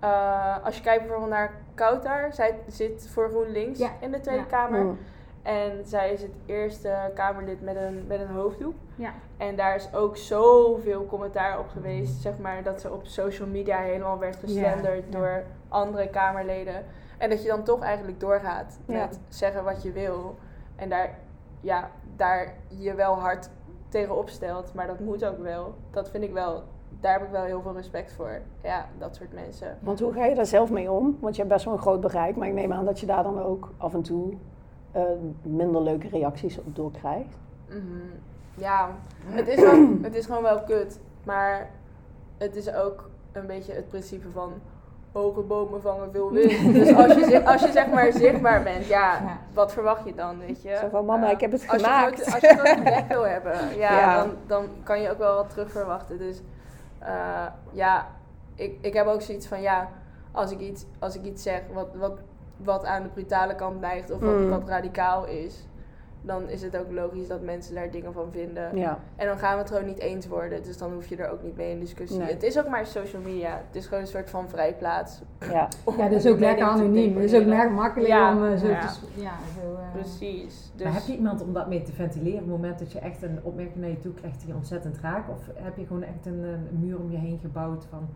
eh, 0.00 0.64
als 0.64 0.76
je 0.76 0.82
kijkt 0.82 1.00
bijvoorbeeld 1.02 1.30
naar 1.30 1.52
Kautar, 1.74 2.32
zij 2.32 2.54
zit 2.68 3.08
voor 3.12 3.28
GroenLinks 3.28 3.80
in 4.00 4.10
de 4.12 4.20
Tweede. 4.20 4.46
Kamer. 4.46 4.80
Mm. 4.84 4.98
En 5.42 5.72
zij 5.84 6.12
is 6.12 6.22
het 6.22 6.30
eerste 6.46 6.94
Kamerlid 7.14 7.62
met 7.62 7.76
een, 7.76 8.04
met 8.08 8.20
een 8.20 8.26
hoofddoek. 8.34 8.74
Ja. 8.94 9.12
En 9.36 9.56
daar 9.56 9.74
is 9.74 9.88
ook 9.94 10.16
zoveel 10.16 11.06
commentaar 11.06 11.58
op 11.58 11.68
geweest, 11.68 12.20
zeg 12.20 12.38
maar, 12.38 12.62
dat 12.62 12.80
ze 12.80 12.92
op 12.92 13.06
social 13.06 13.48
media 13.48 13.78
helemaal 13.78 14.18
werd 14.18 14.36
geslenderd 14.36 15.12
door 15.12 15.42
andere 15.68 16.08
Kamerleden. 16.08 16.84
En 17.18 17.30
dat 17.30 17.42
je 17.42 17.48
dan 17.48 17.62
toch 17.62 17.80
eigenlijk 17.80 18.20
doorgaat 18.20 18.78
met 18.86 19.20
zeggen 19.28 19.64
wat 19.64 19.82
je 19.82 19.92
wil. 19.92 20.34
En 20.76 20.88
daar, 20.88 21.18
ja, 21.60 21.90
daar 22.16 22.54
je 22.68 22.94
wel 22.94 23.14
hard 23.14 23.50
tegen 23.88 24.16
opstelt, 24.16 24.74
maar 24.74 24.86
dat 24.86 25.00
moet 25.00 25.24
ook 25.24 25.38
wel. 25.38 25.74
Dat 25.90 26.10
vind 26.10 26.24
ik 26.24 26.32
wel, 26.32 26.62
daar 27.00 27.12
heb 27.12 27.22
ik 27.22 27.30
wel 27.30 27.42
heel 27.42 27.62
veel 27.62 27.74
respect 27.74 28.12
voor. 28.12 28.40
Ja, 28.62 28.86
dat 28.98 29.16
soort 29.16 29.32
mensen. 29.32 29.78
Want 29.80 30.00
hoe 30.00 30.12
ga 30.12 30.24
je 30.24 30.34
daar 30.34 30.46
zelf 30.46 30.70
mee 30.70 30.90
om? 30.90 31.16
Want 31.20 31.36
je 31.36 31.42
hebt 31.42 31.54
best 31.54 31.64
wel 31.64 31.74
een 31.74 31.80
groot 31.80 32.00
bereik, 32.00 32.36
maar 32.36 32.48
ik 32.48 32.54
neem 32.54 32.72
aan 32.72 32.84
dat 32.84 33.00
je 33.00 33.06
daar 33.06 33.22
dan 33.22 33.42
ook 33.42 33.72
af 33.76 33.94
en 33.94 34.02
toe 34.02 34.32
eh, 34.92 35.02
minder 35.42 35.82
leuke 35.82 36.08
reacties 36.08 36.58
op 36.58 36.76
door 36.76 36.90
krijgt. 36.90 37.36
Mhm. 37.68 37.78
Ja, 38.54 38.90
het 39.24 39.48
is, 39.48 39.60
wel, 39.66 39.88
het 40.02 40.14
is 40.14 40.26
gewoon 40.26 40.42
wel 40.42 40.62
kut. 40.62 41.00
Maar 41.24 41.70
het 42.38 42.56
is 42.56 42.72
ook 42.72 43.10
een 43.32 43.46
beetje 43.46 43.72
het 43.72 43.88
principe 43.88 44.30
van 44.30 44.52
hoge 45.12 45.40
bomen 45.40 45.82
vangen 45.82 46.08
veel 46.12 46.30
wind. 46.32 46.72
dus 46.74 46.94
als 46.94 47.14
je, 47.14 47.44
als 47.46 47.62
je 47.62 47.70
zeg 47.72 47.86
maar 47.90 48.12
zichtbaar 48.12 48.62
bent, 48.62 48.86
ja, 48.86 49.12
Ja. 49.12 49.38
wat 49.54 49.72
verwacht 49.72 50.04
je 50.04 50.14
dan, 50.14 50.38
weet 50.38 50.62
je? 50.62 50.76
Zo 50.80 50.88
van, 50.88 51.04
mama, 51.04 51.30
ik 51.30 51.40
heb 51.40 51.52
het 51.52 51.64
als 51.68 51.82
gemaakt. 51.82 52.24
Als 52.24 52.40
je 52.40 52.50
een 52.50 52.58
grote 52.58 52.82
bek 52.82 53.04
wil 53.08 53.22
hebben, 53.34 53.54
ja, 53.76 53.98
Ja. 53.98 54.16
Dan, 54.22 54.30
dan 54.46 54.64
kan 54.82 55.00
je 55.00 55.10
ook 55.10 55.18
wel 55.18 55.34
wat 55.34 55.50
terug 55.50 55.70
verwachten. 55.70 56.18
Dus 56.18 56.42
eh, 56.98 57.46
ja, 57.72 58.06
ik, 58.54 58.78
ik 58.80 58.94
heb 58.94 59.06
ook 59.06 59.22
zoiets 59.22 59.46
van, 59.46 59.60
ja, 59.60 59.88
als 60.32 60.50
ik 60.50 60.58
iets, 60.60 60.84
als 60.98 61.14
ik 61.16 61.22
iets 61.24 61.42
zeg 61.42 61.60
wat, 61.72 61.88
wat, 61.94 62.18
wat 62.56 62.84
aan 62.84 63.02
de 63.02 63.08
brutale 63.08 63.54
kant 63.54 63.80
neigt 63.80 64.10
of 64.10 64.20
wat, 64.20 64.30
Mm. 64.34 64.50
wat 64.50 64.68
radicaal 64.68 65.26
is, 65.26 65.67
dan 66.22 66.48
is 66.48 66.62
het 66.62 66.76
ook 66.76 66.92
logisch 66.92 67.28
dat 67.28 67.42
mensen 67.42 67.74
daar 67.74 67.90
dingen 67.90 68.12
van 68.12 68.28
vinden. 68.32 68.76
Ja, 68.76 68.98
En 69.16 69.26
dan 69.26 69.38
gaan 69.38 69.52
we 69.52 69.58
het 69.58 69.68
gewoon 69.70 69.84
niet 69.86 69.98
eens 69.98 70.26
worden, 70.26 70.62
dus 70.62 70.78
dan 70.78 70.92
hoef 70.92 71.06
je 71.06 71.16
er 71.16 71.30
ook 71.30 71.42
niet 71.42 71.56
mee 71.56 71.70
in 71.70 71.80
discussie. 71.80 72.18
Nee. 72.18 72.32
Het 72.32 72.42
is 72.42 72.58
ook 72.58 72.68
maar 72.68 72.86
social 72.86 73.22
media, 73.22 73.50
het 73.66 73.76
is 73.76 73.84
gewoon 73.86 74.00
een 74.02 74.08
soort 74.08 74.30
van 74.30 74.48
vrijplaats. 74.48 75.20
ja. 75.40 75.68
Ja, 75.96 76.08
dat 76.08 76.24
is 76.24 76.26
ook 76.26 76.38
lekker 76.38 76.66
anoniem. 76.66 77.14
Het 77.16 77.32
is 77.32 77.40
ook 77.40 77.46
lekker 77.46 77.70
makkelijk 77.70 78.08
Ja, 78.10 78.32
om 78.36 78.44
eh, 78.46 78.56
zo 78.58 78.68
ja. 78.68 78.80
te... 78.86 79.20
Ja, 79.20 79.32
zo... 79.60 79.74
eh, 79.74 79.92
Precies. 79.92 80.70
Dus 80.74 80.84
Maar 80.84 80.94
heb 80.94 81.02
je 81.06 81.16
iemand 81.16 81.42
om 81.42 81.52
dat 81.52 81.68
mee 81.68 81.82
te 81.82 81.92
ventileren 81.92 82.34
op 82.38 82.46
het 82.46 82.56
moment 82.56 82.78
dat 82.78 82.92
je 82.92 82.98
echt 82.98 83.22
een 83.22 83.38
opmerking 83.42 83.76
naar 83.80 83.90
je 83.90 83.98
toe 83.98 84.14
krijgt 84.14 84.38
die 84.40 84.48
je 84.48 84.54
ontzettend 84.54 84.98
raakt? 84.98 85.28
Of 85.30 85.38
heb 85.54 85.76
je 85.76 85.86
gewoon 85.86 86.02
echt 86.02 86.26
een, 86.26 86.42
een 86.44 86.78
muur 86.80 86.98
om 86.98 87.10
je 87.10 87.16
heen 87.18 87.38
gebouwd 87.42 87.84
van 87.90 88.08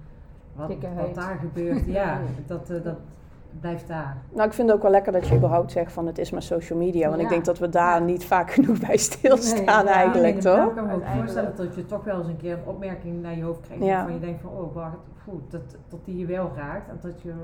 wat, 0.55 0.75
wat 0.97 1.15
daar 1.15 1.37
gebeurt? 1.41 1.87
Ja, 1.87 2.21
dat, 2.47 2.71
eh, 2.71 2.83
dat 2.83 2.97
blijft 3.61 3.89
daar. 3.89 4.17
Nou, 4.33 4.47
ik 4.49 4.53
vind 4.55 4.69
het 4.69 4.77
ook 4.77 4.83
wel 4.83 4.91
lekker 4.91 5.13
dat 5.13 5.29
je 5.29 5.35
überhaupt 5.37 5.73
zegt 5.73 5.93
van 5.93 6.07
het 6.07 6.19
is 6.19 6.31
maar 6.31 6.43
social 6.43 6.79
media. 6.79 7.09
Want 7.09 7.21
ik 7.21 7.29
denk 7.29 7.45
dat 7.45 7.59
we 7.59 7.69
daar 7.69 7.99
Ja. 7.99 8.05
niet 8.05 8.25
vaak 8.25 8.51
genoeg 8.57 8.79
bij 8.87 8.97
stilstaan 8.97 9.85
Nee, 9.85 9.95
ja, 9.95 10.01
eigenlijk, 10.01 10.33
Nee, 10.35 10.43
toch? 10.43 10.69
Ik 10.69 10.75
kan 10.75 10.87
me 10.87 10.95
ook 10.95 11.07
voorstellen 11.07 11.53
dat 11.57 11.75
je 11.75 11.85
toch 11.87 12.05
wel 12.05 12.19
eens 12.19 12.29
een 12.29 12.37
keer 12.37 12.53
een 12.53 12.67
opmerking 12.67 13.23
naar 13.23 13.37
je 13.37 13.43
hoofd 13.43 13.61
krijgt 13.61 13.85
Ja. 13.85 13.95
waarvan 13.95 14.15
je 14.15 14.21
denkt 14.21 14.41
van 14.41 14.51
oh 14.51 14.75
wacht, 14.75 14.97
goed, 15.25 15.51
dat, 15.51 15.77
dat 15.89 16.05
die 16.05 16.19
je 16.19 16.27
wel 16.27 16.51
raakt 16.57 16.89
en 16.89 16.99
dat 17.01 17.23
je 17.23 17.29
er 17.29 17.37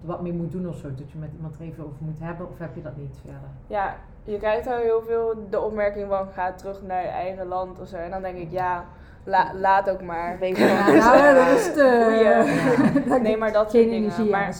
wat 0.00 0.22
mee 0.22 0.32
moet 0.32 0.52
doen 0.52 0.68
of 0.68 0.76
zo. 0.76 0.88
Dat 0.94 1.10
je 1.10 1.18
met 1.18 1.30
iemand 1.36 1.54
er 1.54 1.60
even 1.60 1.84
over 1.84 1.96
moet 1.98 2.18
hebben 2.20 2.48
of 2.50 2.58
heb 2.58 2.74
je 2.74 2.82
dat 2.82 2.96
niet 2.96 3.16
verder? 3.24 3.48
ja, 3.66 3.94
je 4.24 4.38
krijgt 4.38 4.66
al 4.66 4.76
heel 4.76 5.02
veel 5.06 5.34
de 5.50 5.60
opmerking 5.60 6.08
van 6.08 6.26
ga 6.32 6.52
terug 6.52 6.82
naar 6.82 7.02
je 7.02 7.08
eigen 7.08 7.46
land 7.46 7.80
of 7.80 7.88
zo. 7.88 7.96
En 7.96 8.10
dan 8.10 8.22
denk 8.22 8.36
ik, 8.36 8.50
ja, 8.50 8.84
la- 9.26 9.50
laat 9.54 9.90
ook 9.90 10.02
maar. 10.02 10.36
Ja, 10.40 10.90
nou, 10.92 11.34
dat 11.34 11.58
is 11.58 11.72
te... 11.72 13.18
Nee, 13.22 13.36
maar 13.36 13.52
dat 13.52 13.70
soort 13.70 13.82
Geen 13.82 13.90
dingen. 13.90 14.02
energie 14.02 14.30
Maar 14.30 14.54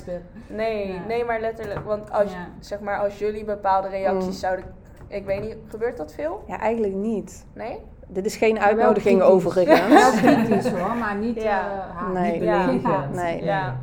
nee, 0.47 0.93
Ja. 0.93 0.99
nee, 1.09 1.25
maar 1.25 1.41
letterlijk. 1.41 1.85
Want 1.85 2.11
als, 2.13 2.33
Ja. 2.33 2.49
zeg 2.61 2.81
maar, 2.81 2.99
als 2.99 3.19
jullie 3.19 3.45
bepaalde 3.45 3.89
reacties 3.89 4.27
Mm. 4.27 4.33
zouden... 4.33 4.65
Ik 5.09 5.25
weet 5.27 5.41
niet, 5.41 5.57
gebeurt 5.69 5.97
dat 5.97 6.13
veel? 6.15 6.45
Ja, 6.47 6.59
eigenlijk 6.61 6.95
niet. 6.95 7.47
Nee? 7.53 7.81
Dit 8.09 8.27
is 8.27 8.37
geen 8.37 8.61
uitnodiging 8.61 9.23
overigens. 9.23 9.89
Wel 9.89 10.11
kritisch 10.35 10.71
hoor, 10.71 10.97
maar 10.97 11.15
niet... 11.15 11.43
Ja. 11.43 11.61
eh, 11.61 11.97
haat. 11.97 12.13
Nee. 12.13 12.33
Niet 12.33 12.83
Ja. 12.83 13.09
Nee. 13.13 13.45
Ja. 13.45 13.53
Ja. 13.55 13.77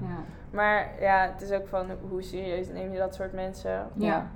Maar 0.51 0.89
ja, 0.99 1.29
het 1.33 1.41
is 1.49 1.51
ook 1.57 1.67
van 1.67 1.85
hoe 2.09 2.21
serieus 2.23 2.67
neem 2.69 2.91
je 2.91 2.97
dat 2.97 3.15
soort 3.15 3.33
mensen? 3.33 3.87
Ja. 3.93 4.27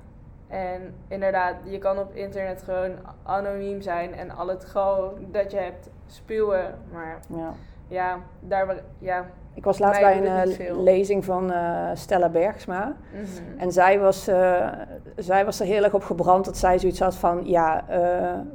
En 0.47 0.93
inderdaad, 1.07 1.55
je 1.63 1.77
kan 1.77 1.99
op 1.99 2.15
internet 2.15 2.63
gewoon 2.63 2.91
anoniem 3.23 3.81
zijn 3.81 4.13
en 4.13 4.31
al 4.31 4.47
het 4.47 4.65
gal 4.65 5.13
dat 5.31 5.51
je 5.51 5.57
hebt 5.57 5.89
spuwen. 6.05 6.75
Maar 6.91 7.19
Ja. 7.29 7.53
ja, 7.87 8.19
daar, 8.39 8.83
ja. 8.99 9.25
Ik 9.53 9.63
was 9.63 9.79
laatst 9.79 10.01
Mij 10.01 10.19
bij 10.21 10.31
een 10.31 10.57
eh, 10.59 10.77
lezing 10.77 11.25
van 11.25 11.51
eh, 11.51 11.89
Stella 11.93 12.29
Bergsma. 12.29 12.95
mhm. 13.11 13.59
En 13.59 13.71
zij 13.71 13.99
was, 13.99 14.27
eh, 14.27 14.67
zij 15.15 15.45
was 15.45 15.59
er 15.59 15.65
heel 15.65 15.83
erg 15.83 15.93
op 15.93 16.03
gebrand 16.03 16.45
dat 16.45 16.57
zij 16.57 16.79
zoiets 16.79 16.99
had 16.99 17.15
van... 17.15 17.47
Ja, 17.47 17.85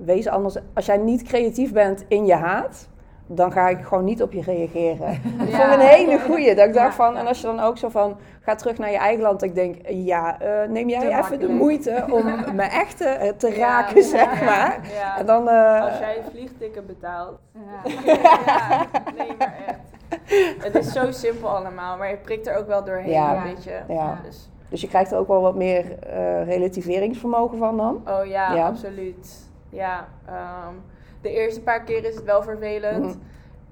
wees 0.05 0.28
anders... 0.28 0.57
Als 0.74 0.87
jij 0.87 0.96
niet 0.96 1.22
creatief 1.22 1.72
bent 1.72 2.05
in 2.09 2.26
je 2.26 2.35
haat... 2.35 2.88
Dan 3.35 3.53
ga 3.53 3.68
ik 3.68 3.85
gewoon 3.85 4.05
niet 4.05 4.23
op 4.23 4.33
je 4.33 4.42
reageren. 4.42 5.21
Dat 5.38 5.49
Ja. 5.49 5.57
vond 5.59 5.73
ik 5.73 5.73
een 5.73 5.81
hele 5.81 6.21
goeie. 6.21 6.55
Dat 6.55 6.66
ik 6.66 6.75
dacht 6.75 6.95
van... 6.95 7.16
En 7.16 7.27
als 7.27 7.40
je 7.40 7.47
dan 7.47 7.61
ook 7.61 7.79
zo 7.79 7.88
van... 7.88 8.16
Ga 8.40 8.55
terug 8.55 8.79
naar 8.79 8.90
je 8.90 8.97
eigen 8.97 9.23
land. 9.23 9.40
Dat 9.40 9.49
ik 9.49 9.55
denk... 9.55 9.77
Ja, 9.88 10.40
eh, 10.40 10.68
neem 10.68 10.88
jij 10.88 11.01
Te 11.01 11.16
even 11.18 11.40
de 11.40 11.49
moeite 11.49 12.05
om 12.11 12.25
me 12.57 12.62
echt 12.62 13.01
eh, 13.01 13.29
te 13.29 13.49
Ja, 13.49 13.57
raken, 13.57 14.03
zeg 14.03 14.45
maar. 14.45 14.81
ja. 14.95 15.18
En 15.18 15.27
dan... 15.27 15.49
eh, 15.49 15.83
Als 15.85 15.99
jij 15.99 16.16
vliegtikken 16.31 16.87
betaalt. 16.87 17.38
Ja. 17.53 17.90
ja, 18.14 18.87
nee, 19.16 19.35
maar 19.38 19.55
echt. 19.66 19.79
Het 20.64 20.75
is 20.75 20.92
zo 20.92 21.11
simpel 21.11 21.49
allemaal, 21.49 21.97
maar 21.97 22.09
je 22.11 22.16
prikt 22.16 22.47
er 22.47 22.57
ook 22.57 22.66
wel 22.66 22.85
doorheen, 22.85 23.11
Ja. 23.11 23.42
weet 23.42 23.64
je. 23.64 23.79
Ja. 23.88 24.18
Dus, 24.25 24.51
Dus 24.68 24.81
je 24.81 24.88
krijgt 24.88 25.12
er 25.12 25.18
ook 25.18 25.29
wel 25.29 25.40
wat 25.40 25.55
meer 25.55 25.99
eh, 25.99 26.47
relativeringsvermogen 26.47 27.59
van 27.59 27.77
dan. 27.77 28.03
oh 28.09 28.27
ja, 28.27 28.55
Ja. 28.55 28.66
absoluut. 28.66 29.51
Ja, 29.68 30.09
ehm, 30.27 30.75
de 31.23 31.31
eerste 31.31 31.61
paar 31.63 31.83
keer 31.83 32.05
is 32.05 32.15
het 32.15 32.25
wel 32.25 32.43
vervelend. 32.43 33.05
Mhm. 33.05 33.15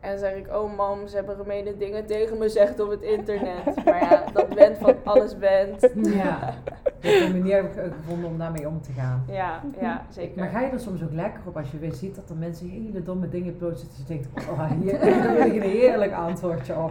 En 0.00 0.10
dan 0.10 0.18
zeg 0.18 0.34
ik, 0.34 0.48
oh 0.54 0.76
mam, 0.76 1.06
ze 1.08 1.16
hebben 1.16 1.36
gemene 1.36 1.76
dingen 1.76 2.06
tegen 2.06 2.36
me 2.38 2.42
gezegd 2.42 2.80
op 2.80 2.90
het 2.90 3.02
internet. 3.02 3.84
Maar 3.84 4.00
ja, 4.02 4.24
dat 4.32 4.48
bent 4.54 4.78
van 4.78 4.94
alles 5.04 5.38
bent. 5.38 5.88
Ja. 6.22 6.54
Een 7.00 7.32
manier 7.32 7.64
ge- 7.74 7.90
gevonden 7.96 8.30
om 8.30 8.38
daarmee 8.38 8.68
om 8.68 8.80
te 8.80 8.92
gaan. 8.92 9.24
Ja, 9.28 9.60
ja, 9.80 10.04
zeker. 10.08 10.38
Maar 10.38 10.48
ga 10.48 10.60
je 10.60 10.70
er 10.70 10.80
soms 10.80 11.02
ook 11.02 11.12
lekker 11.12 11.40
op 11.44 11.56
als 11.56 11.70
je 11.70 11.78
weer 11.78 11.92
ziet 11.92 12.14
dat 12.14 12.30
er 12.30 12.36
mensen 12.36 12.68
hele 12.68 13.02
domme 13.02 13.28
dingen 13.28 13.56
plaatsen 13.56 13.88
dat 13.88 13.96
je 13.96 14.04
denkt, 14.04 14.48
oh 14.50 14.70
hier 14.80 14.98
wil 15.32 15.46
ik 15.46 15.54
een 15.54 15.70
heerlijk 15.70 16.12
antwoordje 16.12 16.76
op. 16.78 16.90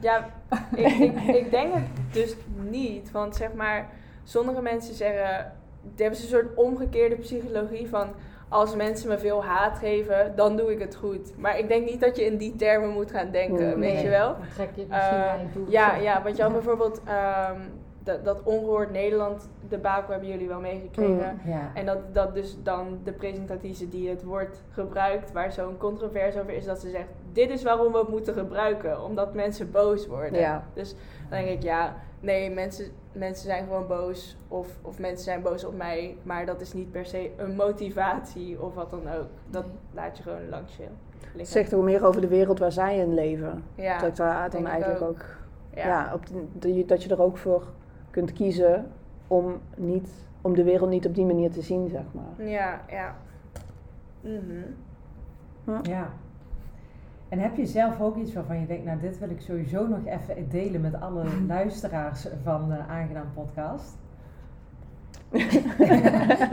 Ja, 0.00 0.26
ik, 0.74 0.86
ik, 0.86 1.20
ik 1.20 1.50
denk 1.50 1.74
het 1.74 1.84
dus 2.12 2.36
niet. 2.70 3.10
Want 3.10 3.36
zeg 3.36 3.52
maar, 3.54 3.88
sommige 4.24 4.62
mensen 4.62 4.94
zeggen, 4.94 5.52
die 5.82 6.04
hebben 6.06 6.22
een 6.22 6.28
soort 6.28 6.54
omgekeerde 6.54 7.14
psychologie 7.16 7.88
van 7.88 8.06
als 8.48 8.74
mensen 8.76 9.08
me 9.08 9.18
veel 9.18 9.44
haat 9.44 9.78
geven, 9.78 10.32
dan 10.36 10.56
doe 10.56 10.72
ik 10.72 10.78
het 10.80 10.94
goed. 10.94 11.32
Maar 11.38 11.58
ik 11.58 11.68
denk 11.68 11.88
niet 11.90 12.00
dat 12.00 12.16
je 12.16 12.24
in 12.24 12.36
die 12.36 12.56
termen 12.56 12.90
moet 12.90 13.10
gaan 13.10 13.30
denken, 13.30 13.64
Mm, 13.74 13.80
weet 13.80 13.92
Nee. 13.94 14.02
je 14.02 14.08
wel? 14.08 14.28
Dan 14.32 14.46
trek 14.54 14.68
je 14.74 14.80
het 14.80 14.90
misschien 14.90 15.16
Eh, 15.16 15.24
naar 15.24 15.40
je 15.40 15.52
toe. 15.52 15.64
Ja, 15.70 15.94
ja, 15.96 16.22
want 16.22 16.36
je 16.36 16.42
had 16.42 16.52
bijvoorbeeld 16.52 17.00
ehm, 17.04 17.60
dat, 18.02 18.24
dat 18.24 18.42
ongehoord 18.42 18.90
Nederland 18.90 19.48
debakel 19.68 20.10
hebben 20.10 20.28
jullie 20.28 20.48
wel 20.48 20.60
meegekregen. 20.60 21.40
Ja. 21.44 21.70
En 21.74 21.86
dat, 21.86 22.14
dat 22.14 22.34
dus 22.34 22.56
dan 22.62 22.98
de 23.04 23.12
presentatrice 23.12 23.88
die 23.88 24.08
het 24.08 24.22
woord 24.24 24.62
gebruikt, 24.70 25.32
waar 25.32 25.52
zo'n 25.52 25.76
controverse 25.76 26.40
over 26.40 26.52
is, 26.52 26.64
dat 26.64 26.78
ze 26.80 26.90
zegt: 26.90 27.08
Dit 27.32 27.50
is 27.50 27.62
waarom 27.62 27.92
we 27.92 27.98
het 27.98 28.08
moeten 28.08 28.34
gebruiken, 28.34 29.02
omdat 29.04 29.34
mensen 29.34 29.70
boos 29.70 30.06
worden. 30.06 30.40
Ja. 30.40 30.64
Dus 30.74 30.90
dan 31.30 31.38
denk 31.38 31.48
ik: 31.48 31.62
Ja, 31.62 31.96
nee, 32.20 32.50
mensen, 32.50 32.86
mensen 33.18 33.44
zijn 33.46 33.64
gewoon 33.64 33.86
boos, 33.86 34.36
of, 34.48 34.68
of 34.82 34.98
mensen 34.98 35.24
zijn 35.24 35.42
boos 35.42 35.64
op 35.64 35.76
mij, 35.76 36.16
maar 36.22 36.46
dat 36.46 36.60
is 36.60 36.72
niet 36.72 36.90
per 36.92 37.06
se 37.06 37.30
een 37.36 37.54
motivatie 37.56 38.62
of 38.62 38.74
wat 38.74 38.90
dan 38.90 39.08
ook. 39.08 39.26
Dat 39.50 39.64
Nee. 39.64 39.74
laat 39.94 40.16
je 40.16 40.22
gewoon 40.22 40.48
langs 40.48 40.76
je 40.76 40.86
Het 41.38 41.48
zegt 41.48 41.74
ook 41.74 41.82
meer 41.84 42.06
over 42.06 42.20
de 42.20 42.28
wereld 42.28 42.58
waar 42.58 42.72
zij 42.72 42.98
in 42.98 43.14
leven. 43.14 43.62
ja, 43.74 43.98
dat 43.98 44.08
ik 44.08 44.16
daar 44.16 44.50
dan 44.50 44.66
eigenlijk 44.66 45.00
ook, 45.02 45.08
ook. 45.08 45.24
ja. 45.74 45.86
ja. 45.86 46.10
op 46.14 46.26
de- 46.26 46.44
dat 46.52 46.74
je- 46.74 46.84
dat 46.84 47.02
je 47.02 47.08
er 47.10 47.22
ook 47.22 47.36
voor 47.38 47.62
kunt 48.10 48.32
kiezen 48.32 48.90
om, 49.26 49.60
niet, 49.76 50.08
om 50.40 50.54
de 50.54 50.62
wereld 50.64 50.90
niet 50.90 51.06
op 51.06 51.14
die 51.14 51.24
manier 51.24 51.50
te 51.50 51.62
zien, 51.62 51.88
zeg 51.88 52.04
maar. 52.12 52.46
Ja, 52.46 52.80
ja. 52.90 53.16
Mhm. 54.20 55.80
ja. 55.82 56.10
En 57.28 57.38
heb 57.38 57.56
je 57.56 57.66
zelf 57.66 58.00
ook 58.00 58.16
iets 58.16 58.32
waarvan 58.32 58.60
je 58.60 58.66
denkt, 58.66 58.84
nou 58.84 59.00
dit 59.00 59.18
wil 59.18 59.30
ik 59.30 59.40
sowieso 59.40 59.86
nog 59.86 59.98
even 60.06 60.48
delen 60.48 60.80
met 60.80 61.00
alle 61.00 61.24
luisteraars 61.48 62.26
van 62.42 62.68
de 62.68 62.78
Aangenaam 62.88 63.32
Podcast? 63.34 63.96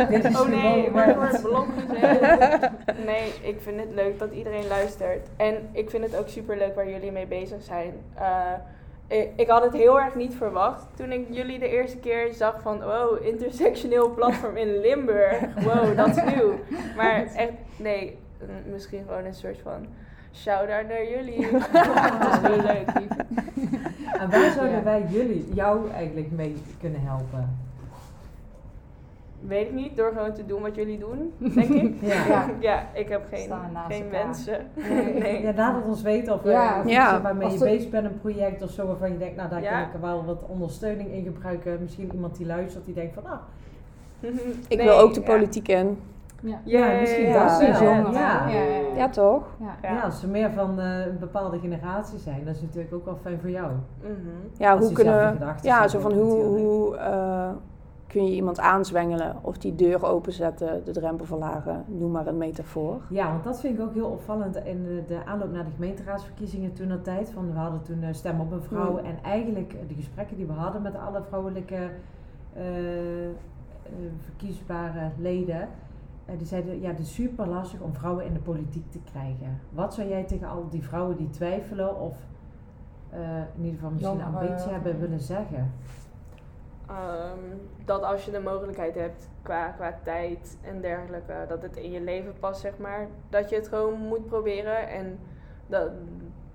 Dit 0.09 0.25
is 0.25 0.39
Oh 0.41 0.47
nee, 0.47 0.91
maar 0.91 1.07
wat- 1.07 1.15
wordt 1.15 1.41
blok 1.41 1.67
gezet. 1.77 2.71
Nee, 3.05 3.31
ik 3.41 3.61
vind 3.61 3.79
het 3.79 3.93
leuk 3.93 4.19
dat 4.19 4.31
iedereen 4.31 4.67
luistert. 4.67 5.27
En 5.37 5.55
ik 5.71 5.89
vind 5.89 6.03
het 6.03 6.17
ook 6.17 6.27
super 6.27 6.57
leuk 6.57 6.75
waar 6.75 6.89
jullie 6.89 7.11
mee 7.11 7.27
bezig 7.27 7.63
zijn. 7.63 7.93
Eh, 8.15 8.51
ik, 9.07 9.29
ik 9.35 9.47
had 9.47 9.63
het 9.63 9.73
heel 9.73 9.99
erg 10.01 10.15
niet 10.15 10.35
verwacht 10.35 10.85
toen 10.95 11.11
ik 11.11 11.25
jullie 11.29 11.59
de 11.59 11.69
eerste 11.69 11.97
keer 11.97 12.33
zag 12.33 12.61
van... 12.61 12.81
Wow, 12.81 13.25
intersectioneel 13.25 14.13
platform 14.13 14.57
in 14.57 14.79
Limburg. 14.79 15.39
Wow, 15.63 15.97
dat 15.97 16.07
is 16.07 16.23
nieuw. 16.35 16.53
Maar 16.95 17.25
echt, 17.35 17.51
nee, 17.77 18.17
misschien 18.71 19.03
gewoon 19.07 19.25
een 19.25 19.33
soort 19.33 19.59
van... 19.63 19.85
Shout-out 20.35 20.87
naar 20.87 21.09
jullie. 21.09 21.51
dat 21.51 22.33
is 22.33 22.47
heel 22.49 22.61
leuk. 22.61 22.87
En 24.19 24.29
waar 24.29 24.51
zouden 24.51 24.77
Ja. 24.77 24.83
wij 24.83 25.05
jullie, 25.09 25.47
jou 25.53 25.91
eigenlijk 25.91 26.31
mee 26.31 26.55
kunnen 26.79 27.01
helpen? 27.01 27.57
weet 29.47 29.67
ik 29.67 29.73
niet, 29.73 29.97
door 29.97 30.11
gewoon 30.15 30.33
te 30.33 30.45
doen 30.45 30.61
wat 30.61 30.75
jullie 30.75 30.97
doen, 30.99 31.33
denk 31.37 31.69
ik. 31.69 31.95
Ja. 32.11 32.25
Ja. 32.25 32.49
Ja, 32.59 32.87
ik 32.93 33.09
heb 33.09 33.21
geen, 33.31 33.51
geen 33.87 34.09
wensen. 34.09 34.65
Nee. 34.73 35.13
Nee. 35.23 35.41
Ja, 35.41 35.53
laat 35.55 35.75
het 35.75 35.85
ons 35.85 36.01
weten 36.01 36.33
of, 36.33 36.43
Ja. 36.43 36.79
of 36.79 36.89
Ja. 36.89 37.13
iets 37.13 37.21
waarmee 37.23 37.43
Als 37.47 37.53
je 37.53 37.59
bezig 37.63 37.89
bent, 37.89 38.05
een 38.05 38.19
project 38.19 38.61
of 38.61 38.69
zo, 38.71 38.87
waarvan 38.87 39.11
je 39.11 39.17
denkt, 39.17 39.35
nou 39.35 39.49
daar 39.49 39.61
Ja. 39.61 39.71
kan 39.79 39.87
ik 39.87 39.93
er 39.93 40.01
wel 40.01 40.25
wat 40.25 40.43
ondersteuning 40.47 41.11
in 41.11 41.23
gebruiken. 41.23 41.77
Misschien 41.81 42.09
iemand 42.13 42.37
die 42.37 42.45
luistert, 42.45 42.85
die 42.85 42.93
denkt 42.93 43.13
van, 43.13 43.25
ah, 43.25 43.39
Ik 44.67 44.77
Nee, 44.77 44.87
wil 44.87 44.97
ook 44.99 45.13
de 45.13 45.19
ja. 45.19 45.25
politiek 45.25 45.67
in. 45.67 45.97
Ja. 46.43 46.59
Ja, 46.63 46.99
misschien 46.99 47.25
Ja. 47.27 47.47
dat 47.47 47.57
Precies, 47.57 47.79
wel. 47.79 47.89
jongeren. 47.93 48.13
Ja. 48.13 48.47
Ja, 48.47 48.61
ja, 48.61 48.95
Ja, 48.95 49.09
toch? 49.09 49.43
ja. 49.81 49.99
Als 50.01 50.19
ze 50.19 50.27
meer 50.27 50.51
van 50.51 50.79
eh, 50.79 51.05
een 51.05 51.19
bepaalde 51.19 51.59
generatie 51.59 52.19
zijn, 52.19 52.45
dat 52.45 52.55
is 52.55 52.61
natuurlijk 52.61 52.93
ook 52.93 53.05
wel 53.05 53.17
fijn 53.21 53.39
voor 53.39 53.49
jou. 53.49 53.71
Mhm. 54.01 54.11
Ja, 54.57 54.71
Als 54.73 54.85
hoe 54.85 54.93
kunnen... 54.93 55.37
Ja, 55.61 55.87
zo 55.87 55.99
van 55.99 56.11
hoe, 56.13 56.43
hoe 56.43 56.97
eh, 56.97 57.49
kun 58.07 58.25
je 58.25 58.31
iemand 58.35 58.59
aanzwengelen 58.59 59.35
of 59.41 59.57
die 59.57 59.75
deur 59.75 60.05
openzetten, 60.05 60.81
de 60.85 60.91
drempel 60.91 61.25
verlagen, 61.25 61.83
noem 61.87 62.11
maar 62.11 62.27
een 62.27 62.37
metafoor. 62.37 63.01
Ja, 63.09 63.31
want 63.31 63.43
dat 63.43 63.59
vind 63.59 63.77
ik 63.79 63.83
ook 63.85 63.93
heel 63.93 64.07
opvallend 64.07 64.55
in 64.55 64.83
de, 64.83 65.03
de 65.07 65.25
aanloop 65.25 65.51
naar 65.51 65.63
de 65.65 65.71
gemeenteraadsverkiezingen 65.75 66.73
toen 66.73 66.87
dat 66.87 67.03
tijd. 67.03 67.31
Van, 67.31 67.53
we 67.53 67.59
hadden 67.59 67.81
toen 67.81 68.03
eh, 68.03 68.13
Stem 68.13 68.39
op 68.39 68.51
een 68.51 68.61
Vrouw 68.63 68.91
Mm. 68.91 68.97
en 68.97 69.17
eigenlijk 69.23 69.75
de 69.87 69.93
gesprekken 69.95 70.37
die 70.37 70.45
we 70.45 70.53
hadden 70.53 70.81
met 70.81 70.95
alle 71.07 71.21
vrouwelijke 71.27 71.89
eh, 72.53 72.63
verkiesbare 74.25 75.09
leden. 75.17 75.67
Eh, 76.25 76.37
die 76.37 76.47
zeiden, 76.47 76.81
ja, 76.81 76.89
het 76.89 76.99
is 76.99 77.13
super 77.13 77.47
lastig 77.47 77.79
om 77.79 77.93
vrouwen 77.93 78.25
in 78.25 78.33
de 78.33 78.39
politiek 78.39 78.91
te 78.91 78.99
krijgen. 79.11 79.59
Wat 79.69 79.93
zou 79.93 80.07
jij 80.07 80.23
tegen 80.23 80.47
al 80.47 80.69
die 80.69 80.83
vrouwen 80.83 81.17
die 81.17 81.29
twijfelen 81.29 81.99
of 81.99 82.15
eh, 83.09 83.19
in 83.55 83.63
ieder 83.63 83.73
geval 83.73 83.89
misschien 83.91 84.19
een 84.19 84.25
ambitie 84.35 84.65
of- 84.65 84.71
hebben 84.71 84.99
willen 84.99 85.19
zeggen? 85.21 85.71
Ehm, 86.87 87.39
dat 87.85 88.03
als 88.03 88.25
je 88.25 88.31
de 88.31 88.39
mogelijkheid 88.39 88.95
hebt 88.95 89.29
qua, 89.41 89.67
qua 89.67 89.99
tijd 90.03 90.57
en 90.61 90.81
dergelijke, 90.81 91.33
dat 91.47 91.61
het 91.61 91.75
in 91.75 91.91
je 91.91 92.01
leven 92.01 92.33
past, 92.39 92.61
zeg 92.61 92.77
maar, 92.77 93.07
dat 93.29 93.49
je 93.49 93.55
het 93.55 93.67
gewoon 93.67 93.99
moet 93.99 94.25
proberen. 94.27 94.87
En 94.89 95.19
dat, 95.67 95.91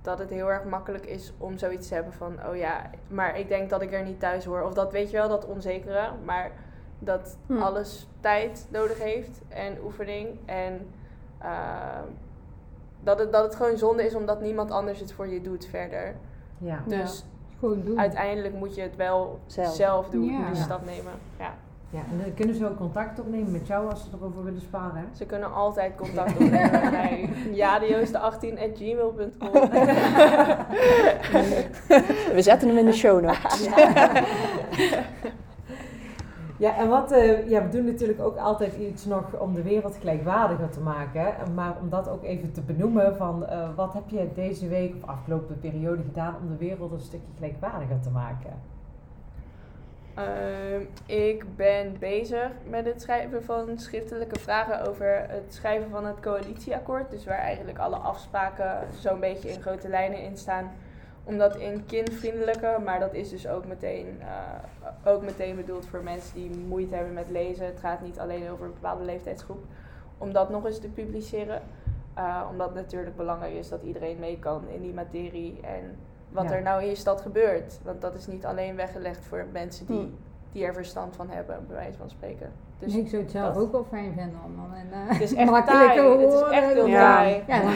dat 0.03 0.19
het 0.19 0.31
heel 0.31 0.51
erg 0.51 0.65
makkelijk 0.65 1.07
is 1.07 1.33
om 1.39 1.59
zoiets 1.59 1.89
te 1.89 1.95
hebben 1.95 2.13
van, 2.13 2.33
oh 2.49 2.57
ja, 2.57 2.91
maar 3.09 3.39
ik 3.39 3.49
denk 3.49 3.71
dat 3.71 3.83
ik 3.83 3.93
er 3.93 4.05
niet 4.05 4.21
thuis 4.21 4.45
hoor. 4.45 4.63
Of 4.63 4.75
dat 4.75 4.93
weet 4.93 5.11
je 5.11 5.17
wel, 5.17 5.29
dat 5.29 5.47
onzekere, 5.47 6.09
maar 6.25 6.51
dat 6.99 7.37
Hm. 7.47 7.57
alles 7.63 8.09
tijd 8.21 8.67
nodig 8.71 8.99
heeft 8.99 9.41
en 9.49 9.77
oefening. 9.85 10.29
En 10.45 10.87
ehm, 11.39 12.05
dat, 13.03 13.19
het, 13.19 13.33
dat 13.33 13.45
het 13.45 13.55
gewoon 13.55 13.77
zonde 13.79 14.05
is 14.05 14.15
omdat 14.15 14.41
niemand 14.41 14.71
anders 14.71 15.01
het 15.01 15.13
voor 15.13 15.29
je 15.29 15.41
doet 15.41 15.67
verder. 15.67 16.15
Ja. 16.59 16.83
Ja. 16.87 16.97
Dus 17.03 17.25
Gewoon 17.59 17.83
doen. 17.85 17.99
uiteindelijk 18.01 18.55
moet 18.55 18.75
je 18.75 18.81
het 18.83 18.97
wel 18.97 19.39
Zelf. 19.47 19.75
zelf, 19.75 20.09
doen, 20.09 20.25
Ja. 20.25 20.37
die 20.47 20.57
Ja. 20.57 20.63
stap 20.63 20.85
nemen. 20.85 21.13
Ja. 21.39 21.55
ja, 21.91 21.99
en 22.11 22.19
dan 22.23 22.35
kunnen 22.35 22.55
ze 22.55 22.69
ook 22.69 22.77
contact 22.77 23.21
opnemen 23.21 23.53
met 23.53 23.67
jou 23.67 23.91
als 23.91 24.01
ze 24.03 24.09
erover 24.19 24.45
willen 24.45 24.61
sparen. 24.61 25.05
Ze 25.13 25.25
kunnen 25.27 25.53
altijd 25.55 25.95
contact 25.97 26.31
opnemen 26.33 26.71
met 26.71 26.91
mij. 26.91 27.29
jadejoost18.gmail.com 27.53 29.51
We 32.35 32.43
zetten 32.43 32.69
hem 32.69 32.79
in 32.79 32.85
de 32.87 32.93
show 32.93 33.21
notes. 33.23 33.65
Ja, 33.77 34.11
en 36.59 36.89
wat, 36.89 37.13
eh, 37.13 37.49
ja, 37.49 37.63
we 37.63 37.69
doen 37.69 37.85
natuurlijk 37.85 38.21
ook 38.21 38.37
altijd 38.37 38.77
iets 38.77 39.05
nog 39.05 39.41
om 39.41 39.55
de 39.55 39.63
wereld 39.63 39.97
gelijkwaardiger 39.97 40.71
te 40.71 40.81
maken. 40.81 41.55
Maar 41.55 41.77
om 41.81 41.89
dat 41.89 42.09
ook 42.09 42.25
even 42.25 42.53
te 42.53 42.61
benoemen 42.61 43.17
van 43.17 43.47
eh, 43.47 43.69
wat 43.77 43.93
heb 43.93 44.09
je 44.09 44.29
deze 44.35 44.69
week 44.69 44.95
of 44.95 45.09
afgelopen 45.09 45.61
periode 45.61 46.03
gedaan 46.03 46.37
om 46.43 46.49
de 46.49 46.57
wereld 46.57 46.93
een 46.93 47.01
stukje 47.01 47.33
gelijkwaardiger 47.37 48.01
te 48.01 48.11
maken? 48.11 48.53
Ehm, 50.15 50.83
ik 51.07 51.57
ben 51.57 51.97
bezig 51.99 52.51
met 52.69 52.85
het 52.85 53.03
schrijven 53.03 53.45
van 53.45 53.79
schriftelijke 53.79 54.39
vragen 54.39 54.89
over 54.89 55.25
het 55.29 55.55
schrijven 55.55 55.91
van 55.91 56.07
het 56.07 56.21
coalitieakkoord. 56.21 57.11
Dus 57.11 57.25
waar 57.25 57.39
eigenlijk 57.39 57.79
alle 57.79 57.97
afspraken 57.97 58.79
zo'n 58.99 59.21
beetje 59.21 59.51
in 59.51 59.61
grote 59.61 59.89
lijnen 59.89 60.23
in 60.23 60.37
staan. 60.37 60.71
Om 61.29 61.39
dat 61.39 61.57
in 61.57 61.87
kindvriendelijke, 61.87 62.77
maar 62.85 63.01
dat 63.01 63.15
is 63.15 63.29
dus 63.31 63.47
ook 63.49 63.67
meteen, 63.67 64.21
eh, 64.21 65.13
ook 65.13 65.23
meteen 65.23 65.57
bedoeld 65.57 65.87
voor 65.87 66.03
mensen 66.03 66.35
die 66.35 66.51
moeite 66.51 66.95
hebben 66.95 67.13
met 67.15 67.31
lezen. 67.31 67.67
Het 67.67 67.81
gaat 67.81 68.01
niet 68.01 68.19
alleen 68.19 68.51
over 68.51 68.65
een 68.65 68.73
bepaalde 68.73 69.05
leeftijdsgroep. 69.05 69.65
Om 70.19 70.33
dat 70.33 70.51
nog 70.51 70.67
eens 70.67 70.79
te 70.81 70.89
publiceren. 70.89 71.63
Eh, 72.15 72.47
omdat 72.51 72.67
het 72.67 72.77
natuurlijk 72.77 73.17
belangrijk 73.17 73.53
is 73.55 73.69
dat 73.69 73.83
iedereen 73.83 74.19
mee 74.19 74.39
kan 74.39 74.69
in 74.69 74.83
die 74.83 74.93
materie. 74.95 75.61
En 75.63 75.97
wat 76.29 76.45
Ja. 76.45 76.53
er 76.55 76.63
nou 76.63 76.83
in 76.83 76.89
je 76.89 76.95
stad 76.95 77.21
gebeurt. 77.21 77.79
Want 77.83 78.01
dat 78.01 78.15
is 78.15 78.27
niet 78.27 78.45
alleen 78.47 78.77
weggelegd 78.77 79.25
voor 79.25 79.47
mensen 79.53 79.87
die, 79.87 79.97
Hmm. 79.99 80.15
die 80.53 80.65
er 80.65 80.75
verstand 80.75 81.17
van 81.17 81.31
hebben, 81.31 81.65
bij 81.67 81.77
wijze 81.77 81.99
van 81.99 82.11
spreken. 82.11 82.53
Dus 82.79 82.95
ik 82.97 83.09
zou 83.09 83.23
het 83.23 83.31
zelf 83.31 83.55
dat- 83.55 83.63
ook 83.63 83.73
wel 83.73 83.87
fijn 83.91 84.13
vinden 84.17 84.39
om 84.47 84.57
dan 84.57 84.65
een 84.79 85.07
uh, 85.07 85.13
het 85.13 85.21
is 85.23 85.35
echt 85.35 85.51
makkelijke 85.51 85.87
taai. 85.95 86.11
Het 86.11 86.21
is 86.21 86.35
woorden- 86.35 86.53
echt 86.53 86.73
heel 86.73 86.87
Ja. 86.87 87.15
taai. 87.17 87.43
Ja, 87.47 87.61
dan 87.61 87.71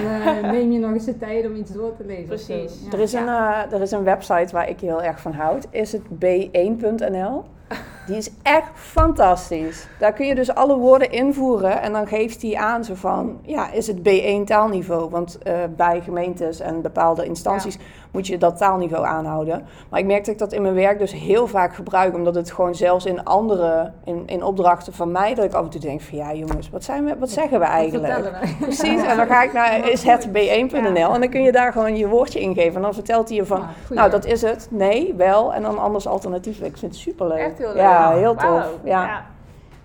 eh, 0.45 0.51
neem 0.57 0.73
je 0.73 0.79
nog 0.79 0.93
eens 0.93 1.05
de 1.05 1.19
tijd 1.19 1.47
om 1.47 1.55
iets 1.57 1.71
door 1.73 1.97
te 1.97 2.05
lezen. 2.05 2.27
Precies. 2.27 2.81
Ja. 2.85 2.93
Er 2.93 3.01
is, 3.01 3.13
een, 3.13 3.29
eh, 3.29 3.73
er 3.73 3.81
is 3.81 3.91
een 3.91 4.05
website 4.05 4.53
waar 4.53 4.69
ik 4.69 4.81
heel 4.81 5.03
erg 5.03 5.21
van 5.21 5.33
houd. 5.33 5.67
Is 5.71 5.93
het 5.93 6.03
b1.nl. 6.25 7.45
Die 8.07 8.17
is 8.17 8.31
echt 8.43 8.71
fantastisch. 8.75 9.87
Daar 9.99 10.13
kun 10.13 10.27
je 10.27 10.35
dus 10.35 10.55
alle 10.55 10.77
woorden 10.77 11.11
invoeren 11.11 11.81
en 11.81 11.93
dan 11.93 12.07
geeft 12.07 12.43
hij 12.43 12.57
aan 12.57 12.85
zo 12.85 12.95
van, 12.95 13.39
ja, 13.43 13.71
is 13.73 13.87
het 13.87 13.99
B1 13.99 14.45
taalniveau? 14.45 15.11
Want 15.11 15.39
eh, 15.39 15.55
bij 15.77 16.01
gemeentes 16.01 16.61
en 16.61 16.83
bepaalde 16.83 17.25
instanties 17.25 17.79
moet 18.13 18.27
je 18.27 18.39
dat 18.39 18.57
taalniveau 18.57 19.07
aanhouden. 19.07 19.67
Maar 19.89 20.01
ik 20.01 20.07
merk 20.07 20.25
dat 20.25 20.35
ik 20.35 20.39
dat 20.39 20.53
in 20.53 20.63
mijn 20.63 20.75
werk 20.75 20.99
dus 20.99 21.13
heel 21.13 21.47
vaak 21.47 21.75
gebruik, 21.75 22.15
omdat 22.15 22.35
het 22.35 22.53
gewoon 22.53 22.75
zelfs 22.75 23.07
in 23.07 23.25
andere, 23.25 23.93
in, 24.05 24.23
in 24.27 24.43
opdrachten 24.43 24.93
van 24.93 25.11
mij, 25.11 25.35
dat 25.35 25.45
ik 25.45 25.53
af 25.53 25.65
en 25.65 25.71
toe 25.71 25.81
denk 25.81 26.01
van, 26.01 26.19
ja 26.19 26.35
jongens, 26.35 26.71
wat, 26.71 26.85
zijn 26.85 27.05
we, 27.05 27.19
wat 27.19 27.31
zeggen 27.31 27.59
we 27.59 27.65
eigenlijk? 27.65 28.31
Precies, 28.61 29.03
en 29.03 29.17
dan 29.17 29.27
ga 29.27 29.43
ik 29.43 29.53
naar 29.53 29.89
is 29.89 30.03
het 30.03 30.29
b1.nl 30.29 31.15
en 31.15 31.21
dan 31.21 31.29
kun 31.29 31.43
je 31.43 31.53
daar 31.53 31.73
gewoon 31.73 31.97
je 31.97 32.09
woordje 32.09 32.41
ingeven. 32.41 32.75
En 32.75 32.83
dan 32.83 32.95
vertelt 32.95 33.29
hij 33.29 33.37
je 33.37 33.47
van, 33.47 33.63
nou 33.91 34.11
dat 34.11 34.25
is 34.25 34.43
het, 34.43 34.69
nee, 34.71 35.15
wel, 35.15 35.55
en 35.55 35.63
dan 35.63 35.79
anders 35.79 36.07
alternatief. 36.07 36.61
Ik 36.61 36.77
vind 36.77 36.93
het 36.93 37.01
superleuk. 37.01 37.39
Echt 37.39 37.59
heel 37.59 37.69
leuk. 37.69 37.77
Ja, 37.77 38.11
heel 38.11 38.35
tof. 38.35 38.79
Ja. 38.85 39.25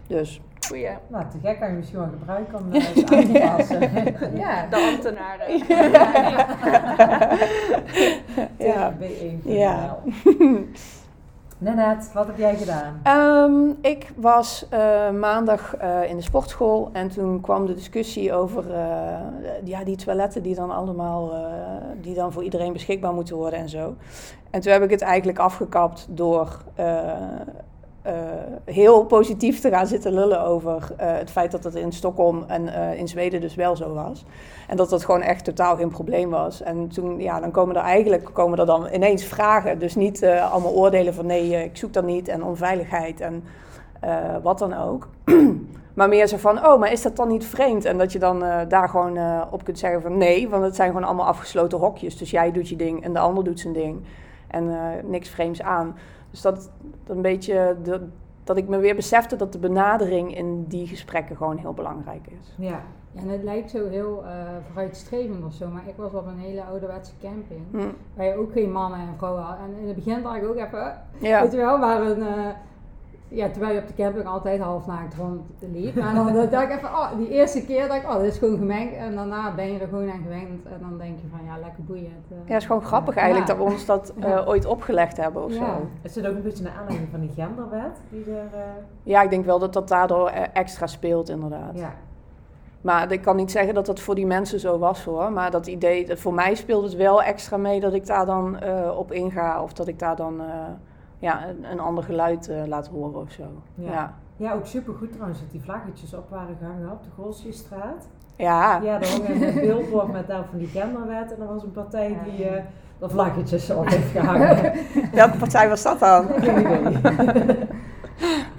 dus. 0.07 0.41
Goeie. 0.67 0.89
Nou, 1.07 1.25
te 1.31 1.37
gek 1.43 1.59
kan 1.59 1.69
je 1.69 1.73
misschien 1.75 1.99
wel 1.99 2.07
gebruiken 2.19 2.57
om 2.57 2.65
het 2.71 3.11
aan 3.11 3.25
te 3.25 3.53
passen. 3.55 3.79
Ja, 4.43 4.65
De 4.69 4.91
ambtenaren. 4.91 5.57
Ja. 8.57 8.93
B1.nl. 8.93 9.53
Ja. 9.53 9.97
Nanette, 11.59 12.07
wat 12.13 12.27
heb 12.27 12.37
jij 12.37 12.55
gedaan? 12.55 12.99
Ehm, 13.03 13.69
ik 13.81 14.11
was 14.15 14.65
eh, 14.69 15.09
maandag 15.11 15.75
eh, 15.75 16.09
in 16.09 16.15
de 16.15 16.21
sportschool 16.21 16.89
en 16.93 17.09
toen 17.09 17.41
kwam 17.41 17.65
de 17.65 17.73
discussie 17.73 18.33
over 18.33 18.71
eh, 18.73 19.17
ja, 19.63 19.83
die 19.83 19.95
toiletten 19.95 20.43
die 20.43 20.55
dan 20.55 20.71
allemaal, 20.71 21.33
eh, 21.33 21.41
die 22.01 22.15
dan 22.15 22.31
voor 22.31 22.43
iedereen 22.43 22.73
beschikbaar 22.73 23.13
moeten 23.13 23.35
worden 23.35 23.59
en 23.59 23.69
zo. 23.69 23.95
En 24.49 24.61
toen 24.61 24.71
heb 24.71 24.83
ik 24.83 24.89
het 24.89 25.01
eigenlijk 25.01 25.39
afgekapt 25.39 26.07
door 26.09 26.63
heel 28.65 29.05
positief 29.05 29.59
te 29.59 29.69
gaan 29.69 29.87
zitten 29.87 30.13
lullen 30.13 30.41
over 30.41 30.91
eh, 30.97 31.07
het 31.11 31.31
feit 31.31 31.51
dat 31.51 31.63
het 31.63 31.75
in 31.75 31.91
Stockholm 31.91 32.43
en 32.47 32.73
eh, 32.73 32.99
in 32.99 33.07
Zweden 33.07 33.41
dus 33.41 33.55
wel 33.55 33.75
zo 33.75 33.93
was. 33.93 34.25
En 34.67 34.77
dat 34.77 34.89
dat 34.89 35.05
gewoon 35.05 35.21
echt 35.21 35.43
totaal 35.43 35.75
geen 35.75 35.89
probleem 35.89 36.29
was. 36.29 36.61
En 36.61 36.87
toen, 36.87 37.19
ja, 37.19 37.39
dan 37.39 37.51
komen 37.51 37.75
er 37.75 37.81
eigenlijk 37.81 38.29
komen 38.33 38.59
er 38.59 38.65
dan 38.65 38.87
ineens 38.93 39.23
vragen. 39.25 39.79
Dus 39.79 39.95
niet 39.95 40.21
eh, 40.21 40.51
allemaal 40.51 40.73
oordelen 40.73 41.13
van 41.13 41.25
nee, 41.25 41.55
eh, 41.55 41.63
ik 41.63 41.77
zoek 41.77 41.93
dat 41.93 42.05
niet 42.05 42.27
en 42.27 42.43
onveiligheid 42.43 43.21
en 43.21 43.43
eh, 43.99 44.35
wat 44.43 44.59
dan 44.59 44.73
ook. 44.73 45.07
maar 45.97 46.09
meer 46.09 46.27
zo 46.27 46.37
van, 46.37 46.65
oh, 46.65 46.79
maar 46.79 46.91
is 46.91 47.01
dat 47.01 47.15
dan 47.15 47.27
niet 47.27 47.45
vreemd? 47.45 47.85
En 47.85 47.97
dat 47.97 48.11
je 48.11 48.19
dan 48.19 48.43
eh, 48.43 48.59
daar 48.67 48.89
gewoon 48.89 49.17
eh, 49.17 49.41
op 49.51 49.63
kunt 49.63 49.79
zeggen 49.79 50.01
van 50.01 50.17
nee, 50.17 50.49
want 50.49 50.63
het 50.63 50.75
zijn 50.75 50.89
gewoon 50.89 51.03
allemaal 51.03 51.25
afgesloten 51.25 51.77
hokjes. 51.77 52.17
Dus 52.17 52.31
jij 52.31 52.51
doet 52.51 52.69
je 52.69 52.75
ding 52.75 53.03
en 53.03 53.13
de 53.13 53.19
ander 53.19 53.43
doet 53.43 53.59
zijn 53.59 53.73
ding. 53.73 54.03
En 54.47 54.69
eh, 54.69 55.03
niks 55.03 55.29
vreemds 55.29 55.61
aan. 55.61 55.95
Dus 56.31 56.41
dat, 56.41 56.71
dat 57.03 57.15
een 57.15 57.21
beetje, 57.21 57.75
de, 57.83 58.07
dat 58.43 58.57
ik 58.57 58.67
me 58.67 58.77
weer 58.77 58.95
besefte 58.95 59.35
dat 59.35 59.51
de 59.51 59.59
benadering 59.59 60.37
in 60.37 60.65
die 60.67 60.87
gesprekken 60.87 61.35
gewoon 61.37 61.57
heel 61.57 61.73
belangrijk 61.73 62.27
is. 62.27 62.55
Ja. 62.57 62.81
En 63.15 63.27
het 63.29 63.43
lijkt 63.43 63.69
zo 63.69 63.87
heel 63.89 64.23
eh 64.25 64.31
vooruitstrevend 64.67 65.43
of 65.45 65.53
zo, 65.53 65.67
maar 65.67 65.87
ik 65.87 65.95
was 65.95 66.13
op 66.13 66.27
een 66.27 66.37
hele 66.37 66.63
ouderwetse 66.63 67.11
camping. 67.21 67.61
Hm. 67.71 67.77
Waar 68.13 68.25
je 68.25 68.35
ook 68.35 68.51
geen 68.51 68.71
mannen 68.71 68.99
en 68.99 69.13
vrouwen 69.17 69.41
had. 69.43 69.57
En 69.57 69.81
in 69.81 69.87
het 69.87 69.95
begin 69.95 70.23
dacht 70.23 70.35
ik 70.37 70.43
ook 70.47 70.55
even, 70.55 70.79
eh, 70.85 70.91
Ja. 71.29 71.41
weet 71.41 71.51
je 71.51 71.57
wel, 71.57 71.79
waar 71.79 72.01
een, 72.01 72.21
eh, 72.27 72.45
ja, 73.27 73.49
terwijl 73.49 73.73
je 73.73 73.79
op 73.81 73.87
de 73.87 73.93
camping 73.93 74.25
altijd 74.25 74.61
half 74.61 74.85
naakt 74.85 75.15
rondliep. 75.15 75.95
Maar 75.95 76.13
dan 76.13 76.33
dacht 76.49 76.69
ik 76.69 76.75
even, 76.77 76.89
oh, 76.89 77.17
die 77.17 77.29
eerste 77.29 77.65
keer 77.65 77.87
dacht 77.87 78.03
ik, 78.03 78.09
oh, 78.09 78.15
dit 78.19 78.31
is 78.33 78.37
gewoon 78.37 78.57
gemengd. 78.57 78.95
En 78.95 79.15
daarna 79.15 79.55
ben 79.55 79.73
je 79.73 79.79
er 79.79 79.87
gewoon 79.87 80.11
aan 80.11 80.21
gewend. 80.23 80.65
En 80.65 80.77
dan 80.79 80.97
denk 80.97 81.19
je 81.19 81.25
van, 81.29 81.39
ja, 81.45 81.57
lekker 81.59 81.83
boeiend. 81.83 82.25
eh. 82.31 82.37
Ja, 82.45 82.53
het 82.53 82.61
is 82.61 82.65
gewoon 82.67 82.83
grappig 82.83 83.15
eigenlijk 83.15 83.47
Ja. 83.49 83.53
dat 83.55 83.65
we 83.65 83.71
ons 83.71 83.85
dat 83.85 84.13
eh, 84.19 84.47
ooit 84.47 84.65
opgelegd 84.65 85.17
hebben 85.17 85.43
of 85.43 85.53
Ja. 85.53 85.57
zo. 85.65 85.87
Is 86.01 86.15
het 86.15 86.27
ook 86.27 86.35
een 86.35 86.41
beetje 86.41 86.63
naar 86.63 86.73
aanleiding 86.79 87.09
van 87.11 87.19
die 87.19 87.31
genderwet 87.35 88.01
die 88.09 88.25
er... 88.25 88.53
eh, 88.53 88.59
Ja, 89.03 89.21
ik 89.21 89.29
denk 89.29 89.45
wel 89.45 89.59
dat 89.59 89.73
dat 89.73 89.87
daardoor 89.87 90.29
extra 90.53 90.87
speelt 90.87 91.29
inderdaad. 91.29 91.71
ja. 91.79 91.93
Maar 92.81 93.11
ik 93.11 93.21
kan 93.21 93.35
niet 93.35 93.51
zeggen 93.51 93.73
dat 93.73 93.85
dat 93.85 93.99
voor 93.99 94.15
die 94.15 94.25
mensen 94.25 94.59
zo 94.59 94.77
was 94.77 95.03
hoor. 95.05 95.31
Maar 95.31 95.51
dat 95.51 95.67
idee, 95.67 96.17
voor 96.17 96.33
mij 96.33 96.55
speelt 96.55 96.83
het 96.83 96.95
wel 96.95 97.23
extra 97.23 97.57
mee 97.57 97.79
dat 97.79 97.93
ik 97.93 98.05
daar 98.05 98.25
dan 98.25 98.59
eh, 98.59 98.97
op 98.97 99.11
inga. 99.11 99.61
Of 99.63 99.73
dat 99.73 99.87
ik 99.87 99.99
daar 99.99 100.15
dan 100.15 100.41
eh, 100.41 100.45
ja, 101.19 101.47
een, 101.47 101.71
een 101.71 101.79
ander 101.79 102.03
geluid 102.03 102.49
eh, 102.49 102.65
laat 102.65 102.87
horen 102.87 103.21
of 103.21 103.31
zo. 103.31 103.43
Ja. 103.75 103.91
Ja. 103.91 104.13
Ja, 104.35 104.53
ook 104.53 104.65
supergoed 104.65 105.11
trouwens 105.11 105.39
dat 105.39 105.51
die 105.51 105.61
vlaggetjes 105.61 106.13
op 106.13 106.29
waren 106.29 106.55
gehangen 106.59 106.91
op 106.91 107.03
de 107.03 107.09
Golsjestraat. 107.15 108.07
Ja, 108.35 108.81
Ja, 108.81 109.01
er 109.01 109.07
hing 109.07 109.43
een 109.47 109.53
billboard 109.53 110.11
met 110.11 110.27
daar 110.27 110.45
van 110.49 110.57
die 110.57 110.67
genderwet 110.67 111.33
en 111.33 111.41
er 111.41 111.47
was 111.47 111.63
een 111.63 111.71
partij 111.71 112.17
die 112.25 112.45
eh 112.45 112.63
de 112.99 113.09
vlaggetjes 113.09 113.69
op 113.69 113.87
heeft 113.87 114.11
gehangen. 114.11 114.73
welke 115.11 115.37
partij 115.37 115.69
was 115.69 115.83
dat 115.83 115.99
dan? 115.99 116.27
Geen 116.27 116.59
idee. 116.59 116.99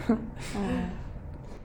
Eh, 0.08 0.16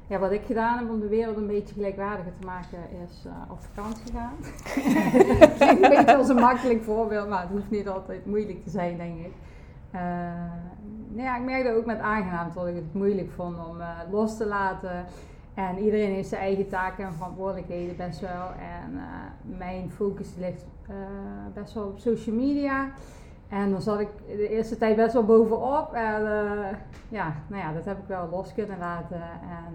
ja, 0.07 0.19
wat 0.19 0.31
ik 0.31 0.41
gedaan 0.45 0.77
heb 0.77 0.89
om 0.89 0.99
de 0.99 1.07
wereld 1.07 1.37
een 1.37 1.47
beetje 1.47 1.73
gelijkwaardiger 1.73 2.31
te 2.39 2.45
maken 2.45 2.79
is 3.07 3.25
eh, 3.25 3.51
op 3.51 3.59
vakantie 3.73 4.13
gaan. 4.13 4.33
Klinkt 5.59 5.83
een 5.83 5.89
beetje 5.89 6.17
als 6.17 6.29
een 6.29 6.35
makkelijk 6.35 6.83
voorbeeld, 6.83 7.29
maar 7.29 7.41
het 7.41 7.49
hoeft 7.49 7.69
niet 7.69 7.87
altijd 7.87 8.25
moeilijk 8.25 8.63
te 8.63 8.69
zijn, 8.69 8.97
denk 8.97 9.17
ik. 9.19 9.31
Eh, 9.93 10.01
nou 11.09 11.23
ja, 11.23 11.37
ik 11.37 11.43
merkte 11.43 11.71
ook 11.71 11.85
met 11.85 11.99
aangenaam 11.99 12.49
dat 12.53 12.67
ik 12.67 12.75
het 12.75 12.93
moeilijk 12.93 13.31
vond 13.31 13.67
om 13.67 13.81
eh, 13.81 13.87
los 14.11 14.37
te 14.37 14.45
laten. 14.45 15.05
En 15.53 15.77
iedereen 15.77 16.13
heeft 16.13 16.29
zijn 16.29 16.41
eigen 16.41 16.67
taken 16.67 17.05
en 17.05 17.13
verantwoordelijkheden 17.13 17.95
best 17.95 18.19
wel. 18.19 18.47
En 18.59 18.97
eh, 18.97 19.57
mijn 19.57 19.91
focus 19.91 20.35
ligt 20.37 20.65
best 21.53 21.73
wel 21.73 21.87
op 21.87 21.99
social 21.99 22.35
media. 22.35 22.91
En 23.49 23.71
dan 23.71 23.81
zat 23.81 23.99
ik 23.99 24.09
de 24.27 24.49
eerste 24.49 24.77
tijd 24.77 24.95
best 24.95 25.13
wel 25.13 25.25
bovenop. 25.25 25.93
En 25.93 26.21
ja, 27.09 27.33
nou 27.47 27.61
ja, 27.61 27.73
dat 27.73 27.85
heb 27.85 27.97
ik 27.97 28.07
wel 28.07 28.29
los 28.29 28.53
kunnen 28.53 28.77
laten. 28.79 29.21
En 29.41 29.73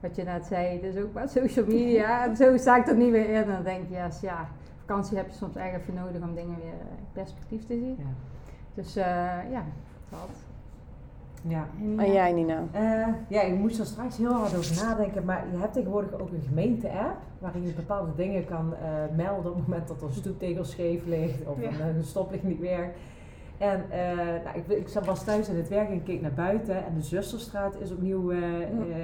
wat 0.00 0.16
je 0.16 0.22
net 0.22 0.46
zei, 0.46 0.78
is 0.78 0.96
ook 0.96 1.14
wat 1.14 1.30
social 1.30 1.66
media. 1.66 2.22
En 2.26 2.36
zo 2.36 2.56
sta 2.56 2.76
ik 2.76 2.86
er 2.86 2.96
niet 2.96 3.10
meer 3.10 3.28
in. 3.28 3.34
En 3.34 3.46
dan 3.46 3.62
denk 3.62 3.88
je, 3.88 3.94
yes, 3.94 4.20
ja, 4.20 4.48
vakantie 4.80 5.16
heb 5.16 5.28
je 5.28 5.36
soms 5.36 5.56
echt 5.56 5.76
even 5.76 5.94
nodig 5.94 6.22
om 6.22 6.34
dingen 6.34 6.56
weer 6.62 6.74
perspectief 7.12 7.66
te 7.66 7.74
zien. 7.78 7.96
Ja. 7.98 8.32
Dus 8.74 8.96
eh, 8.96 9.04
ja, 9.50 9.64
dat. 10.10 10.28
Ja. 11.48 11.66
En 11.96 12.12
jij, 12.12 12.32
Nina? 12.32 12.62
Eh, 12.72 13.06
ja, 13.28 13.40
ik 13.40 13.58
moest 13.58 13.78
er 13.78 13.86
straks 13.86 14.16
heel 14.16 14.32
hard 14.32 14.56
over 14.56 14.84
nadenken, 14.84 15.24
maar 15.24 15.44
je 15.52 15.58
hebt 15.58 15.72
tegenwoordig 15.72 16.12
ook 16.20 16.30
een 16.32 16.42
gemeente-app 16.48 17.16
waarin 17.38 17.62
je 17.62 17.72
bepaalde 17.72 18.10
dingen 18.16 18.44
kan 18.44 18.74
eh, 18.74 18.88
melden 19.16 19.50
op 19.50 19.56
het 19.58 19.66
moment 19.68 19.88
dat 19.88 20.00
er 20.00 20.06
een 20.06 20.12
stoeptegel 20.14 20.64
scheef 20.64 21.06
ligt 21.06 21.46
of 21.46 21.60
Ja. 21.60 21.68
een, 21.68 21.96
een 21.96 22.04
stoplicht 22.04 22.42
niet 22.42 22.60
werkt. 22.60 22.98
En 23.58 23.90
eh, 23.90 24.16
nou, 24.44 24.56
ik, 24.56 24.66
ik 24.68 24.88
zat- 24.88 25.06
was 25.06 25.24
thuis 25.24 25.48
aan 25.48 25.56
het 25.56 25.68
werk 25.68 25.88
en 25.88 25.94
ik 25.94 26.04
keek 26.04 26.20
naar 26.20 26.32
buiten 26.34 26.76
en 26.86 26.94
de 26.94 27.02
Zusterstraat 27.02 27.80
is 27.80 27.92
opnieuw 27.92 28.30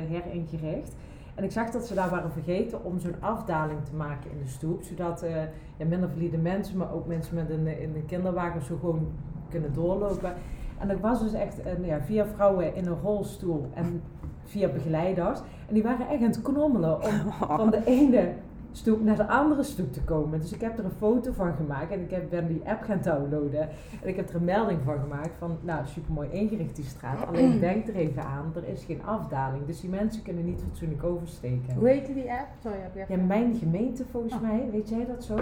heringericht. 0.09 0.95
En 1.35 1.45
ik 1.45 1.51
zag 1.53 1.71
dat 1.71 1.87
ze 1.87 1.95
daar 1.95 2.11
waren 2.11 2.33
vergeten 2.33 2.85
om 2.85 2.99
zo'n 2.99 3.15
afdaling 3.21 3.85
te 3.85 3.95
maken 3.95 4.31
in 4.31 4.39
de 4.43 4.49
stoep, 4.49 4.83
zodat 4.83 5.23
eh, 5.23 5.35
ja, 5.77 5.85
minder 5.89 6.09
valide 6.11 6.39
mensen, 6.39 6.77
maar 6.77 6.93
ook 6.93 7.07
mensen 7.07 7.35
met 7.35 7.51
een, 7.51 7.81
in 7.81 7.95
een 7.95 8.07
kinderwagen 8.07 8.63
zo 8.63 8.77
gewoon 8.81 9.09
kunnen 9.51 9.73
doorlopen. 9.73 10.33
En 10.79 10.91
er 10.91 11.01
was 11.01 11.21
dus 11.21 11.33
echt 11.33 11.59
een, 11.67 11.85
ja, 11.85 12.01
vier 12.01 12.25
vrouwen 12.27 12.75
in 12.75 12.87
een 12.87 12.99
rolstoel 13.03 13.67
en 13.75 14.03
vier 14.45 14.73
begeleiders. 14.73 15.39
En 15.69 15.75
die 15.75 15.83
waren 15.83 16.09
echt 16.09 16.21
aan 16.23 16.29
het 16.29 16.43
knommelen 16.43 17.03
om 17.03 17.33
van 17.57 17.71
de 17.71 17.85
ene 17.85 18.33
stoep 18.73 19.03
naar 19.05 19.17
de 19.17 19.27
andere 19.29 19.63
stoep 19.63 19.93
te 19.93 20.03
komen. 20.03 20.41
Dus 20.41 20.53
ik 20.53 20.61
heb 20.61 20.79
er 20.79 20.85
een 20.85 20.91
foto 20.91 21.33
van 21.33 21.53
gemaakt 21.55 21.91
en 21.93 22.01
ik 22.01 22.11
heb, 22.11 22.31
ben 22.31 22.47
die 22.47 22.63
app 22.67 22.83
gaan 22.83 22.99
downloaden. 23.03 23.61
En 24.03 24.09
ik 24.09 24.17
heb 24.17 24.29
er 24.29 24.35
een 24.35 24.45
melding 24.45 24.79
van 24.85 24.99
gemaakt 24.99 25.31
van, 25.39 25.57
nou 25.61 25.87
super 25.87 26.13
mooi 26.13 26.29
ingericht 26.31 26.77
die 26.77 26.85
straat. 26.85 27.27
Alleen 27.27 27.61
denk 27.69 27.89
er 27.89 27.95
even 27.95 28.23
aan, 28.23 28.53
er 28.55 28.69
is 28.69 28.85
geen 28.85 29.01
afdaling. 29.05 29.67
Dus 29.67 29.81
die 29.81 29.91
mensen 29.91 30.23
kunnen 30.23 30.45
niet 30.45 30.63
fatsoenlijk 30.69 31.05
oversteken. 31.05 31.75
Hoe 31.75 31.89
heette 31.89 32.15
die 32.15 32.31
app? 32.31 32.47
Sorry, 32.63 32.79
heb 32.81 33.09
je 33.09 33.15
Ja, 33.17 33.23
mijn 33.23 33.55
gemeente 33.55 34.05
volgens 34.11 34.35
Oh. 34.35 34.41
mij, 34.41 34.69
weet 34.73 34.89
jij 34.89 35.07
dat 35.07 35.25
zo? 35.25 35.37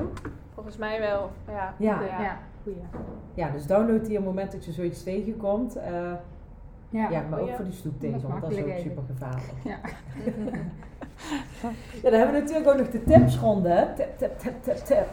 Volgens 0.54 0.76
mij 0.76 1.00
wel, 1.00 1.30
ja. 1.48 1.74
Ja. 1.78 2.02
Ja, 2.02 2.38
goeie. 2.72 2.78
Ja, 3.34 3.50
dus 3.50 3.66
download 3.66 4.00
die 4.06 4.18
op 4.18 4.24
het 4.24 4.34
moment 4.34 4.52
dat 4.52 4.64
je 4.64 4.72
zoiets 4.72 5.02
tegenkomt. 5.02 5.76
eh, 5.76 5.92
Ja, 6.90 7.08
ja, 7.10 7.22
maar 7.30 7.40
ook 7.40 7.50
voor 7.56 7.64
die 7.64 7.74
stoeptegel, 7.74 8.28
want 8.28 8.40
dat 8.42 8.50
is 8.50 8.62
ook 8.62 8.78
super 8.78 9.02
gevaarlijk. 9.06 9.52
Ja. 9.64 9.76
Ja, 12.02 12.10
dan 12.10 12.12
hebben 12.20 12.34
we 12.34 12.40
natuurlijk 12.42 12.68
ook 12.68 12.76
nog 12.78 12.90
de 12.90 13.04
tipsronde. 13.04 13.88
Tip, 13.96 14.18
tip, 14.18 14.38
tip, 14.38 14.62
tip, 14.62 14.76
tip. 14.76 15.06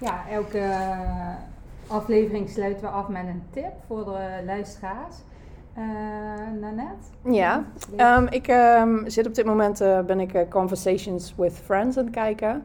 Ja, 0.00 0.28
elke 0.30 0.62
aflevering 1.86 2.48
sluiten 2.48 2.82
we 2.82 2.88
af 2.88 3.08
met 3.08 3.22
een 3.26 3.42
tip 3.50 3.72
voor 3.86 4.04
de 4.04 4.42
luisteraars. 4.46 5.16
Eh 5.74 5.82
Nanette? 6.60 7.06
Ja, 7.30 7.64
Ehm, 7.96 8.26
ik 8.30 8.48
ehm, 8.48 9.08
zit 9.08 9.26
op 9.26 9.34
dit 9.34 9.44
moment, 9.46 9.80
eh, 9.80 10.00
ben 10.00 10.20
ik 10.20 10.46
Conversations 10.50 11.34
with 11.36 11.52
Friends 11.52 11.96
aan 11.96 12.04
het 12.04 12.14
kijken. 12.14 12.62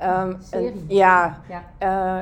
En- 0.00 0.36
Serie. 0.42 0.84
ja, 0.88 1.38
Ja. 1.48 1.62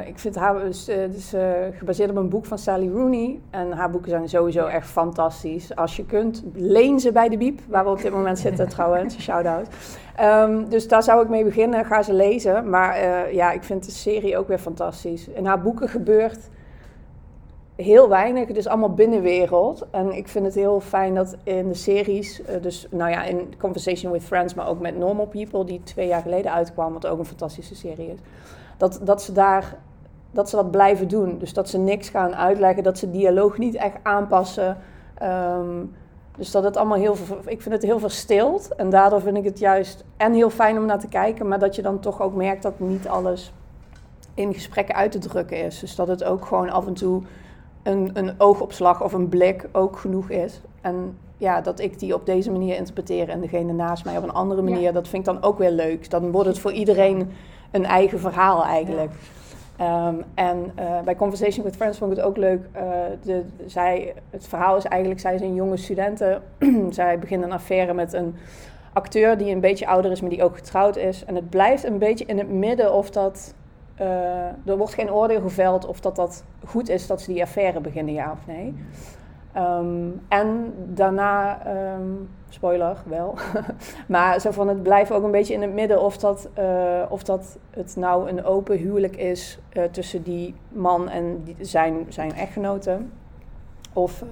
eh, 0.00 0.08
ik 0.08 0.18
vind 0.18 0.34
haar 0.36 0.60
dus, 0.60 0.88
eh, 0.88 1.02
is 1.04 1.32
eh, 1.32 1.42
gebaseerd 1.72 2.10
op 2.10 2.16
een 2.16 2.28
boek 2.28 2.46
van 2.46 2.58
Sally 2.58 2.88
Rooney. 2.90 3.40
En 3.50 3.72
haar 3.72 3.90
boeken 3.90 4.10
zijn 4.10 4.28
sowieso 4.28 4.66
echt 4.66 4.86
fantastisch. 4.86 5.76
Als 5.76 5.96
je 5.96 6.04
kunt, 6.06 6.42
leen 6.54 7.00
ze 7.00 7.12
bij 7.12 7.28
de 7.28 7.36
Biep, 7.36 7.60
waar 7.68 7.84
we 7.84 7.90
op 7.90 8.02
dit 8.02 8.12
moment 8.12 8.38
zitten 8.38 8.68
trouwens. 8.78 9.18
Shout-out. 9.22 9.66
Ehm, 10.16 10.68
dus 10.68 10.88
daar 10.88 11.02
zou 11.02 11.22
ik 11.22 11.28
mee 11.28 11.44
beginnen, 11.44 11.84
ga 11.84 12.02
ze 12.02 12.12
lezen. 12.12 12.70
Maar 12.70 12.98
ja, 13.34 13.52
ik 13.52 13.62
vind 13.64 13.84
de 13.84 13.90
serie 13.90 14.38
ook 14.38 14.48
weer 14.48 14.58
fantastisch. 14.58 15.28
In 15.28 15.46
haar 15.46 15.62
boeken 15.62 15.88
gebeurt 15.88 16.48
heel 17.82 18.08
weinig. 18.08 18.48
Is 18.48 18.66
allemaal 18.66 18.94
binnenwereld. 18.94 19.86
En 19.90 20.12
ik 20.12 20.28
vind 20.28 20.44
het 20.44 20.54
heel 20.54 20.80
fijn 20.80 21.14
dat 21.14 21.36
in 21.42 21.68
de 21.68 21.74
series, 21.74 22.42
eh, 22.42 22.62
dus 22.62 22.86
nou 22.90 23.10
ja, 23.10 23.24
in 23.24 23.54
Conversation 23.58 24.12
with 24.12 24.22
Friends, 24.22 24.54
maar 24.54 24.68
ook 24.68 24.80
met 24.80 24.98
Normal 24.98 25.26
People, 25.26 25.64
die 25.64 25.80
twee 25.82 26.06
jaar 26.06 26.22
geleden 26.22 26.52
uitkwam, 26.52 26.92
wat 26.92 27.06
ook 27.06 27.18
een 27.18 27.24
fantastische 27.24 27.74
serie 27.74 28.08
is, 28.08 28.18
dat, 28.76 29.00
dat 29.02 29.22
ze 29.22 29.32
daar 29.32 29.76
dat 30.30 30.48
ze 30.48 30.56
dat 30.56 30.70
blijven 30.70 31.08
doen. 31.08 31.38
Dus 31.38 31.52
dat 31.52 31.68
ze 31.68 31.78
niks 31.78 32.08
gaan 32.08 32.36
uitleggen, 32.36 32.82
dat 32.82 32.98
ze 32.98 33.10
dialoog 33.10 33.58
niet 33.58 33.74
echt 33.74 33.96
aanpassen. 34.02 34.76
Ehm, 35.14 35.84
dus 36.36 36.50
dat 36.50 36.64
het 36.64 36.76
allemaal 36.76 36.98
heel 36.98 37.16
ik 37.44 37.62
vind 37.62 37.74
het 37.74 37.82
heel 37.82 37.98
verstild. 37.98 38.74
En 38.74 38.90
daardoor 38.90 39.20
vind 39.20 39.36
ik 39.36 39.44
het 39.44 39.58
juist 39.58 40.04
en 40.16 40.32
heel 40.32 40.50
fijn 40.50 40.78
om 40.78 40.86
naar 40.86 40.98
te 40.98 41.08
kijken, 41.08 41.48
maar 41.48 41.58
dat 41.58 41.76
je 41.76 41.82
dan 41.82 42.00
toch 42.00 42.22
ook 42.22 42.34
merkt 42.34 42.62
dat 42.62 42.78
niet 42.78 43.08
alles 43.08 43.52
in 44.34 44.54
gesprekken 44.54 44.94
uit 44.94 45.12
te 45.12 45.18
drukken 45.18 45.64
is. 45.64 45.78
Dus 45.80 45.94
dat 45.94 46.08
het 46.08 46.24
ook 46.24 46.46
gewoon 46.46 46.70
af 46.70 46.86
en 46.86 46.94
toe 46.94 47.22
een, 47.82 48.10
een 48.14 48.32
oogopslag 48.38 49.02
of 49.02 49.12
een 49.12 49.28
blik 49.28 49.68
ook 49.72 49.96
genoeg 49.98 50.30
is. 50.30 50.60
En 50.80 51.16
ja, 51.36 51.60
dat 51.60 51.80
ik 51.80 51.98
die 51.98 52.14
op 52.14 52.26
deze 52.26 52.50
manier 52.50 52.76
interpreteer 52.76 53.28
en 53.28 53.40
degene 53.40 53.72
naast 53.72 54.04
mij 54.04 54.16
op 54.16 54.22
een 54.22 54.32
andere 54.32 54.62
manier, 54.62 54.80
Ja. 54.80 54.92
dat 54.92 55.08
vind 55.08 55.26
ik 55.28 55.34
dan 55.34 55.42
ook 55.42 55.58
weer 55.58 55.70
leuk. 55.70 56.10
Dan 56.10 56.30
wordt 56.30 56.48
het 56.48 56.58
voor 56.58 56.72
iedereen 56.72 57.30
een 57.70 57.84
eigen 57.84 58.20
verhaal 58.20 58.64
eigenlijk. 58.64 59.10
Ehm, 59.76 60.14
en 60.34 60.72
eh, 60.74 61.00
bij 61.04 61.16
Conversation 61.16 61.64
with 61.64 61.76
Friends 61.76 61.98
vond 61.98 62.10
ik 62.10 62.16
het 62.16 62.26
ook 62.26 62.36
leuk. 62.36 62.60
eh, 62.72 62.82
de, 63.22 63.42
zij, 63.66 64.14
het 64.30 64.48
verhaal 64.48 64.76
is 64.76 64.84
eigenlijk, 64.84 65.20
zij 65.20 65.34
is 65.34 65.40
een 65.40 65.54
jonge 65.54 65.76
studenten. 65.76 66.42
zij 66.90 67.18
begint 67.18 67.42
een 67.42 67.52
affaire 67.52 67.94
met 67.94 68.12
een 68.12 68.34
acteur 68.92 69.38
die 69.38 69.52
een 69.54 69.60
beetje 69.60 69.86
ouder 69.86 70.10
is, 70.10 70.20
maar 70.20 70.30
die 70.30 70.42
ook 70.44 70.56
getrouwd 70.56 70.96
is. 70.96 71.24
En 71.24 71.34
het 71.34 71.50
blijft 71.50 71.84
een 71.84 71.98
beetje 71.98 72.24
in 72.24 72.38
het 72.38 72.50
midden 72.50 72.92
of 72.92 73.10
dat... 73.10 73.54
eh, 73.98 74.68
er 74.70 74.76
wordt 74.76 74.94
geen 74.94 75.12
oordeel 75.12 75.40
geveld 75.40 75.86
of 75.86 76.00
dat 76.00 76.16
dat 76.16 76.44
goed 76.66 76.88
is 76.88 77.06
dat 77.06 77.20
ze 77.20 77.32
die 77.32 77.42
affaire 77.42 77.80
beginnen, 77.80 78.14
ja 78.14 78.32
of 78.32 78.46
nee. 78.46 78.74
Ehm, 79.52 80.08
en 80.28 80.74
daarna, 80.94 81.64
ehm, 81.66 82.10
spoiler 82.48 82.96
wel, 83.06 83.34
maar 84.06 84.40
zo 84.40 84.50
van 84.50 84.68
het 84.68 84.82
blijft 84.82 85.12
ook 85.12 85.24
een 85.24 85.30
beetje 85.30 85.54
in 85.54 85.62
het 85.62 85.72
midden 85.72 86.02
of 86.02 86.18
dat, 86.18 86.48
eh, 86.54 87.02
of 87.08 87.22
dat 87.22 87.58
het 87.70 87.96
nou 87.96 88.28
een 88.28 88.44
open 88.44 88.76
huwelijk 88.76 89.16
is 89.16 89.58
eh, 89.68 89.84
tussen 89.84 90.22
die 90.22 90.54
man 90.68 91.08
en 91.08 91.42
die, 91.44 91.56
zijn, 91.60 92.06
zijn 92.08 92.34
echtgenote. 92.34 92.98
Of 93.92 94.24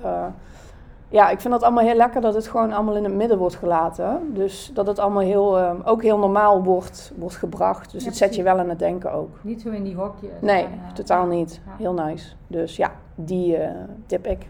ja, 1.09 1.31
ik 1.31 1.41
vind 1.41 1.53
dat 1.53 1.63
allemaal 1.63 1.85
heel 1.85 1.95
lekker 1.97 2.21
dat 2.21 2.35
het 2.35 2.49
gewoon 2.49 2.73
allemaal 2.73 2.97
in 2.97 3.05
het 3.05 3.15
midden 3.15 3.39
wordt 3.39 3.55
gelaten. 3.55 4.35
Dus 4.35 4.71
dat 4.75 4.87
het 4.87 4.99
allemaal 4.99 5.23
heel, 5.23 5.59
eh, 5.59 5.75
ook 5.85 6.03
heel 6.03 6.19
normaal 6.19 6.63
wordt, 6.63 7.13
wordt 7.17 7.37
gebracht. 7.37 7.93
Dus 7.93 8.03
Ja, 8.03 8.09
het 8.09 8.17
zet 8.19 8.35
je 8.35 8.43
wel 8.43 8.59
aan 8.59 8.69
het 8.69 8.79
denken 8.79 9.13
ook. 9.13 9.31
Niet 9.41 9.61
zo 9.61 9.71
in 9.71 9.83
die 9.83 9.95
hokjes. 9.95 10.31
Nee, 10.41 10.65
En, 10.65 10.95
totaal 10.95 11.27
niet. 11.27 11.61
ja. 11.67 11.73
Heel 11.79 11.93
nice. 11.93 12.35
Dus 12.47 12.77
ja, 12.77 12.91
die 13.15 13.57
eh, 13.57 13.71
tip 14.07 14.27
ik. 14.27 14.47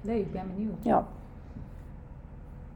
Leuk, 0.00 0.16
ik 0.16 0.32
ben 0.32 0.42
benieuwd. 0.54 0.74
Ja. 0.80 1.04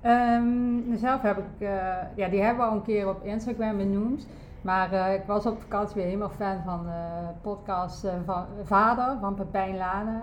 Ehm, 0.00 0.96
zelf 0.96 1.22
heb 1.22 1.38
ik, 1.38 1.44
eh, 1.68 1.68
ja, 2.14 2.28
die 2.28 2.42
hebben 2.42 2.64
we 2.64 2.70
al 2.70 2.76
een 2.76 2.82
keer 2.82 3.08
op 3.08 3.24
Instagram 3.24 3.76
benoemd. 3.76 4.26
Maar 4.62 4.92
eh, 4.92 5.14
ik 5.14 5.22
was 5.26 5.46
op 5.46 5.60
vakantie 5.60 5.94
weer 5.94 6.04
helemaal 6.04 6.28
fan 6.28 6.56
van 6.64 6.80
de 6.84 7.30
podcast 7.42 8.06
van 8.26 8.44
Vader 8.64 9.16
van 9.20 9.34
Pepijn 9.34 9.76
Lane. 9.76 10.20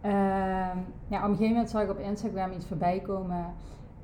Ehm, 0.00 0.76
ja, 1.08 1.16
op 1.16 1.22
een 1.22 1.36
gegeven 1.36 1.48
moment 1.52 1.70
zag 1.70 1.82
ik 1.82 1.90
op 1.90 1.98
Instagram 1.98 2.52
iets 2.52 2.66
voorbij 2.66 3.00
komen 3.00 3.54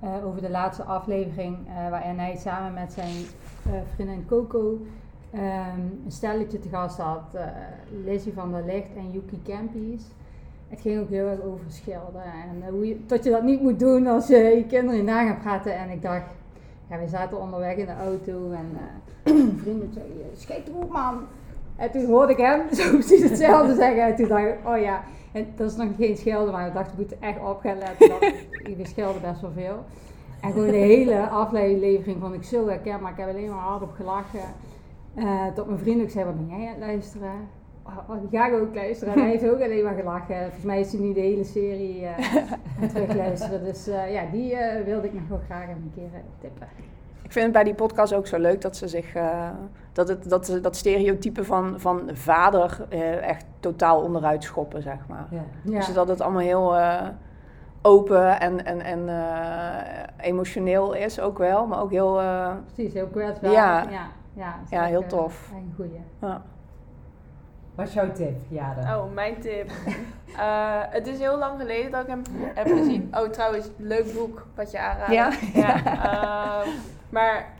eh, 0.00 0.26
over 0.26 0.40
de 0.40 0.50
laatste 0.50 0.82
aflevering. 0.82 1.56
eh, 1.68 1.90
waarin 1.90 2.18
hij 2.18 2.36
samen 2.36 2.72
met 2.74 2.92
zijn 2.92 3.14
eh, 3.66 3.72
vriendin 3.94 4.26
Coco 4.26 4.78
ehm, 5.30 5.80
een 6.04 6.12
stelletje 6.12 6.58
te 6.58 6.68
gast 6.68 6.98
had. 6.98 7.38
Lizzie 8.04 8.32
van 8.32 8.52
der 8.52 8.64
Licht 8.64 8.88
en 8.96 9.10
Yuki 9.10 9.42
Campies. 9.44 10.02
Het 10.68 10.80
ging 10.80 11.00
ook 11.00 11.08
heel 11.08 11.26
erg 11.26 11.40
over 11.40 11.64
schilderen 11.68 12.32
en 12.32 12.70
hoe 12.70 12.88
je, 12.88 13.06
dat 13.06 13.24
je 13.24 13.30
dat 13.30 13.42
niet 13.42 13.60
moet 13.60 13.78
doen 13.78 14.06
als 14.06 14.26
je 14.26 14.36
je 14.36 14.66
kinderen 14.66 15.04
na 15.04 15.26
gaat 15.26 15.40
praten. 15.40 15.76
En 15.76 15.90
ik 15.90 16.02
dacht, 16.02 16.30
ja, 16.88 16.98
we 16.98 17.08
zaten 17.08 17.40
onderweg 17.40 17.76
in 17.76 17.86
de 17.86 17.96
auto 18.04 18.50
en 18.50 18.66
eh 18.76 19.32
een 19.34 19.58
vriend 19.62 19.94
zei, 19.94 20.04
schijt 20.36 20.68
erop 20.68 20.90
man. 20.90 21.20
En 21.76 21.90
toen 21.90 22.06
hoorde 22.06 22.32
ik 22.32 22.38
hem 22.38 22.60
zo 22.74 22.90
precies 22.90 23.22
hetzelfde 23.22 23.74
zeggen. 23.74 24.02
En 24.02 24.16
toen 24.16 24.28
dacht 24.28 24.44
ik, 24.44 24.58
oh 24.66 24.78
ja, 24.78 25.02
en 25.34 25.46
dat 25.56 25.70
is 25.70 25.76
nog 25.76 25.88
geen 25.96 26.16
schilder, 26.16 26.52
maar 26.52 26.66
ik 26.66 26.74
dacht, 26.74 26.90
we 26.90 26.96
moeten 26.96 27.22
echt 27.22 27.38
op 27.40 27.60
gaan 27.60 27.78
letten. 27.78 28.08
Want 28.08 28.32
we 28.78 28.86
schelden 28.86 29.22
best 29.22 29.40
wel 29.40 29.52
veel. 29.52 29.84
En 30.40 30.52
gewoon 30.52 30.66
de 30.66 30.76
hele 30.76 31.28
aflevering 31.28 32.20
vond 32.20 32.34
ik 32.34 32.44
zo 32.44 32.68
herkenbaar. 32.68 33.10
Ik 33.10 33.16
heb 33.16 33.28
alleen 33.28 33.50
maar 33.50 33.58
hard 33.58 33.82
op 33.82 33.92
gelachen. 33.92 34.40
Eh, 35.14 35.46
tot 35.54 35.66
mijn 35.66 35.78
vriend 35.78 36.02
ook 36.02 36.10
zei, 36.10 36.24
wat 36.24 36.36
ben 36.36 36.58
jij 36.58 36.66
aan 36.66 36.74
het 36.74 36.78
luisteren? 36.78 37.32
Oh, 37.86 37.98
oh, 38.08 38.20
die 38.20 38.38
ga 38.38 38.46
ik 38.46 38.54
ook 38.54 38.74
luisteren. 38.74 39.14
En 39.14 39.20
hij 39.20 39.30
heeft 39.30 39.48
ook 39.48 39.60
alleen 39.60 39.84
maar 39.84 39.94
gelachen. 39.94 40.42
Volgens 40.42 40.64
mij 40.64 40.80
is 40.80 40.92
hij 40.92 41.00
nu 41.00 41.12
de 41.12 41.20
hele 41.20 41.44
serie 41.44 42.06
eh 42.06 42.12
het 42.78 42.90
terugluisteren. 42.94 43.64
Dus 43.64 43.86
eh, 43.86 44.12
ja, 44.12 44.22
die 44.32 44.54
eh, 44.54 44.84
wilde 44.84 45.06
ik 45.06 45.12
nog 45.12 45.28
wel 45.28 45.40
graag 45.44 45.62
even 45.62 45.74
een 45.82 45.92
keer 45.94 46.10
eh, 46.12 46.20
tippen. 46.40 46.68
Ik 47.34 47.40
vind 47.40 47.54
het 47.54 47.64
bij 47.64 47.72
die 47.72 47.82
podcast 47.86 48.14
ook 48.14 48.26
zo 48.26 48.38
leuk 48.38 48.60
dat 48.60 48.76
ze 48.76 48.88
zich. 48.88 49.14
eh, 49.14 49.48
dat, 49.92 50.08
het, 50.08 50.28
dat, 50.30 50.46
ze 50.46 50.60
dat 50.60 50.76
stereotype 50.76 51.44
van, 51.44 51.80
van 51.80 52.10
vader 52.12 52.86
eh, 52.88 53.28
echt 53.28 53.44
totaal 53.60 54.00
onderuit 54.02 54.42
schoppen, 54.44 54.82
zeg 54.82 54.96
maar. 55.08 55.26
Ja. 55.30 55.42
Ja. 55.64 55.78
Dus 55.78 55.92
dat 55.92 56.08
het 56.08 56.20
allemaal 56.20 56.40
heel 56.40 56.76
eh, 56.76 57.08
open 57.82 58.40
en, 58.40 58.64
en, 58.64 58.80
en 58.80 59.08
eh, 59.08 60.26
emotioneel 60.26 60.92
is 60.92 61.20
ook 61.20 61.38
wel, 61.38 61.66
maar 61.66 61.80
ook 61.80 61.90
heel. 61.90 62.20
eh, 62.20 62.52
Precies, 62.74 62.92
heel 62.94 63.06
kwetsbaar. 63.06 63.50
Ja. 63.50 63.84
ja, 64.34 64.54
ja, 64.70 64.82
heel 64.84 65.06
tof. 65.06 65.50
Een 65.54 65.72
goeie. 65.76 66.00
ja. 66.20 66.42
Wat 67.74 67.86
is 67.88 67.94
jouw 67.94 68.12
tip, 68.12 68.40
Jade? 68.48 68.80
Oh, 68.80 69.12
mijn 69.14 69.40
tip. 69.40 69.70
Eh, 70.38 70.80
het 70.80 71.06
is 71.06 71.18
heel 71.18 71.38
lang 71.38 71.60
geleden 71.60 71.90
dat 71.90 72.00
ik 72.02 72.06
hem 72.08 72.22
heb 72.54 72.66
gezien. 72.66 73.08
Oh, 73.12 73.28
trouwens, 73.28 73.70
leuk 73.76 74.14
boek 74.14 74.46
wat 74.54 74.70
je 74.70 74.78
aanraadt. 74.78 75.12
Ja? 75.12 75.30
ja 75.54 76.62
maar 77.08 77.52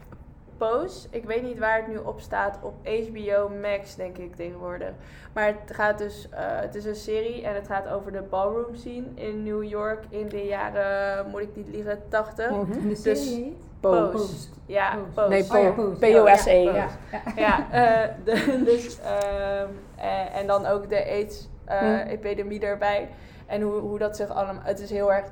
Pose, 0.57 1.07
ik 1.11 1.25
weet 1.25 1.43
niet 1.43 1.59
waar 1.59 1.77
het 1.77 1.87
nu 1.89 1.97
op 1.97 2.21
staat. 2.21 2.59
Op 2.63 2.75
HBO 2.87 3.49
Max, 3.63 3.95
denk 3.95 4.19
ik 4.19 4.35
tegenwoordig. 4.37 4.91
Maar 5.33 5.47
het 5.47 5.57
gaat 5.77 5.99
dus, 5.99 6.29
eh, 6.31 6.41
het 6.47 6.75
is 6.75 6.85
een 6.85 6.95
serie 6.95 7.43
en 7.47 7.55
het 7.55 7.67
gaat 7.67 7.89
over 7.89 8.13
de 8.13 8.23
ballroom 8.23 8.75
scene 8.75 9.07
in 9.15 9.43
New 9.43 9.65
York 9.65 10.05
in 10.09 10.29
de 10.29 10.45
jaren, 10.45 11.31
moet 11.31 11.41
ik 11.41 11.57
niet 11.57 11.69
liegen, 11.69 12.03
80. 12.09 12.51
Mhm. 12.51 12.73
En 12.73 12.81
de 12.81 12.89
Dus- 13.03 13.03
serie? 13.03 13.57
Post. 13.81 14.11
Post. 14.13 14.51
Ja, 14.67 14.95
Pose. 14.95 15.11
Pose. 15.15 15.29
Nee, 15.29 15.73
Pose. 15.73 15.99
P-O-S-E. 15.99 16.63
Ja, 16.63 16.73
Ja, 16.75 16.89
ja. 17.13 17.33
Ja, 17.37 17.67
eh, 18.05 18.11
de- 18.25 18.63
dus, 18.71 18.99
ehm, 19.01 19.69
eh, 19.97 20.37
en 20.37 20.47
dan 20.47 20.67
ook 20.67 20.89
de 20.89 21.05
AIDS-epidemie 21.05 22.61
erbij. 22.61 23.09
En 23.47 23.61
hoe, 23.63 23.75
hoe 23.81 23.99
dat 23.99 24.17
zich 24.17 24.29
allemaal... 24.29 24.63
Het 24.65 24.81
is 24.81 24.91
heel 24.91 25.13
erg 25.13 25.25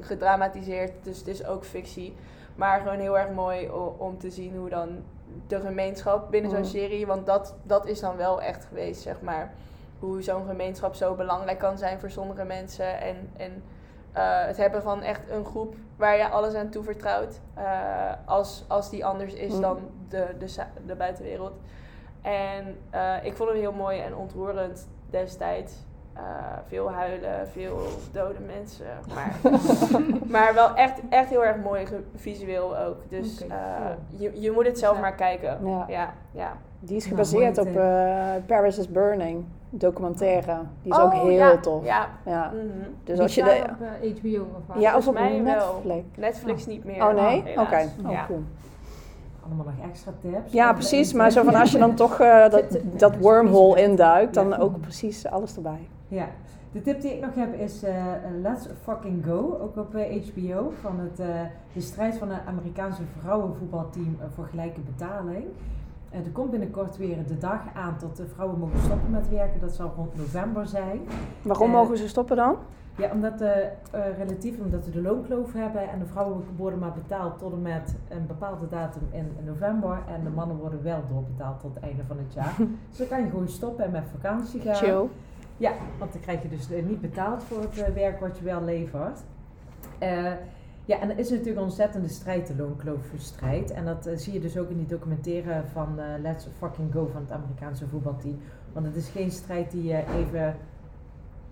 gedramatiseerd, 0.00 0.92
dus 1.02 1.18
het 1.18 1.26
is 1.28 1.46
ook 1.46 1.64
fictie. 1.64 2.14
Maar 2.54 2.80
gewoon 2.80 2.98
heel 2.98 3.18
erg 3.18 3.30
mooi 3.30 3.70
om 3.98 4.18
te 4.18 4.30
zien 4.30 4.56
hoe 4.56 4.68
dan 4.68 4.88
de 5.46 5.60
gemeenschap 5.60 6.30
binnen 6.30 6.50
zo'n 6.50 6.58
Mm. 6.60 6.64
serie... 6.66 7.06
Want 7.06 7.26
dat, 7.26 7.54
dat 7.62 7.86
is 7.86 8.00
dan 8.00 8.16
wel 8.16 8.42
echt 8.42 8.64
geweest, 8.64 9.02
zeg 9.02 9.20
maar. 9.20 9.52
Hoe 9.98 10.22
zo'n 10.22 10.46
gemeenschap 10.46 10.94
zo 10.94 11.14
belangrijk 11.14 11.58
kan 11.58 11.78
zijn 11.78 12.00
voor 12.00 12.10
sommige 12.10 12.44
mensen. 12.44 13.00
En, 13.00 13.30
en 13.36 13.62
eh, 14.12 14.44
het 14.44 14.56
hebben 14.56 14.82
van 14.82 15.02
echt 15.02 15.30
een 15.30 15.44
groep 15.44 15.74
waar 15.96 16.16
je 16.16 16.28
alles 16.28 16.54
aan 16.54 16.68
toevertrouwt. 16.68 17.40
eh, 17.54 18.12
als, 18.24 18.64
als 18.68 18.90
die 18.90 19.04
anders 19.04 19.34
is 19.34 19.54
Mm. 19.54 19.60
dan 19.60 19.78
de, 20.08 20.26
de 20.86 20.94
buitenwereld. 20.94 21.52
En 22.22 22.76
eh, 22.90 23.14
ik 23.24 23.36
vond 23.36 23.48
het 23.50 23.58
heel 23.58 23.72
mooi 23.72 24.00
en 24.00 24.14
ontroerend 24.16 24.88
destijds. 25.10 25.72
Eh, 26.14 26.22
veel 26.66 26.90
huilen, 26.90 27.48
veel 27.52 27.78
dode 28.12 28.38
mensen. 28.56 28.86
Maar, 29.14 29.34
maar 30.26 30.54
wel 30.54 30.74
echt, 30.74 31.00
echt 31.08 31.28
heel 31.28 31.44
erg 31.44 31.56
mooi 31.56 31.86
visueel 32.16 32.76
ook. 32.78 32.96
Dus 33.08 33.46
eh, 33.46 33.56
je, 34.08 34.40
je 34.40 34.50
moet 34.50 34.66
het 34.66 34.78
zelf 34.78 34.94
Ja. 34.94 35.00
maar 35.00 35.14
kijken. 35.14 35.58
Ja. 35.64 35.84
Ja, 35.88 36.14
ja. 36.30 36.52
Die 36.80 36.96
is 36.96 37.04
Nou, 37.04 37.16
gebaseerd 37.16 37.58
op 37.58 37.76
eh, 37.76 38.30
Paris 38.46 38.78
is 38.78 38.88
Burning, 38.88 39.44
documentaire. 39.70 40.56
Die 40.82 40.92
is 40.92 40.98
Oh, 40.98 41.04
ook 41.04 41.12
heel 41.12 41.30
ja, 41.30 41.56
tof. 41.56 41.84
Ja. 41.84 42.08
Ja. 42.24 42.50
mhm. 42.54 42.62
Dus 43.04 43.14
Die 43.14 43.22
als 43.22 43.34
je 43.34 43.42
de, 43.42 43.62
op 43.68 44.20
HBO 44.20 44.46
of 44.56 44.66
wat? 44.66 44.80
ja, 44.82 44.96
of 44.96 45.08
op 45.08 45.14
mij 45.14 45.42
wel. 45.42 45.82
Netflix. 45.84 46.04
Netflix 46.16 46.66
niet 46.66 46.84
meer. 46.84 47.06
Oh 47.08 47.14
nee? 47.14 47.38
Oké, 47.56 47.88
oh, 48.04 48.10
Ja. 48.12 48.24
cool. 48.26 48.42
Allemaal 49.46 49.64
nog 49.64 49.88
extra 49.90 50.12
tips? 50.20 50.52
Ja, 50.52 50.72
precies. 50.72 51.12
Maar 51.12 51.30
zo 51.30 51.42
van 51.42 51.54
als 51.54 51.72
je 51.72 51.78
dan 51.78 51.94
toch 51.94 52.20
eh, 52.20 52.48
dat, 52.50 52.64
dat 52.82 53.16
wormhole 53.16 53.80
induikt, 53.82 54.34
dan 54.34 54.56
ook 54.56 54.80
precies 54.80 55.26
alles 55.26 55.56
erbij. 55.56 55.88
Ja, 56.12 56.28
de 56.72 56.82
tip 56.82 57.00
die 57.00 57.14
ik 57.14 57.20
nog 57.20 57.34
heb 57.34 57.54
is 57.54 57.82
eh, 57.82 58.04
Let's 58.42 58.68
Fucking 58.82 59.24
Go, 59.24 59.58
ook 59.62 59.76
op 59.76 59.94
eh, 59.94 60.22
HBO, 60.26 60.72
van 60.80 60.98
het, 61.00 61.20
eh, 61.20 61.26
de 61.72 61.80
strijd 61.80 62.18
van 62.18 62.30
het 62.30 62.40
Amerikaanse 62.46 63.02
vrouwenvoetbalteam 63.20 64.16
eh, 64.20 64.26
voor 64.34 64.46
gelijke 64.46 64.80
betaling. 64.80 65.44
Eh, 66.10 66.18
er 66.24 66.30
komt 66.32 66.50
binnenkort 66.50 66.96
weer 66.96 67.26
de 67.26 67.38
dag 67.38 67.60
aan 67.74 67.96
tot 67.98 68.16
de 68.16 68.26
vrouwen 68.26 68.58
mogen 68.58 68.78
stoppen 68.78 69.10
met 69.10 69.28
werken, 69.28 69.60
dat 69.60 69.74
zal 69.74 69.92
rond 69.96 70.16
november 70.16 70.66
zijn. 70.66 71.00
Waarom 71.42 71.68
Eh, 71.68 71.74
mogen 71.74 71.96
ze 71.96 72.08
stoppen 72.08 72.36
dan? 72.36 72.56
Ja, 72.96 73.10
omdat 73.12 73.40
eh, 73.40 73.64
eh, 73.64 73.70
relatief 74.18 74.60
omdat 74.60 74.84
we 74.84 74.90
de 74.90 75.02
loonkloof 75.02 75.52
hebben 75.52 75.90
en 75.90 75.98
de 75.98 76.06
vrouwen 76.06 76.44
worden 76.56 76.78
maar 76.78 76.92
betaald 76.92 77.38
tot 77.38 77.52
en 77.52 77.62
met 77.62 77.94
een 78.08 78.26
bepaalde 78.26 78.68
datum 78.68 79.02
in 79.10 79.26
november 79.44 79.98
en 80.08 80.24
de 80.24 80.30
mannen 80.30 80.56
worden 80.56 80.82
wel 80.82 81.02
doorbetaald 81.08 81.60
tot 81.60 81.74
het 81.74 81.84
einde 81.84 82.02
van 82.04 82.16
het 82.18 82.32
jaar. 82.34 82.54
dus 82.88 82.98
dan 82.98 83.08
kan 83.08 83.22
je 83.22 83.30
gewoon 83.30 83.48
stoppen 83.48 83.84
en 83.84 83.90
met 83.90 84.04
vakantie 84.20 84.60
gaan. 84.60 84.74
Chill. 84.74 85.08
Ja, 85.62 85.72
want 85.98 86.12
dan 86.12 86.20
krijg 86.20 86.42
je 86.42 86.48
dus 86.48 86.70
eh, 86.70 86.84
niet 86.84 87.00
betaald 87.00 87.42
voor 87.42 87.60
het 87.60 87.78
eh, 87.78 87.94
werk 87.94 88.20
wat 88.20 88.38
je 88.38 88.44
wel 88.44 88.62
levert. 88.64 89.20
Eh, 89.98 90.32
ja, 90.84 91.00
en 91.00 91.10
er 91.10 91.18
is 91.18 91.30
natuurlijk 91.30 91.56
een 91.56 91.62
ontzettende 91.62 92.08
strijd, 92.08 92.46
de 92.46 92.56
loonkloof-strijd. 92.56 93.70
En 93.70 93.84
dat 93.84 94.10
zie 94.14 94.32
je 94.32 94.40
dus 94.40 94.56
ook 94.56 94.70
in 94.70 94.76
die 94.76 94.86
documentaire 94.86 95.62
van 95.72 95.98
Let's 96.22 96.48
Fucking 96.58 96.92
Go 96.92 97.08
van 97.12 97.20
het 97.20 97.30
Amerikaanse 97.30 97.88
voetbalteam. 97.88 98.38
Want 98.72 98.86
het 98.86 98.96
is 98.96 99.08
geen 99.08 99.30
strijd 99.30 99.70
die 99.70 99.84
je 99.84 100.04
even 100.16 100.56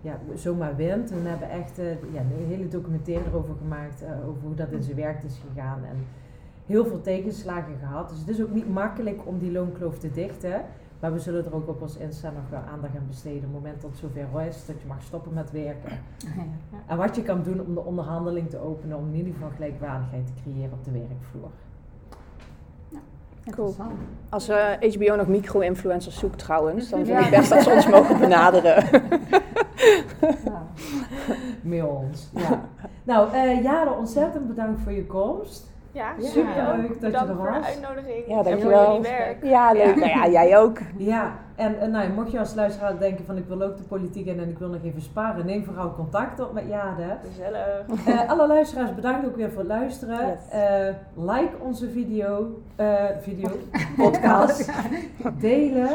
ja, 0.01 0.19
zomaar 0.35 0.75
wint. 0.75 1.09
We 1.09 1.29
hebben 1.29 1.49
echt 1.49 1.75
ja, 2.13 2.19
een 2.19 2.47
hele 2.47 2.67
documentaire 2.67 3.29
erover 3.29 3.55
gemaakt, 3.55 4.03
over 4.27 4.41
hoe 4.41 4.55
dat 4.55 4.71
in 4.71 4.83
zijn 4.83 4.95
werk 4.95 5.23
is 5.23 5.41
gegaan. 5.49 5.83
En 5.83 6.05
heel 6.65 6.85
veel 6.85 7.01
tegenslagen 7.01 7.77
gehad. 7.79 8.09
Dus 8.09 8.19
het 8.19 8.29
is 8.29 8.41
ook 8.41 8.53
niet 8.53 8.69
makkelijk 8.69 9.27
om 9.27 9.39
die 9.39 9.51
loonkloof 9.51 9.97
te 9.97 10.11
dichten. 10.11 10.61
Maar 11.01 11.13
we 11.13 11.19
zullen 11.19 11.45
er 11.45 11.55
ook 11.55 11.67
op 11.67 11.81
ons 11.81 11.95
Insta 11.97 12.29
nog 12.29 12.49
wel 12.49 12.59
aandacht 12.73 12.95
aan 12.95 13.07
besteden. 13.07 13.37
Op 13.37 13.43
het 13.43 13.51
moment 13.53 13.81
dat 13.81 13.89
het 13.91 13.99
zover 13.99 14.41
is, 14.47 14.65
dat 14.65 14.81
je 14.81 14.87
mag 14.87 15.01
stoppen 15.01 15.33
met 15.33 15.51
werken. 15.51 15.91
Ja. 16.17 16.43
En 16.87 16.97
wat 16.97 17.15
je 17.15 17.21
kan 17.21 17.43
doen 17.43 17.61
om 17.61 17.73
de 17.73 17.79
onderhandeling 17.83 18.49
te 18.49 18.59
openen, 18.59 18.97
om 18.97 19.07
in 19.07 19.15
ieder 19.15 19.33
geval 19.33 19.49
gelijkwaardigheid 19.55 20.27
te 20.27 20.33
creëren 20.41 20.71
op 20.73 20.83
de 20.85 20.91
werkvloer. 20.91 21.49
Interessant. 23.43 23.91
Als 24.29 24.47
eh, 24.49 24.93
HBO 24.95 25.15
nog 25.15 25.27
micro-influencers 25.27 26.17
zoekt 26.19 26.37
trouwens, 26.39 26.89
dan 26.89 27.05
vind 27.05 27.19
Ja. 27.19 27.25
ik 27.25 27.29
best 27.31 27.49
dat 27.49 27.63
ze 27.63 27.69
ons 27.69 27.87
mogen 27.95 28.19
benaderen. 28.19 28.83
Ja. 30.45 30.65
Mail 31.61 31.87
ons. 31.87 32.29
Ja. 32.35 32.61
nou, 33.03 33.31
eh 33.33 33.63
Jade, 33.63 33.91
ontzettend 33.91 34.47
bedankt 34.47 34.81
voor 34.81 34.91
je 34.91 35.05
komst. 35.05 35.70
Ja, 35.93 36.13
Ja. 36.17 36.27
Superleuk 36.27 36.87
dat 36.87 36.89
je 36.89 36.99
Bedankt 36.99 37.29
er 37.29 37.35
voor 37.35 37.45
de 37.45 37.51
was. 37.57 37.65
uitnodiging. 37.67 38.27
Ja, 38.27 38.37
En 38.37 38.43
dankjewel. 38.43 38.85
voor 38.85 38.93
jullie 38.93 39.09
werk. 39.09 39.43
Ja, 39.43 39.71
leuk. 39.71 39.95
Nou 39.95 40.07
ja, 40.09 40.27
jij 40.27 40.57
ook. 40.57 40.77
Ja, 40.97 41.31
en 41.55 41.91
nou, 41.91 42.09
mocht 42.13 42.31
je 42.31 42.39
als 42.39 42.53
luisteraar 42.55 42.99
denken 42.99 43.25
van 43.25 43.37
ik 43.37 43.45
wil 43.47 43.61
ook 43.61 43.77
de 43.77 43.83
politiek 43.83 44.25
in 44.25 44.39
en 44.39 44.49
ik 44.49 44.57
wil 44.57 44.67
nog 44.69 44.83
even 44.83 45.01
sparen, 45.01 45.45
neem 45.45 45.63
vooral 45.63 45.93
contact 45.95 46.39
op 46.39 46.53
met 46.53 46.63
Jade. 46.69 47.17
Gezellig. 47.27 47.85
Eh, 48.05 48.29
alle 48.29 48.47
luisteraars 48.47 48.95
bedankt 48.95 49.27
ook 49.27 49.35
weer 49.35 49.49
voor 49.49 49.59
het 49.59 49.67
luisteren. 49.67 50.17
Yes. 50.27 50.49
Eh, 50.49 50.95
like 51.15 51.51
onze 51.61 51.89
video, 51.89 52.61
eh, 52.75 52.95
video, 53.21 53.49
podcast. 53.97 54.71
Delen. 55.39 55.89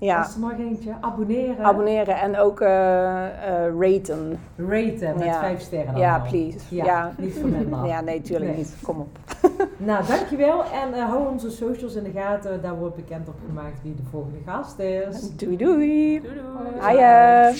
Ja, 0.00 0.18
Als 0.18 0.34
er 0.34 0.40
nog 0.40 0.52
eentje. 0.58 0.92
Abonneren. 1.00 1.64
abonneren 1.64 2.16
en 2.20 2.38
ook 2.38 2.60
eh, 2.60 3.24
eh, 3.26 3.72
raten. 3.80 4.38
Raten 4.56 5.14
met 5.16 5.24
Ja. 5.24 5.40
vijf 5.40 5.60
sterren. 5.60 5.96
Ja, 5.96 6.10
allemaal. 6.12 6.28
please. 6.30 6.58
Ja, 6.74 6.84
Ja. 6.84 7.12
niet 7.18 7.34
voor 7.34 7.48
minder. 7.48 7.86
Ja, 7.92 8.00
nee, 8.00 8.20
tuurlijk 8.22 8.50
Nee. 8.50 8.56
niet. 8.58 8.76
Kom 8.82 8.98
op. 9.00 9.18
Nou, 9.76 10.06
dankjewel. 10.06 10.62
En 10.64 10.94
eh, 10.94 11.04
hou 11.04 11.28
onze 11.28 11.50
socials 11.50 11.94
in 11.94 12.02
de 12.02 12.10
gaten. 12.10 12.62
Daar 12.62 12.76
wordt 12.78 12.96
bekend 12.96 13.28
op 13.28 13.34
gemaakt 13.46 13.82
wie 13.82 13.94
de 13.94 14.02
volgende 14.10 14.38
gast 14.46 14.78
is. 14.78 15.36
Doei 15.36 15.56
doei. 15.56 16.20
Doei 16.20 16.34
doei. 16.34 16.90
Hiya. 16.90 17.52